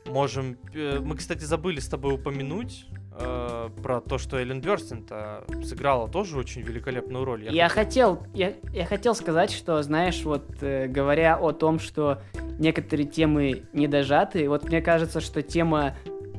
можем... 0.08 0.58
Э, 0.74 1.00
мы, 1.00 1.16
кстати, 1.16 1.44
забыли 1.44 1.80
с 1.80 1.88
тобой 1.88 2.16
упомянуть 2.16 2.86
э, 3.18 3.70
про 3.82 4.02
то, 4.02 4.18
что 4.18 4.38
Эллен 4.38 4.62
Бёрстин-то 4.62 5.46
сыграла 5.64 6.08
тоже 6.08 6.38
очень 6.38 6.62
великолепную 6.62 7.26
роль. 7.26 7.46
Я, 7.46 7.52
я 7.52 7.70
хотел, 7.70 8.24
я, 8.34 8.54
я 8.74 8.86
хотел 8.86 9.16
сказать, 9.16 9.52
что, 9.52 9.82
знаешь, 9.82 10.24
вот 10.24 10.46
э, 10.62 10.88
говоря 10.88 11.38
о 11.38 11.52
том, 11.52 11.80
что 11.80 12.22
некоторые 12.60 13.08
темы 13.08 13.64
не 13.74 13.88
дожаты, 13.88 14.48
вот 14.50 14.66
мне 14.66 14.82
кажется, 14.82 15.22
что 15.22 15.42
тема 15.42 15.96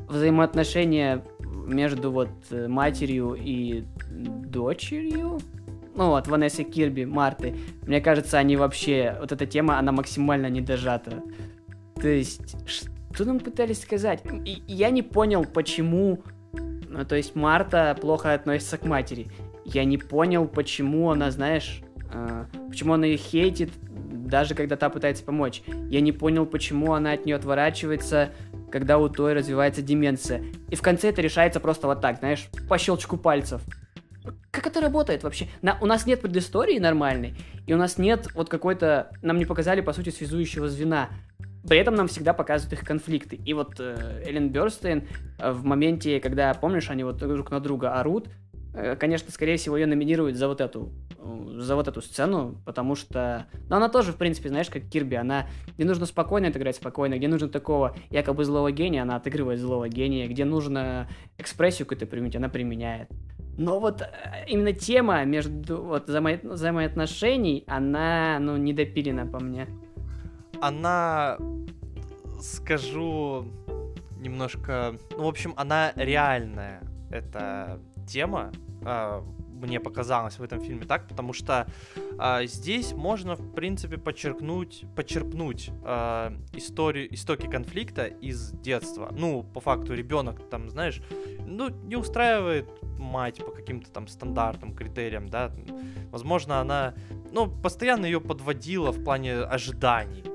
взаимоотношения 0.07 1.23
между 1.65 2.11
вот 2.11 2.29
э, 2.51 2.67
матерью 2.67 3.35
и 3.39 3.83
дочерью, 4.09 5.39
ну 5.95 6.09
вот, 6.09 6.27
Ванессы 6.27 6.63
Кирби, 6.63 7.05
Марты, 7.05 7.55
мне 7.85 8.01
кажется, 8.01 8.37
они 8.37 8.57
вообще, 8.57 9.15
вот 9.19 9.31
эта 9.31 9.45
тема, 9.45 9.77
она 9.77 9.91
максимально 9.91 10.47
не 10.47 10.61
дожата. 10.61 11.21
То 12.03 12.09
есть, 12.09 12.41
что 12.67 13.23
нам 13.23 13.39
пытались 13.39 13.81
сказать? 13.81 14.23
И, 14.43 14.61
я 14.67 14.89
не 14.89 15.01
понял, 15.01 15.45
почему... 15.45 16.21
Ну, 16.51 17.05
то 17.05 17.15
есть, 17.15 17.33
Марта 17.33 17.97
плохо 17.99 18.33
относится 18.33 18.77
к 18.77 18.83
матери. 18.83 19.31
Я 19.63 19.85
не 19.85 19.97
понял, 19.97 20.45
почему 20.45 21.11
она, 21.11 21.31
знаешь... 21.31 21.79
Э, 22.11 22.43
почему 22.67 22.95
она 22.95 23.05
ее 23.05 23.15
хейтит, 23.15 23.71
даже 23.85 24.53
когда 24.53 24.75
та 24.75 24.89
пытается 24.89 25.23
помочь. 25.23 25.63
Я 25.89 26.01
не 26.01 26.11
понял, 26.11 26.45
почему 26.45 26.91
она 26.91 27.13
от 27.13 27.25
нее 27.25 27.37
отворачивается, 27.37 28.31
когда 28.69 28.97
у 28.97 29.07
той 29.07 29.31
развивается 29.31 29.81
деменция. 29.81 30.43
И 30.69 30.75
в 30.75 30.81
конце 30.81 31.07
это 31.07 31.21
решается 31.21 31.61
просто 31.61 31.87
вот 31.87 32.01
так, 32.01 32.19
знаешь, 32.19 32.49
по 32.67 32.77
щелчку 32.77 33.15
пальцев. 33.15 33.61
Как 34.51 34.67
это 34.67 34.81
работает 34.81 35.23
вообще? 35.23 35.47
На, 35.61 35.77
у 35.79 35.85
нас 35.85 36.05
нет 36.05 36.19
предыстории 36.19 36.79
нормальной, 36.79 37.33
и 37.65 37.73
у 37.73 37.77
нас 37.77 37.97
нет 37.97 38.27
вот 38.35 38.49
какой-то... 38.49 39.09
Нам 39.21 39.37
не 39.37 39.45
показали, 39.45 39.79
по 39.79 39.93
сути, 39.93 40.09
связующего 40.09 40.67
звена. 40.67 41.07
При 41.67 41.77
этом 41.77 41.95
нам 41.95 42.07
всегда 42.07 42.33
показывают 42.33 42.73
их 42.73 42.85
конфликты. 42.85 43.37
И 43.37 43.53
вот 43.53 43.79
э, 43.79 44.23
Эллен 44.25 44.49
Бёрстейн 44.49 45.07
э, 45.39 45.51
в 45.51 45.63
моменте, 45.63 46.19
когда, 46.19 46.53
помнишь, 46.53 46.89
они 46.89 47.03
вот 47.03 47.17
друг 47.17 47.51
на 47.51 47.61
друга 47.61 47.99
орут, 47.99 48.27
э, 48.73 48.97
конечно, 48.97 49.31
скорее 49.31 49.55
всего, 49.55 49.77
ее 49.77 49.85
номинируют 49.85 50.35
за 50.35 50.49
вот 50.49 50.59
эту 50.59 50.91
э, 51.17 51.59
за 51.59 51.75
вот 51.77 51.87
эту 51.87 52.01
сцену, 52.01 52.61
потому 52.65 52.95
что... 52.95 53.47
Ну, 53.69 53.77
она 53.77 53.87
тоже, 53.87 54.11
в 54.11 54.17
принципе, 54.17 54.49
знаешь, 54.49 54.69
как 54.69 54.83
Кирби, 54.89 55.15
она... 55.15 55.47
Где 55.75 55.85
нужно 55.85 56.05
спокойно 56.05 56.49
отыграть 56.49 56.75
спокойно, 56.75 57.17
где 57.17 57.29
нужно 57.29 57.47
такого 57.47 57.95
якобы 58.09 58.43
злого 58.43 58.71
гения, 58.71 59.01
она 59.01 59.15
отыгрывает 59.15 59.59
злого 59.59 59.87
гения, 59.87 60.27
где 60.27 60.43
нужно 60.43 61.07
экспрессию 61.37 61.85
какую-то 61.85 62.07
применить, 62.07 62.35
она 62.35 62.49
применяет. 62.49 63.07
Но 63.57 63.79
вот 63.79 64.01
э, 64.01 64.05
именно 64.49 64.73
тема 64.73 65.23
между 65.23 65.81
вот 65.81 66.09
взаимо... 66.09 66.39
взаимоотношений, 66.43 67.63
она, 67.67 68.37
ну, 68.41 68.57
недопилена 68.57 69.25
по 69.25 69.39
мне 69.39 69.69
она, 70.63 71.37
скажу 72.41 73.45
немножко, 74.17 74.95
ну, 75.11 75.23
в 75.23 75.27
общем, 75.27 75.53
она 75.57 75.91
реальная, 75.97 76.81
эта 77.11 77.81
тема, 78.07 78.53
э, 78.85 79.21
мне 79.51 79.81
показалось 79.81 80.39
в 80.39 80.43
этом 80.43 80.61
фильме 80.61 80.85
так, 80.85 81.09
потому 81.09 81.33
что 81.33 81.67
э, 82.17 82.45
здесь 82.45 82.93
можно, 82.93 83.35
в 83.35 83.53
принципе, 83.53 83.97
подчеркнуть, 83.97 84.85
подчерпнуть 84.95 85.69
э, 85.83 86.31
историю, 86.53 87.13
истоки 87.13 87.47
конфликта 87.47 88.05
из 88.05 88.51
детства. 88.51 89.09
Ну, 89.11 89.43
по 89.43 89.59
факту, 89.59 89.93
ребенок 89.93 90.49
там, 90.49 90.69
знаешь, 90.69 91.01
ну, 91.45 91.69
не 91.69 91.97
устраивает 91.97 92.69
мать 92.97 93.45
по 93.45 93.51
каким-то 93.51 93.91
там 93.91 94.07
стандартам, 94.07 94.73
критериям, 94.73 95.27
да. 95.27 95.51
Возможно, 96.09 96.61
она, 96.61 96.93
ну, 97.33 97.51
постоянно 97.51 98.05
ее 98.05 98.21
подводила 98.21 98.91
в 98.91 99.03
плане 99.03 99.39
ожиданий 99.39 100.32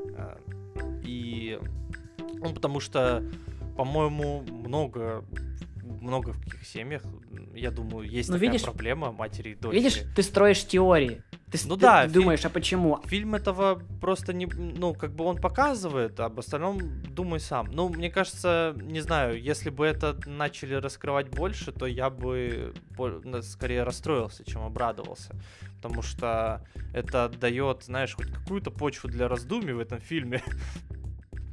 ну, 2.41 2.53
потому 2.55 2.81
что, 2.81 3.23
по-моему, 3.77 4.43
много 4.43 5.25
в 6.33 6.41
каких 6.45 6.65
семьях, 6.67 7.03
я 7.55 7.71
думаю, 7.71 8.09
есть 8.09 8.29
ну, 8.29 8.35
такая 8.37 8.51
видишь, 8.51 8.65
проблема 8.65 9.11
матери 9.13 9.51
и 9.51 9.55
дочери. 9.55 9.83
Видишь, 9.83 10.03
ты 10.15 10.23
строишь 10.23 10.65
теории. 10.67 11.23
Ты, 11.51 11.59
Ну 11.67 11.77
ты- 11.77 11.81
да, 11.81 12.03
ты 12.05 12.11
фильм- 12.11 12.23
думаешь, 12.23 12.45
а 12.45 12.51
почему? 12.51 13.01
Фильм 13.07 13.35
этого 13.35 13.83
просто 14.01 14.33
не... 14.35 14.47
Ну, 14.47 14.95
как 14.95 15.13
бы 15.15 15.25
он 15.25 15.39
показывает, 15.39 16.21
а 16.21 16.27
об 16.27 16.39
остальном 16.39 16.79
думай 17.05 17.41
сам. 17.41 17.69
Ну, 17.73 17.89
мне 17.89 18.11
кажется, 18.11 18.75
не 18.81 19.01
знаю, 19.01 19.43
если 19.43 19.71
бы 19.71 19.87
это 19.87 20.17
начали 20.27 20.75
раскрывать 20.75 21.31
больше, 21.31 21.73
то 21.73 21.87
я 21.87 22.11
бы 22.11 22.75
скорее 23.43 23.83
расстроился, 23.83 24.45
чем 24.45 24.63
обрадовался. 24.63 25.35
Потому 25.81 26.03
что 26.03 26.65
это 26.93 27.29
дает, 27.41 27.85
знаешь, 27.85 28.15
хоть 28.15 28.31
какую-то 28.31 28.71
почву 28.71 29.09
для 29.09 29.27
раздумий 29.27 29.73
в 29.73 29.81
этом 29.81 30.01
фильме. 30.01 30.43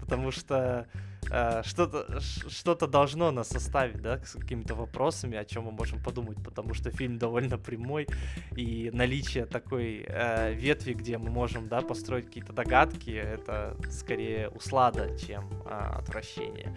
Потому 0.06 0.32
что 0.32 0.88
э, 1.32 1.64
что-то 1.66 2.20
что-то 2.22 2.88
должно 2.88 3.32
нас 3.32 3.50
составить, 3.50 4.02
да, 4.02 4.20
с 4.24 4.34
какими-то 4.34 4.76
вопросами, 4.76 5.36
о 5.36 5.46
чем 5.46 5.64
мы 5.64 5.72
можем 5.72 6.02
подумать, 6.02 6.38
потому 6.44 6.76
что 6.76 6.92
фильм 6.92 7.18
довольно 7.18 7.58
прямой, 7.58 8.08
и 8.56 8.92
наличие 8.94 9.46
такой 9.46 10.06
э, 10.08 10.54
ветви, 10.54 10.94
где 10.94 11.18
мы 11.18 11.32
можем, 11.32 11.68
да, 11.68 11.82
построить 11.82 12.28
какие-то 12.28 12.54
догадки, 12.54 13.10
это 13.10 13.76
скорее 13.90 14.50
услада, 14.50 15.18
чем 15.18 15.50
а, 15.66 15.98
отвращение. 16.00 16.76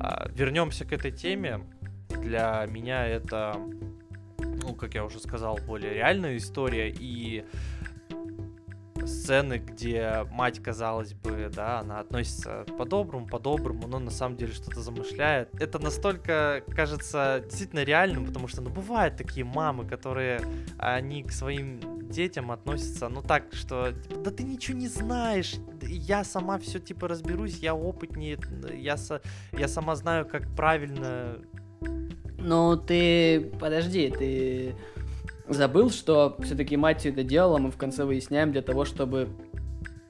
А, 0.00 0.28
вернемся 0.30 0.86
к 0.86 0.92
этой 0.92 1.12
теме. 1.12 1.60
Для 2.08 2.66
меня 2.70 3.06
это, 3.06 3.56
ну, 4.38 4.74
как 4.74 4.94
я 4.94 5.04
уже 5.04 5.20
сказал, 5.20 5.58
более 5.66 5.92
реальная 5.92 6.36
история, 6.38 6.90
и 6.90 7.44
сцены, 9.06 9.58
где 9.58 10.26
мать, 10.30 10.60
казалось 10.60 11.14
бы, 11.14 11.50
да, 11.54 11.80
она 11.80 12.00
относится 12.00 12.64
по-доброму, 12.78 13.26
по-доброму, 13.26 13.86
но 13.86 13.98
на 13.98 14.10
самом 14.10 14.36
деле 14.36 14.52
что-то 14.52 14.80
замышляет. 14.80 15.48
Это 15.60 15.78
настолько 15.78 16.62
кажется 16.68 17.40
действительно 17.44 17.84
реальным, 17.84 18.26
потому 18.26 18.48
что, 18.48 18.62
ну, 18.62 18.70
бывают 18.70 19.16
такие 19.16 19.44
мамы, 19.44 19.86
которые, 19.86 20.40
они 20.78 21.22
к 21.22 21.32
своим 21.32 21.80
детям 22.08 22.50
относятся, 22.50 23.08
ну, 23.08 23.22
так, 23.22 23.52
что, 23.52 23.92
типа, 23.92 24.20
да 24.20 24.30
ты 24.30 24.42
ничего 24.42 24.78
не 24.78 24.88
знаешь, 24.88 25.56
я 25.82 26.24
сама 26.24 26.58
все, 26.58 26.78
типа, 26.78 27.08
разберусь, 27.08 27.58
я 27.58 27.74
опытнее, 27.74 28.38
я, 28.76 28.94
са- 28.94 29.22
я 29.52 29.68
сама 29.68 29.96
знаю, 29.96 30.26
как 30.26 30.48
правильно 30.54 31.38
Ну, 32.38 32.76
ты... 32.76 33.50
Подожди, 33.58 34.10
ты 34.10 34.74
забыл, 35.48 35.90
что 35.90 36.36
все-таки 36.42 36.76
мать 36.76 37.00
всё 37.00 37.10
это 37.10 37.22
делала, 37.22 37.58
мы 37.58 37.70
в 37.70 37.76
конце 37.76 38.04
выясняем 38.04 38.52
для 38.52 38.62
того, 38.62 38.84
чтобы... 38.84 39.28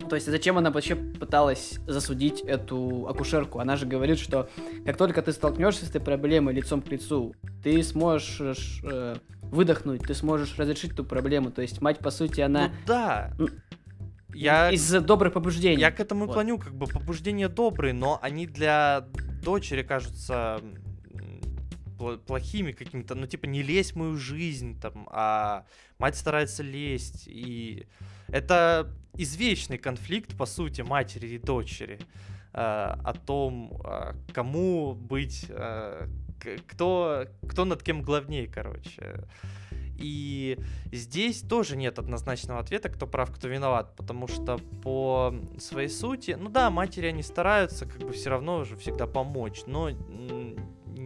То 0.08 0.16
есть 0.16 0.30
зачем 0.30 0.58
она 0.58 0.70
вообще 0.70 0.96
пыталась 0.96 1.78
засудить 1.86 2.42
эту 2.42 3.06
акушерку? 3.08 3.58
Она 3.58 3.76
же 3.76 3.86
говорит, 3.86 4.18
что 4.18 4.50
как 4.84 4.98
только 4.98 5.22
ты 5.22 5.32
столкнешься 5.32 5.86
с 5.86 5.90
этой 5.90 6.00
проблемой 6.00 6.52
лицом 6.54 6.82
к 6.82 6.88
лицу, 6.88 7.34
ты 7.62 7.82
сможешь 7.82 8.82
э, 8.84 9.16
выдохнуть, 9.40 10.02
ты 10.02 10.14
сможешь 10.14 10.58
разрешить 10.58 10.94
ту 10.94 11.04
проблему. 11.04 11.50
То 11.50 11.62
есть 11.62 11.80
мать, 11.80 12.00
по 12.00 12.10
сути, 12.10 12.42
она 12.42 12.68
Ну 12.68 12.74
да. 12.86 13.32
Я, 14.34 14.70
из-за 14.72 15.00
добрых 15.00 15.32
побуждений. 15.32 15.80
я 15.80 15.90
к 15.90 16.00
этому 16.00 16.26
Вот. 16.26 16.34
клоню, 16.34 16.58
как 16.58 16.74
бы 16.74 16.86
побуждения 16.86 17.48
добрые, 17.48 17.94
но 17.94 18.18
они 18.20 18.46
для 18.46 19.06
дочери 19.42 19.82
кажутся 19.82 20.60
плохими 22.26 22.72
какими-то, 22.72 23.14
ну 23.14 23.26
типа 23.26 23.46
не 23.46 23.62
лезь 23.62 23.92
в 23.92 23.96
мою 23.96 24.16
жизнь, 24.16 24.80
там, 24.80 25.08
а 25.10 25.66
мать 25.98 26.16
старается 26.16 26.62
лезть, 26.62 27.24
и 27.26 27.86
это 28.28 28.92
извечный 29.16 29.78
конфликт, 29.78 30.36
по 30.36 30.46
сути, 30.46 30.82
матери 30.82 31.28
и 31.28 31.38
дочери 31.38 31.98
э, 32.52 32.58
о 32.58 33.14
том, 33.14 33.80
э, 33.84 34.14
кому 34.32 34.94
быть, 34.94 35.46
э, 35.48 36.08
кто, 36.66 37.26
кто 37.48 37.64
над 37.64 37.82
кем 37.82 38.02
главней, 38.02 38.46
короче. 38.46 39.24
И 39.96 40.58
здесь 40.92 41.40
тоже 41.40 41.76
нет 41.76 41.98
однозначного 41.98 42.60
ответа, 42.60 42.88
кто 42.88 43.06
прав, 43.06 43.30
кто 43.30 43.48
виноват, 43.48 43.94
потому 43.96 44.26
что 44.26 44.58
по 44.82 45.34
своей 45.58 45.88
сути, 45.88 46.36
ну 46.38 46.50
да, 46.50 46.70
матери 46.70 47.06
они 47.06 47.22
стараются 47.22 47.86
как 47.86 48.00
бы 48.00 48.12
все 48.12 48.30
равно 48.30 48.64
же 48.64 48.76
всегда 48.76 49.06
помочь, 49.06 49.62
но 49.66 49.90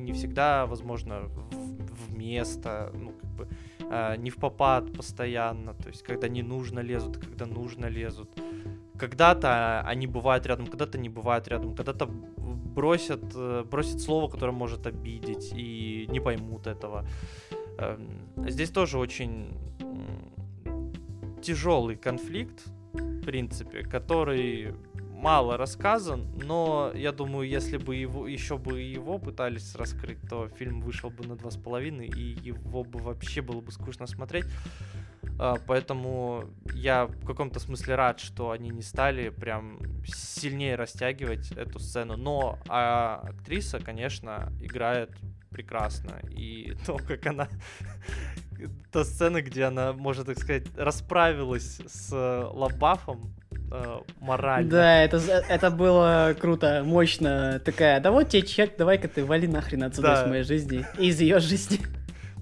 не 0.08 0.14
всегда, 0.14 0.66
возможно, 0.66 1.28
в, 1.28 2.12
вместо, 2.12 2.90
ну 2.94 3.12
как 3.12 3.30
бы 3.30 3.48
а, 3.90 4.16
не 4.16 4.30
в 4.30 4.36
попад 4.36 4.92
постоянно, 4.92 5.74
то 5.74 5.88
есть 5.88 6.02
когда 6.02 6.28
не 6.28 6.42
нужно 6.42 6.80
лезут, 6.80 7.18
когда 7.18 7.46
нужно 7.46 7.86
лезут. 7.86 8.30
Когда-то 8.98 9.82
они 9.82 10.06
бывают 10.06 10.46
рядом, 10.46 10.66
когда-то 10.66 10.98
не 10.98 11.08
бывают 11.08 11.46
рядом, 11.48 11.74
когда-то 11.74 12.06
бросят, 12.06 13.22
э, 13.34 13.64
бросят 13.70 14.00
слово, 14.00 14.28
которое 14.28 14.52
может 14.52 14.86
обидеть, 14.86 15.52
и 15.54 16.06
не 16.10 16.20
поймут 16.20 16.66
этого. 16.66 17.06
Эм, 17.78 18.48
Здесь 18.48 18.70
тоже 18.70 18.98
очень 18.98 19.56
тяжелый 21.42 21.96
конфликт, 21.96 22.66
в 22.92 23.24
принципе, 23.24 23.84
который 23.84 24.74
мало 25.18 25.56
рассказан, 25.56 26.26
но 26.36 26.92
я 26.94 27.12
думаю, 27.12 27.48
если 27.48 27.76
бы 27.76 27.96
его 27.96 28.28
еще 28.28 28.56
бы 28.56 28.80
его 28.80 29.18
пытались 29.18 29.74
раскрыть, 29.74 30.20
то 30.28 30.48
фильм 30.48 30.80
вышел 30.80 31.10
бы 31.10 31.26
на 31.26 31.36
два 31.36 31.50
с 31.50 31.56
половиной, 31.56 32.06
и 32.06 32.38
его 32.40 32.84
бы 32.84 33.00
вообще 33.00 33.42
было 33.42 33.60
бы 33.60 33.72
скучно 33.72 34.06
смотреть. 34.06 34.46
А, 35.38 35.56
Поэтому 35.66 36.44
я 36.72 37.06
в 37.06 37.26
каком-то 37.26 37.58
смысле 37.58 37.96
рад, 37.96 38.20
что 38.20 38.52
они 38.52 38.70
не 38.70 38.82
стали 38.82 39.30
прям 39.30 39.78
сильнее 40.06 40.76
растягивать 40.76 41.50
эту 41.52 41.78
сцену. 41.80 42.16
Но 42.16 42.58
а, 42.68 43.20
актриса, 43.24 43.80
конечно, 43.80 44.52
играет 44.60 45.10
прекрасно. 45.50 46.20
И 46.30 46.74
то, 46.86 46.96
как 46.96 47.26
она... 47.26 47.48
Та 48.90 49.04
сцена, 49.04 49.40
где 49.40 49.64
она, 49.64 49.92
можно 49.92 50.24
так 50.24 50.38
сказать, 50.38 50.66
расправилась 50.76 51.80
с 51.86 52.12
э, 52.12 52.44
Лабафом 52.52 53.32
э, 53.70 53.98
морально. 54.20 54.70
Да, 54.70 55.02
это, 55.02 55.16
это 55.16 55.70
было 55.70 56.34
круто, 56.40 56.82
мощно. 56.84 57.60
Такая, 57.64 58.00
да 58.00 58.10
вот 58.10 58.28
тебе 58.28 58.42
чек, 58.42 58.76
давай-ка 58.76 59.08
ты 59.08 59.24
вали 59.24 59.46
нахрен 59.46 59.84
отсюда 59.84 60.08
Да. 60.08 60.22
из 60.22 60.28
моей 60.28 60.42
жизни, 60.44 60.86
и 60.98 61.08
из 61.08 61.20
ее 61.20 61.38
жизни. 61.40 61.78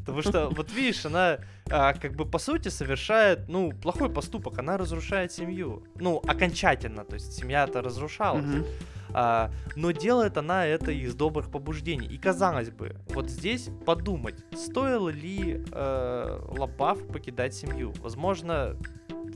Потому 0.07 0.23
что, 0.23 0.49
вот 0.51 0.71
видишь, 0.73 1.05
она 1.05 1.39
а, 1.69 1.93
как 1.95 2.15
бы 2.15 2.25
по 2.25 2.39
сути 2.39 2.69
совершает, 2.69 3.49
ну, 3.49 3.73
плохой 3.73 4.09
поступок. 4.09 4.57
Она 4.59 4.77
разрушает 4.77 5.33
семью. 5.33 5.83
Ну, 5.97 6.23
окончательно. 6.25 7.05
То 7.05 7.15
есть 7.15 7.33
семья-то 7.33 7.83
разрушалась. 7.83 8.45
Мгм. 8.45 8.65
А, 9.13 9.51
но 9.75 9.91
делает 9.91 10.37
она 10.37 10.65
это 10.65 10.93
из 10.93 11.15
добрых 11.15 11.51
побуждений. 11.51 12.07
И 12.07 12.19
казалось 12.19 12.71
бы, 12.71 12.97
вот 13.09 13.31
здесь 13.31 13.69
подумать, 13.85 14.37
стоило 14.55 15.09
ли 15.09 15.65
э, 15.73 16.41
Лабаф 16.57 17.05
покидать 17.09 17.55
семью. 17.55 17.93
Возможно, 18.01 18.77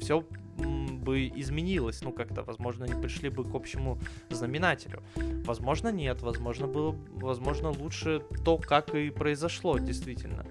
все 0.01 0.24
бы 0.61 1.28
изменилось, 1.28 2.02
ну 2.02 2.12
как-то, 2.12 2.42
возможно, 2.42 2.84
они 2.84 3.00
пришли 3.00 3.28
бы 3.28 3.44
к 3.44 3.54
общему 3.54 3.98
знаменателю. 4.30 5.02
Возможно, 5.44 5.90
нет, 5.90 6.22
возможно, 6.22 6.66
было, 6.66 6.94
возможно, 7.11 7.70
лучше 7.70 8.22
то, 8.44 8.58
как 8.58 8.94
и 8.94 9.11
произошло, 9.11 9.78
действительно. 9.78 10.46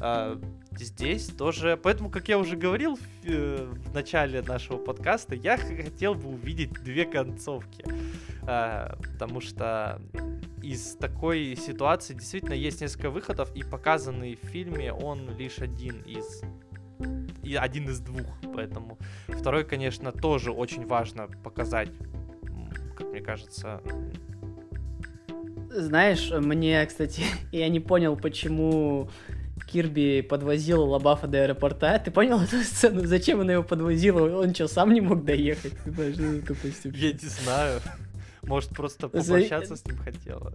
А, 0.00 0.40
здесь 0.72 1.26
тоже, 1.26 1.78
поэтому, 1.82 2.10
как 2.10 2.28
я 2.28 2.38
уже 2.38 2.56
говорил 2.56 2.96
в, 2.96 3.00
э, 3.24 3.64
в 3.64 3.94
начале 3.94 4.42
нашего 4.42 4.78
подкаста, 4.78 5.34
я 5.34 5.56
хотел 5.56 6.14
бы 6.14 6.28
увидеть 6.28 6.72
две 6.84 7.04
концовки. 7.04 7.84
А, 8.42 8.96
потому 9.12 9.40
что 9.40 10.00
из 10.62 10.94
такой 10.96 11.56
ситуации 11.56 12.14
действительно 12.14 12.54
есть 12.54 12.80
несколько 12.80 13.10
выходов, 13.10 13.54
и 13.54 13.62
показанный 13.62 14.36
в 14.40 14.46
фильме 14.46 14.92
он 14.92 15.36
лишь 15.36 15.58
один 15.58 16.00
из 16.02 16.42
и 17.48 17.54
один 17.54 17.88
из 17.88 18.00
двух, 18.00 18.26
поэтому 18.54 18.98
второй, 19.28 19.64
конечно, 19.64 20.12
тоже 20.12 20.52
очень 20.52 20.86
важно 20.86 21.28
показать, 21.42 21.88
как 22.96 23.10
мне 23.10 23.20
кажется. 23.20 23.80
Знаешь, 25.70 26.30
мне, 26.30 26.84
кстати, 26.84 27.22
я 27.52 27.68
не 27.68 27.80
понял, 27.80 28.16
почему 28.16 29.08
Кирби 29.66 30.20
подвозила 30.22 30.84
Лабафа 30.84 31.26
до 31.26 31.42
аэропорта. 31.42 31.98
Ты 32.04 32.10
понял 32.10 32.40
эту 32.40 32.62
сцену? 32.62 33.04
Зачем 33.06 33.40
она 33.40 33.54
его 33.54 33.62
подвозила? 33.62 34.40
Он 34.40 34.54
что, 34.54 34.68
сам 34.68 34.92
не 34.92 35.00
мог 35.00 35.24
доехать? 35.24 35.74
Ну. 35.84 36.02
Я 36.02 37.12
не 37.12 37.28
знаю, 37.28 37.80
может 38.42 38.70
просто 38.70 39.08
попрощаться 39.08 39.76
с 39.76 39.84
ним 39.86 39.96
хотела. 39.98 40.52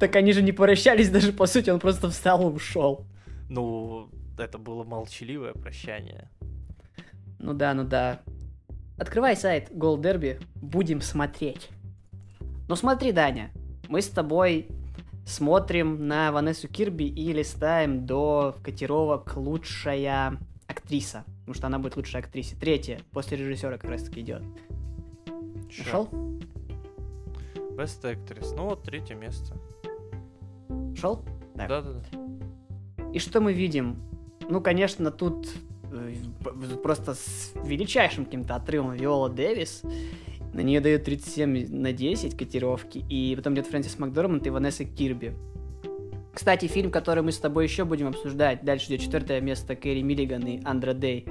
Так 0.00 0.16
они 0.16 0.32
же 0.32 0.42
не 0.42 0.52
прощались 0.52 1.10
даже, 1.10 1.32
по 1.32 1.46
сути, 1.46 1.70
он 1.70 1.80
просто 1.80 2.08
встал 2.10 2.48
и 2.48 2.52
ушел. 2.52 3.06
Ну, 3.48 4.08
это 4.38 4.58
было 4.58 4.84
молчаливое 4.84 5.52
прощание. 5.52 6.30
Ну 7.38 7.54
да, 7.54 7.74
ну 7.74 7.84
да. 7.84 8.22
Открывай 8.98 9.36
сайт 9.36 9.70
Gold 9.70 10.00
Derby, 10.00 10.42
будем 10.54 11.00
смотреть. 11.00 11.70
Ну 12.68 12.76
смотри, 12.76 13.12
Даня, 13.12 13.50
мы 13.88 14.00
с 14.00 14.08
тобой 14.08 14.68
смотрим 15.26 16.06
на 16.06 16.32
Ванессу 16.32 16.68
Кирби 16.68 17.04
и 17.04 17.32
листаем 17.32 18.06
до 18.06 18.56
котировок 18.62 19.36
лучшая 19.36 20.38
актриса. 20.66 21.24
Потому 21.40 21.54
что 21.54 21.66
она 21.66 21.78
будет 21.78 21.96
лучшей 21.96 22.20
актрисе. 22.20 22.56
Третья, 22.56 23.00
после 23.10 23.36
режиссера 23.36 23.76
как 23.78 23.90
раз 23.90 24.04
таки 24.04 24.20
идет. 24.20 24.42
Чё? 25.68 25.82
Ушел? 25.82 26.08
Best 27.76 28.02
Actress. 28.02 28.54
Ну 28.54 28.66
вот, 28.66 28.82
третье 28.82 29.14
место. 29.14 29.56
Ушел? 30.68 31.24
Так. 31.56 31.68
Да-да-да. 31.68 33.12
И 33.12 33.18
что 33.18 33.40
мы 33.40 33.52
видим? 33.52 34.11
Ну, 34.52 34.60
конечно, 34.60 35.10
тут 35.10 35.48
э, 35.90 36.12
просто 36.82 37.14
с 37.14 37.54
величайшим 37.64 38.26
каким-то 38.26 38.54
отрывом 38.54 38.92
Виола 38.92 39.30
Дэвис. 39.30 39.80
На 40.52 40.60
нее 40.60 40.82
дают 40.82 41.04
37 41.04 41.74
на 41.74 41.92
10 41.94 42.36
котировки. 42.36 43.02
И 43.08 43.34
потом 43.34 43.54
идет 43.54 43.68
Фрэнсис 43.68 43.98
Макдорманд 43.98 44.46
и 44.46 44.50
Ванесса 44.50 44.84
Кирби. 44.84 45.32
Кстати, 46.34 46.66
фильм, 46.66 46.90
который 46.90 47.22
мы 47.22 47.32
с 47.32 47.38
тобой 47.38 47.64
еще 47.64 47.86
будем 47.86 48.08
обсуждать, 48.08 48.62
дальше 48.62 48.88
идет 48.88 49.00
четвертое 49.00 49.40
место 49.40 49.74
Кэрри 49.74 50.02
Миллиган 50.02 50.42
и 50.42 50.60
Андра 50.64 50.92
Дэй. 50.92 51.26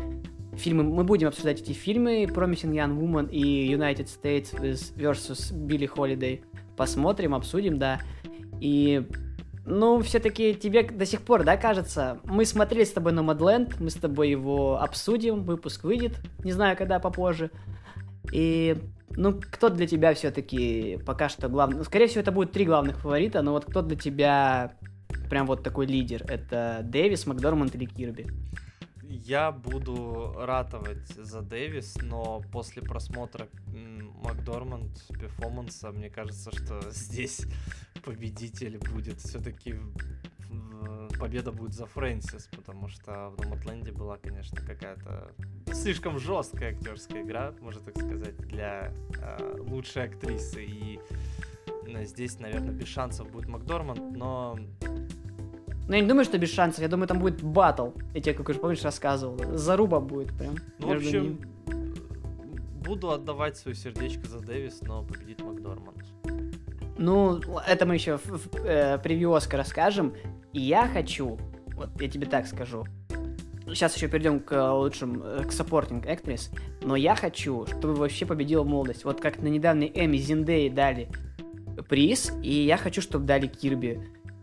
Фильмы, 0.55 0.82
мы 0.84 1.03
будем 1.03 1.28
обсуждать 1.28 1.61
эти 1.61 1.74
фильмы, 1.74 2.24
Promising 2.24 2.74
Young 2.74 2.99
Woman 2.99 3.30
и 3.30 3.72
United 3.72 4.07
States 4.07 4.51
vs. 4.95 5.53
Billie 5.53 5.88
Holiday. 5.88 6.41
Посмотрим, 6.76 7.36
обсудим, 7.36 7.78
да. 7.78 8.01
И 8.59 9.05
ну, 9.66 10.01
все-таки 10.01 10.55
тебе 10.55 10.84
до 10.84 11.05
сих 11.05 11.22
пор, 11.22 11.43
да, 11.43 11.55
кажется, 11.55 12.20
мы 12.24 12.45
смотрели 12.45 12.84
с 12.84 12.91
тобой 12.91 13.14
Мадленд, 13.14 13.80
мы 13.80 13.89
с 13.89 13.95
тобой 13.95 14.30
его 14.30 14.82
обсудим, 14.82 15.43
выпуск 15.43 15.84
выйдет, 15.84 16.20
не 16.43 16.51
знаю, 16.51 16.76
когда 16.76 16.99
попозже. 16.99 17.51
И, 18.32 18.78
ну, 19.12 19.39
кто 19.39 19.70
для 19.70 19.86
тебя 19.86 20.14
все-таки 20.14 20.99
пока 21.05 21.30
что 21.30 21.47
главный? 21.47 21.78
Ну, 21.78 21.84
скорее 21.84 22.07
всего, 22.07 22.22
это 22.22 22.32
будет 22.32 22.51
три 22.51 22.66
главных 22.66 22.97
фаворита, 22.99 23.41
но 23.41 23.51
вот 23.51 23.66
кто 23.66 23.82
для 23.82 23.97
тебя 23.97 24.74
прям 25.30 25.45
вот 25.45 25.64
такой 25.64 25.86
лидер? 25.86 26.24
Это 26.28 26.82
Дэвис, 26.84 27.28
Макдорманд 27.28 27.76
или 27.76 27.86
Кирби? 27.86 28.28
Я 29.14 29.51
буду 29.51 30.34
ратовать 30.38 31.05
за 31.09 31.41
Дэвис, 31.41 31.97
но 32.01 32.41
после 32.51 32.82
просмотра 32.82 33.49
Макдорманд 34.24 35.05
перформанса, 35.20 35.91
мне 35.91 36.09
кажется, 36.09 36.49
что 36.51 36.80
здесь 36.91 37.45
победитель 38.05 38.78
будет 38.78 39.20
все-таки 39.20 39.76
победа 41.20 41.51
будет 41.51 41.74
за 41.74 41.86
Фрэнсис, 41.88 42.47
потому 42.55 42.88
что 42.88 43.34
в 43.38 43.43
Номатленде 43.43 43.91
была, 43.91 44.18
конечно, 44.18 44.59
какая-то 44.62 45.34
слишком 45.74 46.18
жесткая 46.18 46.72
актерская 46.72 47.22
игра, 47.22 47.53
можно 47.59 47.82
так 47.82 47.97
сказать, 47.97 48.38
для 48.38 48.93
э, 49.20 49.57
лучшей 49.59 50.05
актрисы. 50.05 50.64
И 50.64 50.99
э, 51.86 52.05
здесь, 52.05 52.39
наверное, 52.39 52.74
без 52.74 52.88
шансов 52.88 53.30
будет 53.30 53.49
Макдорманд, 53.49 54.18
но 54.18 54.57
но 55.92 55.98
я 55.98 56.04
не 56.04 56.08
думаю, 56.08 56.24
что 56.24 56.38
без 56.38 56.54
шансов. 56.54 56.80
Я 56.80 56.88
думаю, 56.88 57.06
там 57.06 57.20
будет 57.20 57.44
батл. 57.44 57.89
Я 58.14 58.22
тебе, 58.22 58.34
как 58.34 58.48
уже 58.48 58.60
помнишь, 58.60 58.82
рассказывал. 58.82 59.38
Заруба 59.58 60.00
будет 60.00 60.30
прям. 60.38 60.56
Ну, 60.80 60.88
в 60.88 60.92
общем, 60.94 61.24
ним. 61.24 61.42
буду 62.82 63.12
отдавать 63.12 63.58
свое 63.58 63.76
сердечко 63.76 64.26
за 64.26 64.39
Дэвис, 64.39 64.80
но 64.84 65.04
победит 65.04 65.42
Макдорманд. 65.42 66.06
Ну, 66.98 67.42
это 67.68 67.86
мы 67.86 67.96
еще 67.96 68.20
в, 68.20 68.26
в 68.26 68.56
э, 68.66 69.00
превью 69.00 69.34
Оскара 69.34 69.64
расскажем. 69.64 70.14
И 70.54 70.62
я 70.62 70.88
хочу, 70.88 71.38
вот 71.76 71.89
я 72.00 72.08
тебе 72.08 72.26
так 72.26 72.48
скажу, 72.48 72.86
сейчас 73.68 73.94
еще 73.94 74.08
перейдем 74.08 74.39
к 74.39 74.72
лучшим, 74.72 75.22
э, 75.22 75.44
к 75.44 75.52
supporting 75.51 76.05
actress, 76.06 76.58
но 76.84 76.96
я 76.96 77.16
хочу, 77.16 77.66
чтобы 77.66 77.96
вообще 77.96 78.26
победила 78.26 78.64
молодость. 78.64 79.04
Вот 79.04 79.20
как 79.20 79.42
на 79.42 79.48
недавней 79.48 79.92
Эмми 79.93 80.16
Зендее 80.16 80.70
дали 80.70 81.10
приз, 81.89 82.32
и 82.42 82.64
я 82.64 82.78
хочу, 82.78 83.02
чтобы 83.02 83.26
дали 83.26 83.48
Кирби. 83.48 84.00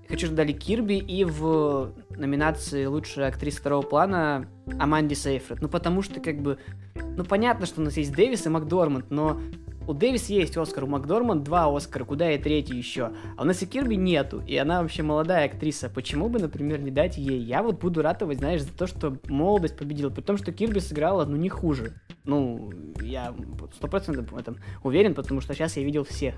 Хочу, 0.08 0.26
чтобы 0.26 0.38
дали 0.38 0.52
Кирби 0.52 0.94
и 0.94 1.24
в 1.24 1.92
номинации 2.10 2.86
лучшая 2.86 3.28
актриса 3.28 3.60
второго 3.60 3.82
плана 3.82 4.48
Аманди 4.78 5.14
Сейфред. 5.14 5.60
Ну, 5.60 5.68
потому 5.68 6.00
что, 6.00 6.20
как 6.20 6.40
бы, 6.40 6.58
ну, 6.94 7.24
понятно, 7.24 7.66
что 7.66 7.82
у 7.82 7.84
нас 7.84 7.96
есть 7.98 8.14
Дэвис 8.14 8.46
и 8.46 8.48
Макдорманд, 8.48 9.10
но 9.10 9.38
у 9.86 9.92
Дэвис 9.92 10.28
есть 10.28 10.56
Оскар, 10.56 10.84
у 10.84 10.86
Макдорманд 10.86 11.44
два 11.44 11.74
Оскара, 11.74 12.04
куда 12.04 12.32
и 12.32 12.38
третий 12.38 12.76
еще. 12.76 13.12
А 13.36 13.42
у 13.42 13.44
нас 13.44 13.62
и 13.62 13.66
Кирби 13.66 13.96
нету, 13.96 14.42
и 14.46 14.56
она 14.56 14.82
вообще 14.82 15.02
молодая 15.02 15.46
актриса. 15.46 15.90
Почему 15.90 16.28
бы, 16.28 16.38
например, 16.38 16.80
не 16.80 16.90
дать 16.90 17.18
ей? 17.18 17.40
Я 17.40 17.62
вот 17.62 17.80
буду 17.80 18.00
ратовать, 18.00 18.38
знаешь, 18.38 18.62
за 18.62 18.72
то, 18.72 18.86
что 18.86 19.18
молодость 19.28 19.76
победила, 19.76 20.10
при 20.10 20.22
том, 20.22 20.36
что 20.38 20.52
Кирби 20.52 20.78
сыграла, 20.78 21.26
ну, 21.26 21.36
не 21.36 21.48
хуже. 21.50 22.00
Ну, 22.24 22.70
я 23.02 23.34
сто 23.76 23.88
процентов 23.88 24.32
в 24.32 24.36
этом 24.36 24.56
уверен, 24.82 25.14
потому 25.14 25.40
что 25.40 25.54
сейчас 25.54 25.76
я 25.76 25.84
видел 25.84 26.04
всех. 26.04 26.34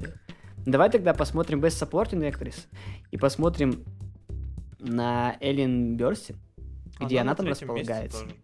Давай 0.67 0.91
тогда 0.91 1.15
посмотрим 1.15 1.61
Best 1.61 1.83
Supporting 1.83 2.31
Actress 2.31 2.67
и 3.11 3.17
посмотрим 3.17 3.85
на 4.79 5.37
Эллен 5.41 5.97
Бёрстин, 5.97 6.37
где 6.99 7.21
она, 7.21 7.33
она 7.33 7.35
там 7.37 7.47
располагается. 7.47 8.25
Тоже. 8.25 8.37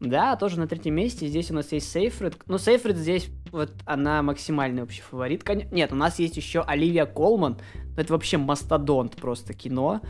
Да, 0.00 0.34
тоже 0.36 0.58
на 0.58 0.66
третьем 0.66 0.94
месте. 0.94 1.28
Здесь 1.28 1.50
у 1.50 1.54
нас 1.54 1.72
есть 1.72 1.92
Сейфред. 1.92 2.36
Ну, 2.46 2.56
Сейфред 2.56 2.96
здесь 2.96 3.28
вот 3.52 3.72
она 3.84 4.22
максимальный 4.22 4.80
вообще 4.80 5.02
фаворит. 5.02 5.46
Нет, 5.70 5.92
у 5.92 5.96
нас 5.96 6.18
есть 6.18 6.38
еще 6.38 6.62
Оливия 6.62 7.04
Колман. 7.04 7.58
Это 7.98 8.12
вообще 8.14 8.38
мастодонт 8.38 9.16
просто 9.16 9.52
кино 9.52 10.00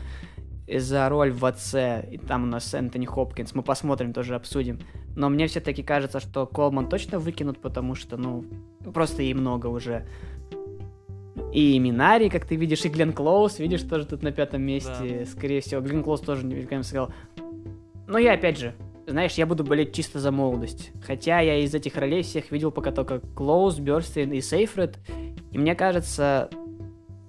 за 0.73 1.09
роль 1.09 1.33
в 1.33 1.43
отце. 1.43 2.07
И 2.09 2.17
там 2.17 2.43
у 2.43 2.45
нас 2.45 2.73
Энтони 2.73 3.05
Хопкинс. 3.05 3.53
Мы 3.53 3.63
посмотрим, 3.63 4.13
тоже 4.13 4.35
обсудим. 4.35 4.79
Но 5.17 5.27
мне 5.27 5.47
все-таки 5.47 5.83
кажется, 5.83 6.21
что 6.21 6.45
Колман 6.45 6.87
точно 6.87 7.19
выкинут, 7.19 7.59
потому 7.61 7.95
что, 7.95 8.15
ну, 8.15 8.45
просто 8.93 9.23
ей 9.23 9.33
много 9.33 9.67
уже. 9.67 10.07
И 11.53 11.79
Минари, 11.79 12.29
как 12.29 12.45
ты 12.45 12.55
видишь, 12.55 12.85
и 12.85 12.89
Глен 12.89 13.13
Клоус, 13.13 13.59
видишь, 13.59 13.83
тоже 13.83 14.05
тут 14.05 14.23
на 14.23 14.31
пятом 14.31 14.61
месте. 14.61 15.19
Да. 15.19 15.25
Скорее 15.25 15.61
всего, 15.61 15.81
Глен 15.81 16.03
Клоус 16.03 16.21
тоже 16.21 16.45
великолепно 16.45 16.83
сыграл. 16.83 17.13
Но 18.07 18.17
я, 18.17 18.33
опять 18.33 18.57
же, 18.57 18.73
знаешь, 19.07 19.33
я 19.33 19.45
буду 19.45 19.63
болеть 19.63 19.93
чисто 19.93 20.19
за 20.19 20.31
молодость. 20.31 20.91
Хотя 21.05 21.39
я 21.39 21.57
из 21.59 21.73
этих 21.73 21.95
ролей 21.95 22.23
всех 22.23 22.51
видел 22.51 22.71
пока 22.71 22.91
только 22.91 23.19
Клоус, 23.19 23.79
Бёрстин 23.79 24.31
и 24.31 24.41
Сейфред. 24.41 24.99
И 25.51 25.57
мне 25.57 25.75
кажется... 25.75 26.49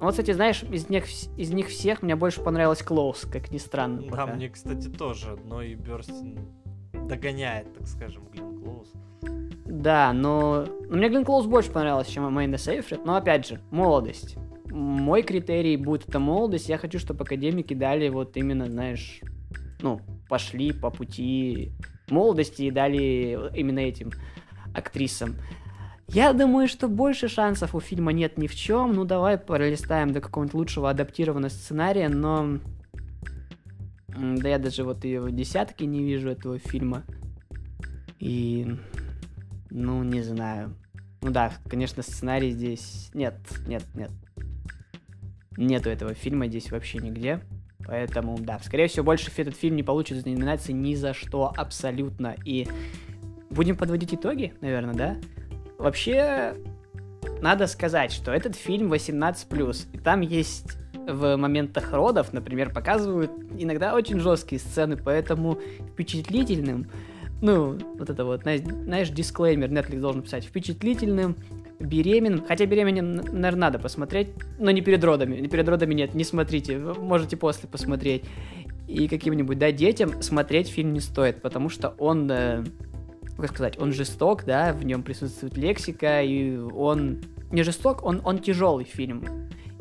Вот, 0.01 0.11
кстати, 0.11 0.33
знаешь, 0.33 0.65
из 0.65 0.89
них, 0.89 1.05
из 1.37 1.53
них 1.53 1.69
всех 1.69 2.03
мне 2.03 2.17
больше 2.17 2.41
понравилась 2.41 2.83
Клоус, 2.83 3.21
как 3.21 3.53
ни 3.53 3.59
странно. 3.59 4.03
Пока. 4.03 4.27
Да, 4.27 4.35
мне, 4.35 4.49
кстати, 4.49 4.89
тоже, 4.89 5.39
но 5.45 5.63
и 5.63 5.77
Бёрстин 5.77 6.41
догоняет, 6.93 7.73
так 7.73 7.87
скажем, 7.87 8.25
Глен 8.33 8.61
Клоус. 8.61 8.93
Да, 9.23 10.13
но... 10.13 10.67
но 10.89 10.97
мне 10.97 11.09
Глен 11.09 11.25
Клоус 11.25 11.47
больше 11.47 11.71
понравилась, 11.71 12.09
чем 12.09 12.25
Амэнда 12.27 12.59
Сейфред. 12.59 13.05
Но 13.05 13.17
опять 13.17 13.49
же, 13.49 13.61
молодость. 13.71 14.37
Мой 14.71 15.23
критерий 15.23 15.77
будет 15.77 16.09
это 16.09 16.19
молодость. 16.19 16.69
Я 16.69 16.79
хочу, 16.79 16.99
чтобы 16.99 17.25
академики 17.25 17.75
дали 17.75 18.09
вот 18.09 18.37
именно, 18.37 18.67
знаешь, 18.67 19.21
ну, 19.81 20.01
пошли 20.29 20.73
по 20.73 20.91
пути 20.91 21.73
молодости 22.09 22.63
и 22.63 22.71
дали 22.71 23.51
именно 23.57 23.81
этим 23.81 24.13
актрисам. 24.75 25.37
Я 26.09 26.33
думаю, 26.33 26.69
что 26.69 26.89
больше 26.89 27.29
шансов 27.29 27.75
у 27.75 27.81
фильма 27.81 28.13
нет 28.13 28.37
ни 28.37 28.47
в 28.47 28.55
чем. 28.55 28.93
Ну, 28.93 29.05
давай 29.05 29.39
пролистаем 29.39 30.13
до 30.13 30.21
какого-нибудь 30.21 30.55
лучшего 30.55 30.91
адаптированного 30.91 31.51
сценария, 31.51 32.09
но... 32.09 32.59
Да 34.09 34.49
я 34.49 34.59
даже 34.59 34.85
вот 34.85 35.05
и 35.07 35.17
в 35.17 35.33
десятке 35.33 35.87
не 35.87 36.05
вижу 36.05 36.29
этого 36.29 36.59
фильма. 36.59 37.03
И 38.19 38.77
ну, 39.75 40.03
не 40.03 40.23
знаю. 40.23 40.75
Ну 41.23 41.31
да, 41.31 41.53
конечно, 41.69 42.03
сценарий 42.03 42.51
здесь... 42.51 43.11
Нет, 43.15 43.35
нет, 43.67 43.85
нет. 43.95 44.11
Нету 45.57 45.89
этого 45.89 46.15
фильма 46.15 46.47
здесь 46.47 46.71
вообще 46.71 46.99
нигде. 46.99 47.41
Поэтому, 47.87 48.39
да, 48.39 48.59
скорее 48.61 48.89
всего, 48.89 49.05
больше 49.05 49.31
этот 49.37 49.57
фильм 49.57 49.77
не 49.77 49.83
получит 49.83 50.25
номинации 50.25 50.73
ни 50.73 50.95
за 50.95 51.15
что 51.15 51.53
абсолютно. 51.57 52.37
И 52.45 52.69
будем 53.51 53.77
подводить 53.77 54.15
итоги, 54.15 54.55
наверное, 54.61 54.95
да? 54.95 55.17
Вообще, 55.79 56.55
надо 57.41 57.67
сказать, 57.67 58.13
что 58.13 58.31
этот 58.31 58.55
фильм 58.55 58.93
18+, 58.93 59.87
и 59.93 59.99
там 59.99 60.21
есть 60.21 60.77
в 60.95 61.37
моментах 61.37 61.93
родов, 61.93 62.33
например, 62.33 62.73
показывают 62.73 63.33
иногда 63.59 63.95
очень 63.95 64.21
жесткие 64.21 64.61
сцены, 64.61 64.97
поэтому 64.97 65.59
впечатлительным 65.93 66.89
ну, 67.43 67.77
вот 67.99 68.09
это 68.09 68.25
вот, 68.25 68.43
знаешь, 68.43 69.11
дисклеймер 69.11 69.69
Netflix 69.69 70.01
должен 70.01 70.23
писать, 70.23 70.45
впечатлительным, 70.45 71.37
беременным, 71.81 72.45
хотя 72.47 72.67
беременным, 72.67 73.17
наверное, 73.17 73.61
надо 73.61 73.79
посмотреть, 73.81 74.29
но 74.61 74.71
не 74.71 74.81
перед 74.81 75.03
родами, 75.03 75.37
не 75.41 75.49
перед 75.49 75.69
родами 75.69 75.93
нет, 75.93 76.15
не 76.15 76.23
смотрите, 76.23 76.79
можете 76.79 77.37
после 77.37 77.69
посмотреть. 77.69 78.23
И 78.87 79.09
каким-нибудь, 79.09 79.59
да, 79.59 79.73
детям 79.73 80.23
смотреть 80.23 80.69
фильм 80.69 80.93
не 80.93 81.01
стоит, 81.01 81.43
потому 81.43 81.69
что 81.69 81.95
он, 81.99 82.31
э, 82.31 82.65
как 83.37 83.49
сказать, 83.49 83.77
он 83.77 83.93
жесток, 83.93 84.45
да, 84.45 84.73
в 84.73 84.85
нем 84.85 85.03
присутствует 85.03 85.57
лексика, 85.57 86.23
и 86.23 86.57
он 86.57 87.23
не 87.51 87.65
жесток, 87.65 88.05
он, 88.05 88.21
он 88.25 88.39
тяжелый 88.39 88.85
фильм. 88.85 89.25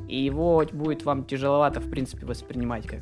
И 0.08 0.20
его 0.20 0.66
будет 0.72 1.06
вам 1.06 1.26
тяжеловато, 1.26 1.80
в 1.80 1.90
принципе, 1.92 2.26
воспринимать 2.26 2.88
как 2.88 3.02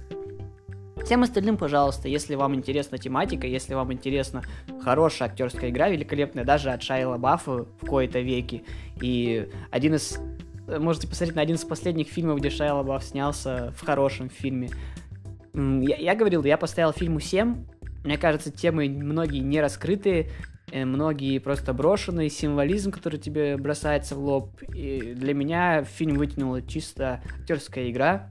Всем 1.03 1.23
остальным, 1.23 1.57
пожалуйста, 1.57 2.07
если 2.07 2.35
вам 2.35 2.55
интересна 2.55 2.97
тематика, 2.97 3.47
если 3.47 3.73
вам 3.73 3.91
интересна 3.91 4.43
хорошая 4.81 5.29
актерская 5.29 5.69
игра, 5.69 5.89
великолепная, 5.89 6.43
даже 6.43 6.69
от 6.69 6.83
Шайла 6.83 7.17
Баффа 7.17 7.65
в 7.81 7.85
кои-то 7.85 8.19
веки. 8.19 8.63
И 9.01 9.49
один 9.71 9.95
из... 9.95 10.19
Можете 10.67 11.07
посмотреть 11.07 11.35
на 11.35 11.41
один 11.41 11.55
из 11.55 11.63
последних 11.63 12.09
фильмов, 12.09 12.39
где 12.39 12.49
Шайла 12.51 12.83
Бафф 12.83 13.03
снялся 13.03 13.73
в 13.75 13.83
хорошем 13.83 14.29
фильме. 14.29 14.69
Я, 15.53 15.95
я 15.95 16.15
говорил, 16.15 16.43
я 16.43 16.57
поставил 16.57 16.91
фильму 16.91 17.19
7. 17.19 17.65
Мне 18.03 18.17
кажется, 18.17 18.51
темы 18.51 18.87
многие 18.87 19.39
не 19.39 19.59
раскрытые, 19.59 20.29
э, 20.71 20.85
многие 20.85 21.39
просто 21.39 21.73
брошенные, 21.73 22.29
символизм, 22.29 22.91
который 22.91 23.19
тебе 23.19 23.57
бросается 23.57 24.15
в 24.15 24.19
лоб. 24.19 24.61
И 24.75 25.13
для 25.15 25.33
меня 25.33 25.83
фильм 25.83 26.17
вытянула 26.17 26.61
чисто 26.61 27.21
актерская 27.39 27.89
игра, 27.89 28.29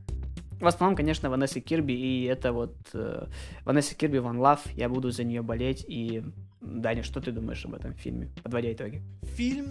В 0.61 0.67
основном, 0.67 0.97
конечно, 0.97 1.31
Ванесса 1.31 1.61
Кирби, 1.61 1.93
и 1.93 2.25
это 2.25 2.53
вот 2.53 2.77
э, 2.93 3.27
Ванесса 3.65 3.95
Кирби 3.95 4.19
Ван 4.19 4.39
Лав, 4.39 4.67
я 4.73 4.89
буду 4.89 5.11
за 5.11 5.23
нее 5.23 5.43
болеть, 5.43 5.85
и 5.87 6.25
Даня, 6.61 7.05
что 7.05 7.21
ты 7.21 7.31
думаешь 7.31 7.65
об 7.65 7.75
этом 7.75 7.95
фильме, 7.95 8.31
подводя 8.43 8.73
итоги? 8.73 9.03
Фильм 9.23 9.67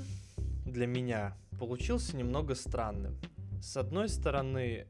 для 0.66 0.88
меня 0.88 1.36
получился 1.60 2.16
немного 2.16 2.56
странным. 2.56 3.18
С 3.62 3.76
одной 3.76 4.08
стороны, 4.08 4.88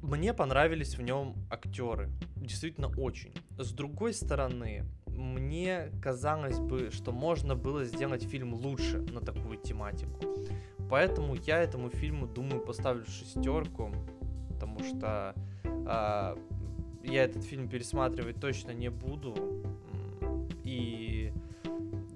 мне 0.00 0.32
понравились 0.32 0.96
в 0.96 1.02
нем 1.02 1.34
актеры, 1.50 2.10
действительно 2.36 2.88
очень. 2.96 3.32
С 3.58 3.72
другой 3.72 4.14
стороны, 4.14 4.84
мне 5.06 5.90
казалось 6.02 6.58
бы, 6.58 6.90
что 6.92 7.10
можно 7.10 7.56
было 7.56 7.84
сделать 7.84 8.22
фильм 8.22 8.54
лучше 8.54 8.98
на 9.00 9.20
такую 9.20 9.58
тематику. 9.58 10.20
Поэтому 10.90 11.34
я 11.34 11.62
этому 11.62 11.90
фильму, 11.90 12.26
думаю, 12.26 12.60
поставлю 12.60 13.04
шестерку, 13.06 13.90
потому 14.48 14.78
что 14.80 15.34
э, 15.64 16.36
я 17.04 17.24
этот 17.24 17.44
фильм 17.44 17.68
пересматривать 17.68 18.40
точно 18.40 18.72
не 18.72 18.90
буду. 18.90 19.34
И 20.62 21.32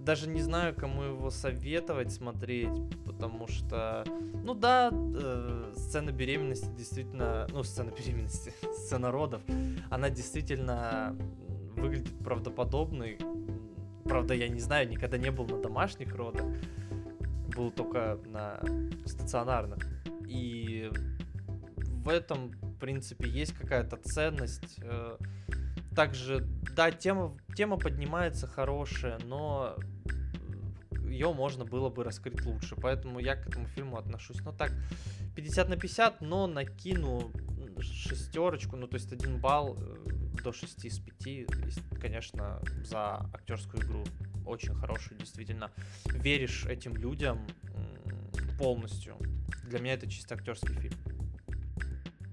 даже 0.08 0.28
не 0.28 0.40
знаю, 0.40 0.74
кому 0.74 1.02
его 1.02 1.30
советовать 1.30 2.12
смотреть, 2.12 2.72
потому 3.04 3.46
что, 3.46 4.04
ну 4.42 4.54
да, 4.54 4.90
э, 4.92 5.72
сцена 5.76 6.12
беременности 6.12 6.68
действительно, 6.76 7.46
ну, 7.52 7.62
сцена 7.62 7.90
беременности, 7.98 8.52
сцена 8.72 9.10
родов, 9.10 9.42
она 9.90 10.08
действительно 10.08 11.14
выглядит 11.76 12.18
правдоподобной. 12.20 13.18
Правда, 14.04 14.32
я 14.32 14.48
не 14.48 14.60
знаю, 14.60 14.88
никогда 14.88 15.18
не 15.18 15.30
был 15.30 15.46
на 15.46 15.60
домашних 15.60 16.14
родах 16.16 16.46
был 17.58 17.72
только 17.72 18.18
на 18.24 18.60
стационарных. 19.04 19.80
И 20.28 20.90
в 22.04 22.08
этом, 22.08 22.50
в 22.50 22.78
принципе, 22.78 23.28
есть 23.28 23.52
какая-то 23.52 23.96
ценность. 23.96 24.78
Э, 24.80 25.16
также, 25.94 26.46
да, 26.76 26.92
тема, 26.92 27.36
тема 27.56 27.76
поднимается 27.76 28.46
хорошая, 28.46 29.18
но 29.24 29.76
ее 31.08 31.32
можно 31.32 31.64
было 31.64 31.88
бы 31.88 32.04
раскрыть 32.04 32.46
лучше. 32.46 32.76
Поэтому 32.76 33.18
я 33.18 33.34
к 33.34 33.48
этому 33.48 33.66
фильму 33.66 33.98
отношусь, 33.98 34.40
ну 34.44 34.52
так, 34.52 34.70
50 35.34 35.68
на 35.68 35.76
50, 35.76 36.20
но 36.20 36.46
накину 36.46 37.32
шестерочку, 37.80 38.76
ну 38.76 38.86
то 38.86 38.94
есть 38.96 39.12
один 39.12 39.40
балл 39.40 39.76
э, 39.78 40.42
до 40.42 40.52
6 40.52 40.84
из 40.84 41.00
5, 41.00 42.00
конечно, 42.00 42.60
за 42.84 43.28
актерскую 43.32 43.82
игру 43.84 44.04
очень 44.48 44.74
хорошую, 44.74 45.18
действительно. 45.18 45.70
Веришь 46.06 46.66
этим 46.66 46.96
людям 46.96 47.46
полностью. 48.58 49.16
Для 49.64 49.78
меня 49.78 49.94
это 49.94 50.08
чисто 50.08 50.34
актерский 50.34 50.74
фильм. 50.74 50.94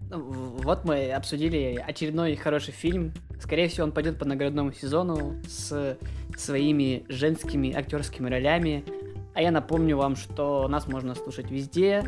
Ну, 0.10 0.22
вот 0.22 0.86
мы 0.86 1.12
обсудили 1.12 1.84
очередной 1.86 2.36
хороший 2.36 2.72
фильм. 2.72 3.14
Скорее 3.40 3.68
всего, 3.68 3.86
он 3.86 3.92
пойдет 3.92 4.18
по 4.18 4.26
наградному 4.26 4.72
сезону 4.72 5.42
с 5.48 5.98
своими 6.38 7.06
женскими 7.10 7.74
актерскими 7.74 8.30
ролями. 8.30 8.86
А 9.34 9.42
я 9.42 9.52
напомню 9.52 9.98
вам, 9.98 10.16
что 10.16 10.68
нас 10.68 10.88
можно 10.88 11.14
слушать 11.14 11.52
везде, 11.52 12.04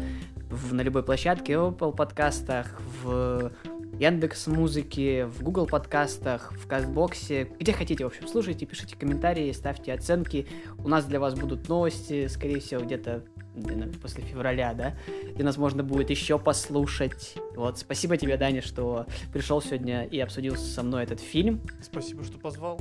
в, 0.57 0.73
на 0.73 0.81
любой 0.81 1.03
площадке, 1.03 1.57
в 1.57 1.71
Apple 1.71 1.95
подкастах, 1.95 2.79
в 3.03 3.51
Яндекс 3.99 4.47
Музыки, 4.47 5.23
в 5.23 5.41
Google 5.41 5.65
подкастах, 5.67 6.53
в 6.53 6.67
Кастбоксе, 6.67 7.49
где 7.59 7.73
хотите, 7.73 8.03
в 8.03 8.07
общем, 8.07 8.27
слушайте, 8.27 8.65
пишите 8.65 8.95
комментарии, 8.95 9.51
ставьте 9.51 9.93
оценки. 9.93 10.47
У 10.77 10.87
нас 10.87 11.05
для 11.05 11.19
вас 11.19 11.33
будут 11.35 11.67
новости, 11.67 12.27
скорее 12.27 12.59
всего, 12.59 12.81
где-то 12.81 13.23
после 14.01 14.23
февраля, 14.23 14.73
да, 14.75 14.95
где 15.33 15.43
нас 15.43 15.57
можно 15.57 15.83
будет 15.83 16.11
еще 16.11 16.37
послушать. 16.37 17.35
Вот, 17.55 17.79
спасибо 17.79 18.17
тебе, 18.17 18.37
Даня, 18.37 18.61
что 18.61 19.07
пришел 19.33 19.61
сегодня 19.61 20.03
и 20.03 20.19
обсудил 20.19 20.55
со 20.55 20.83
мной 20.83 21.03
этот 21.03 21.19
фильм. 21.19 21.61
Спасибо, 21.81 22.23
что 22.23 22.37
позвал. 22.37 22.79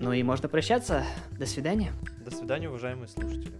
Ну 0.00 0.12
и 0.12 0.22
можно 0.22 0.48
прощаться. 0.48 1.04
До 1.38 1.46
свидания. 1.46 1.92
До 2.24 2.34
свидания, 2.34 2.68
уважаемые 2.68 3.08
слушатели. 3.08 3.52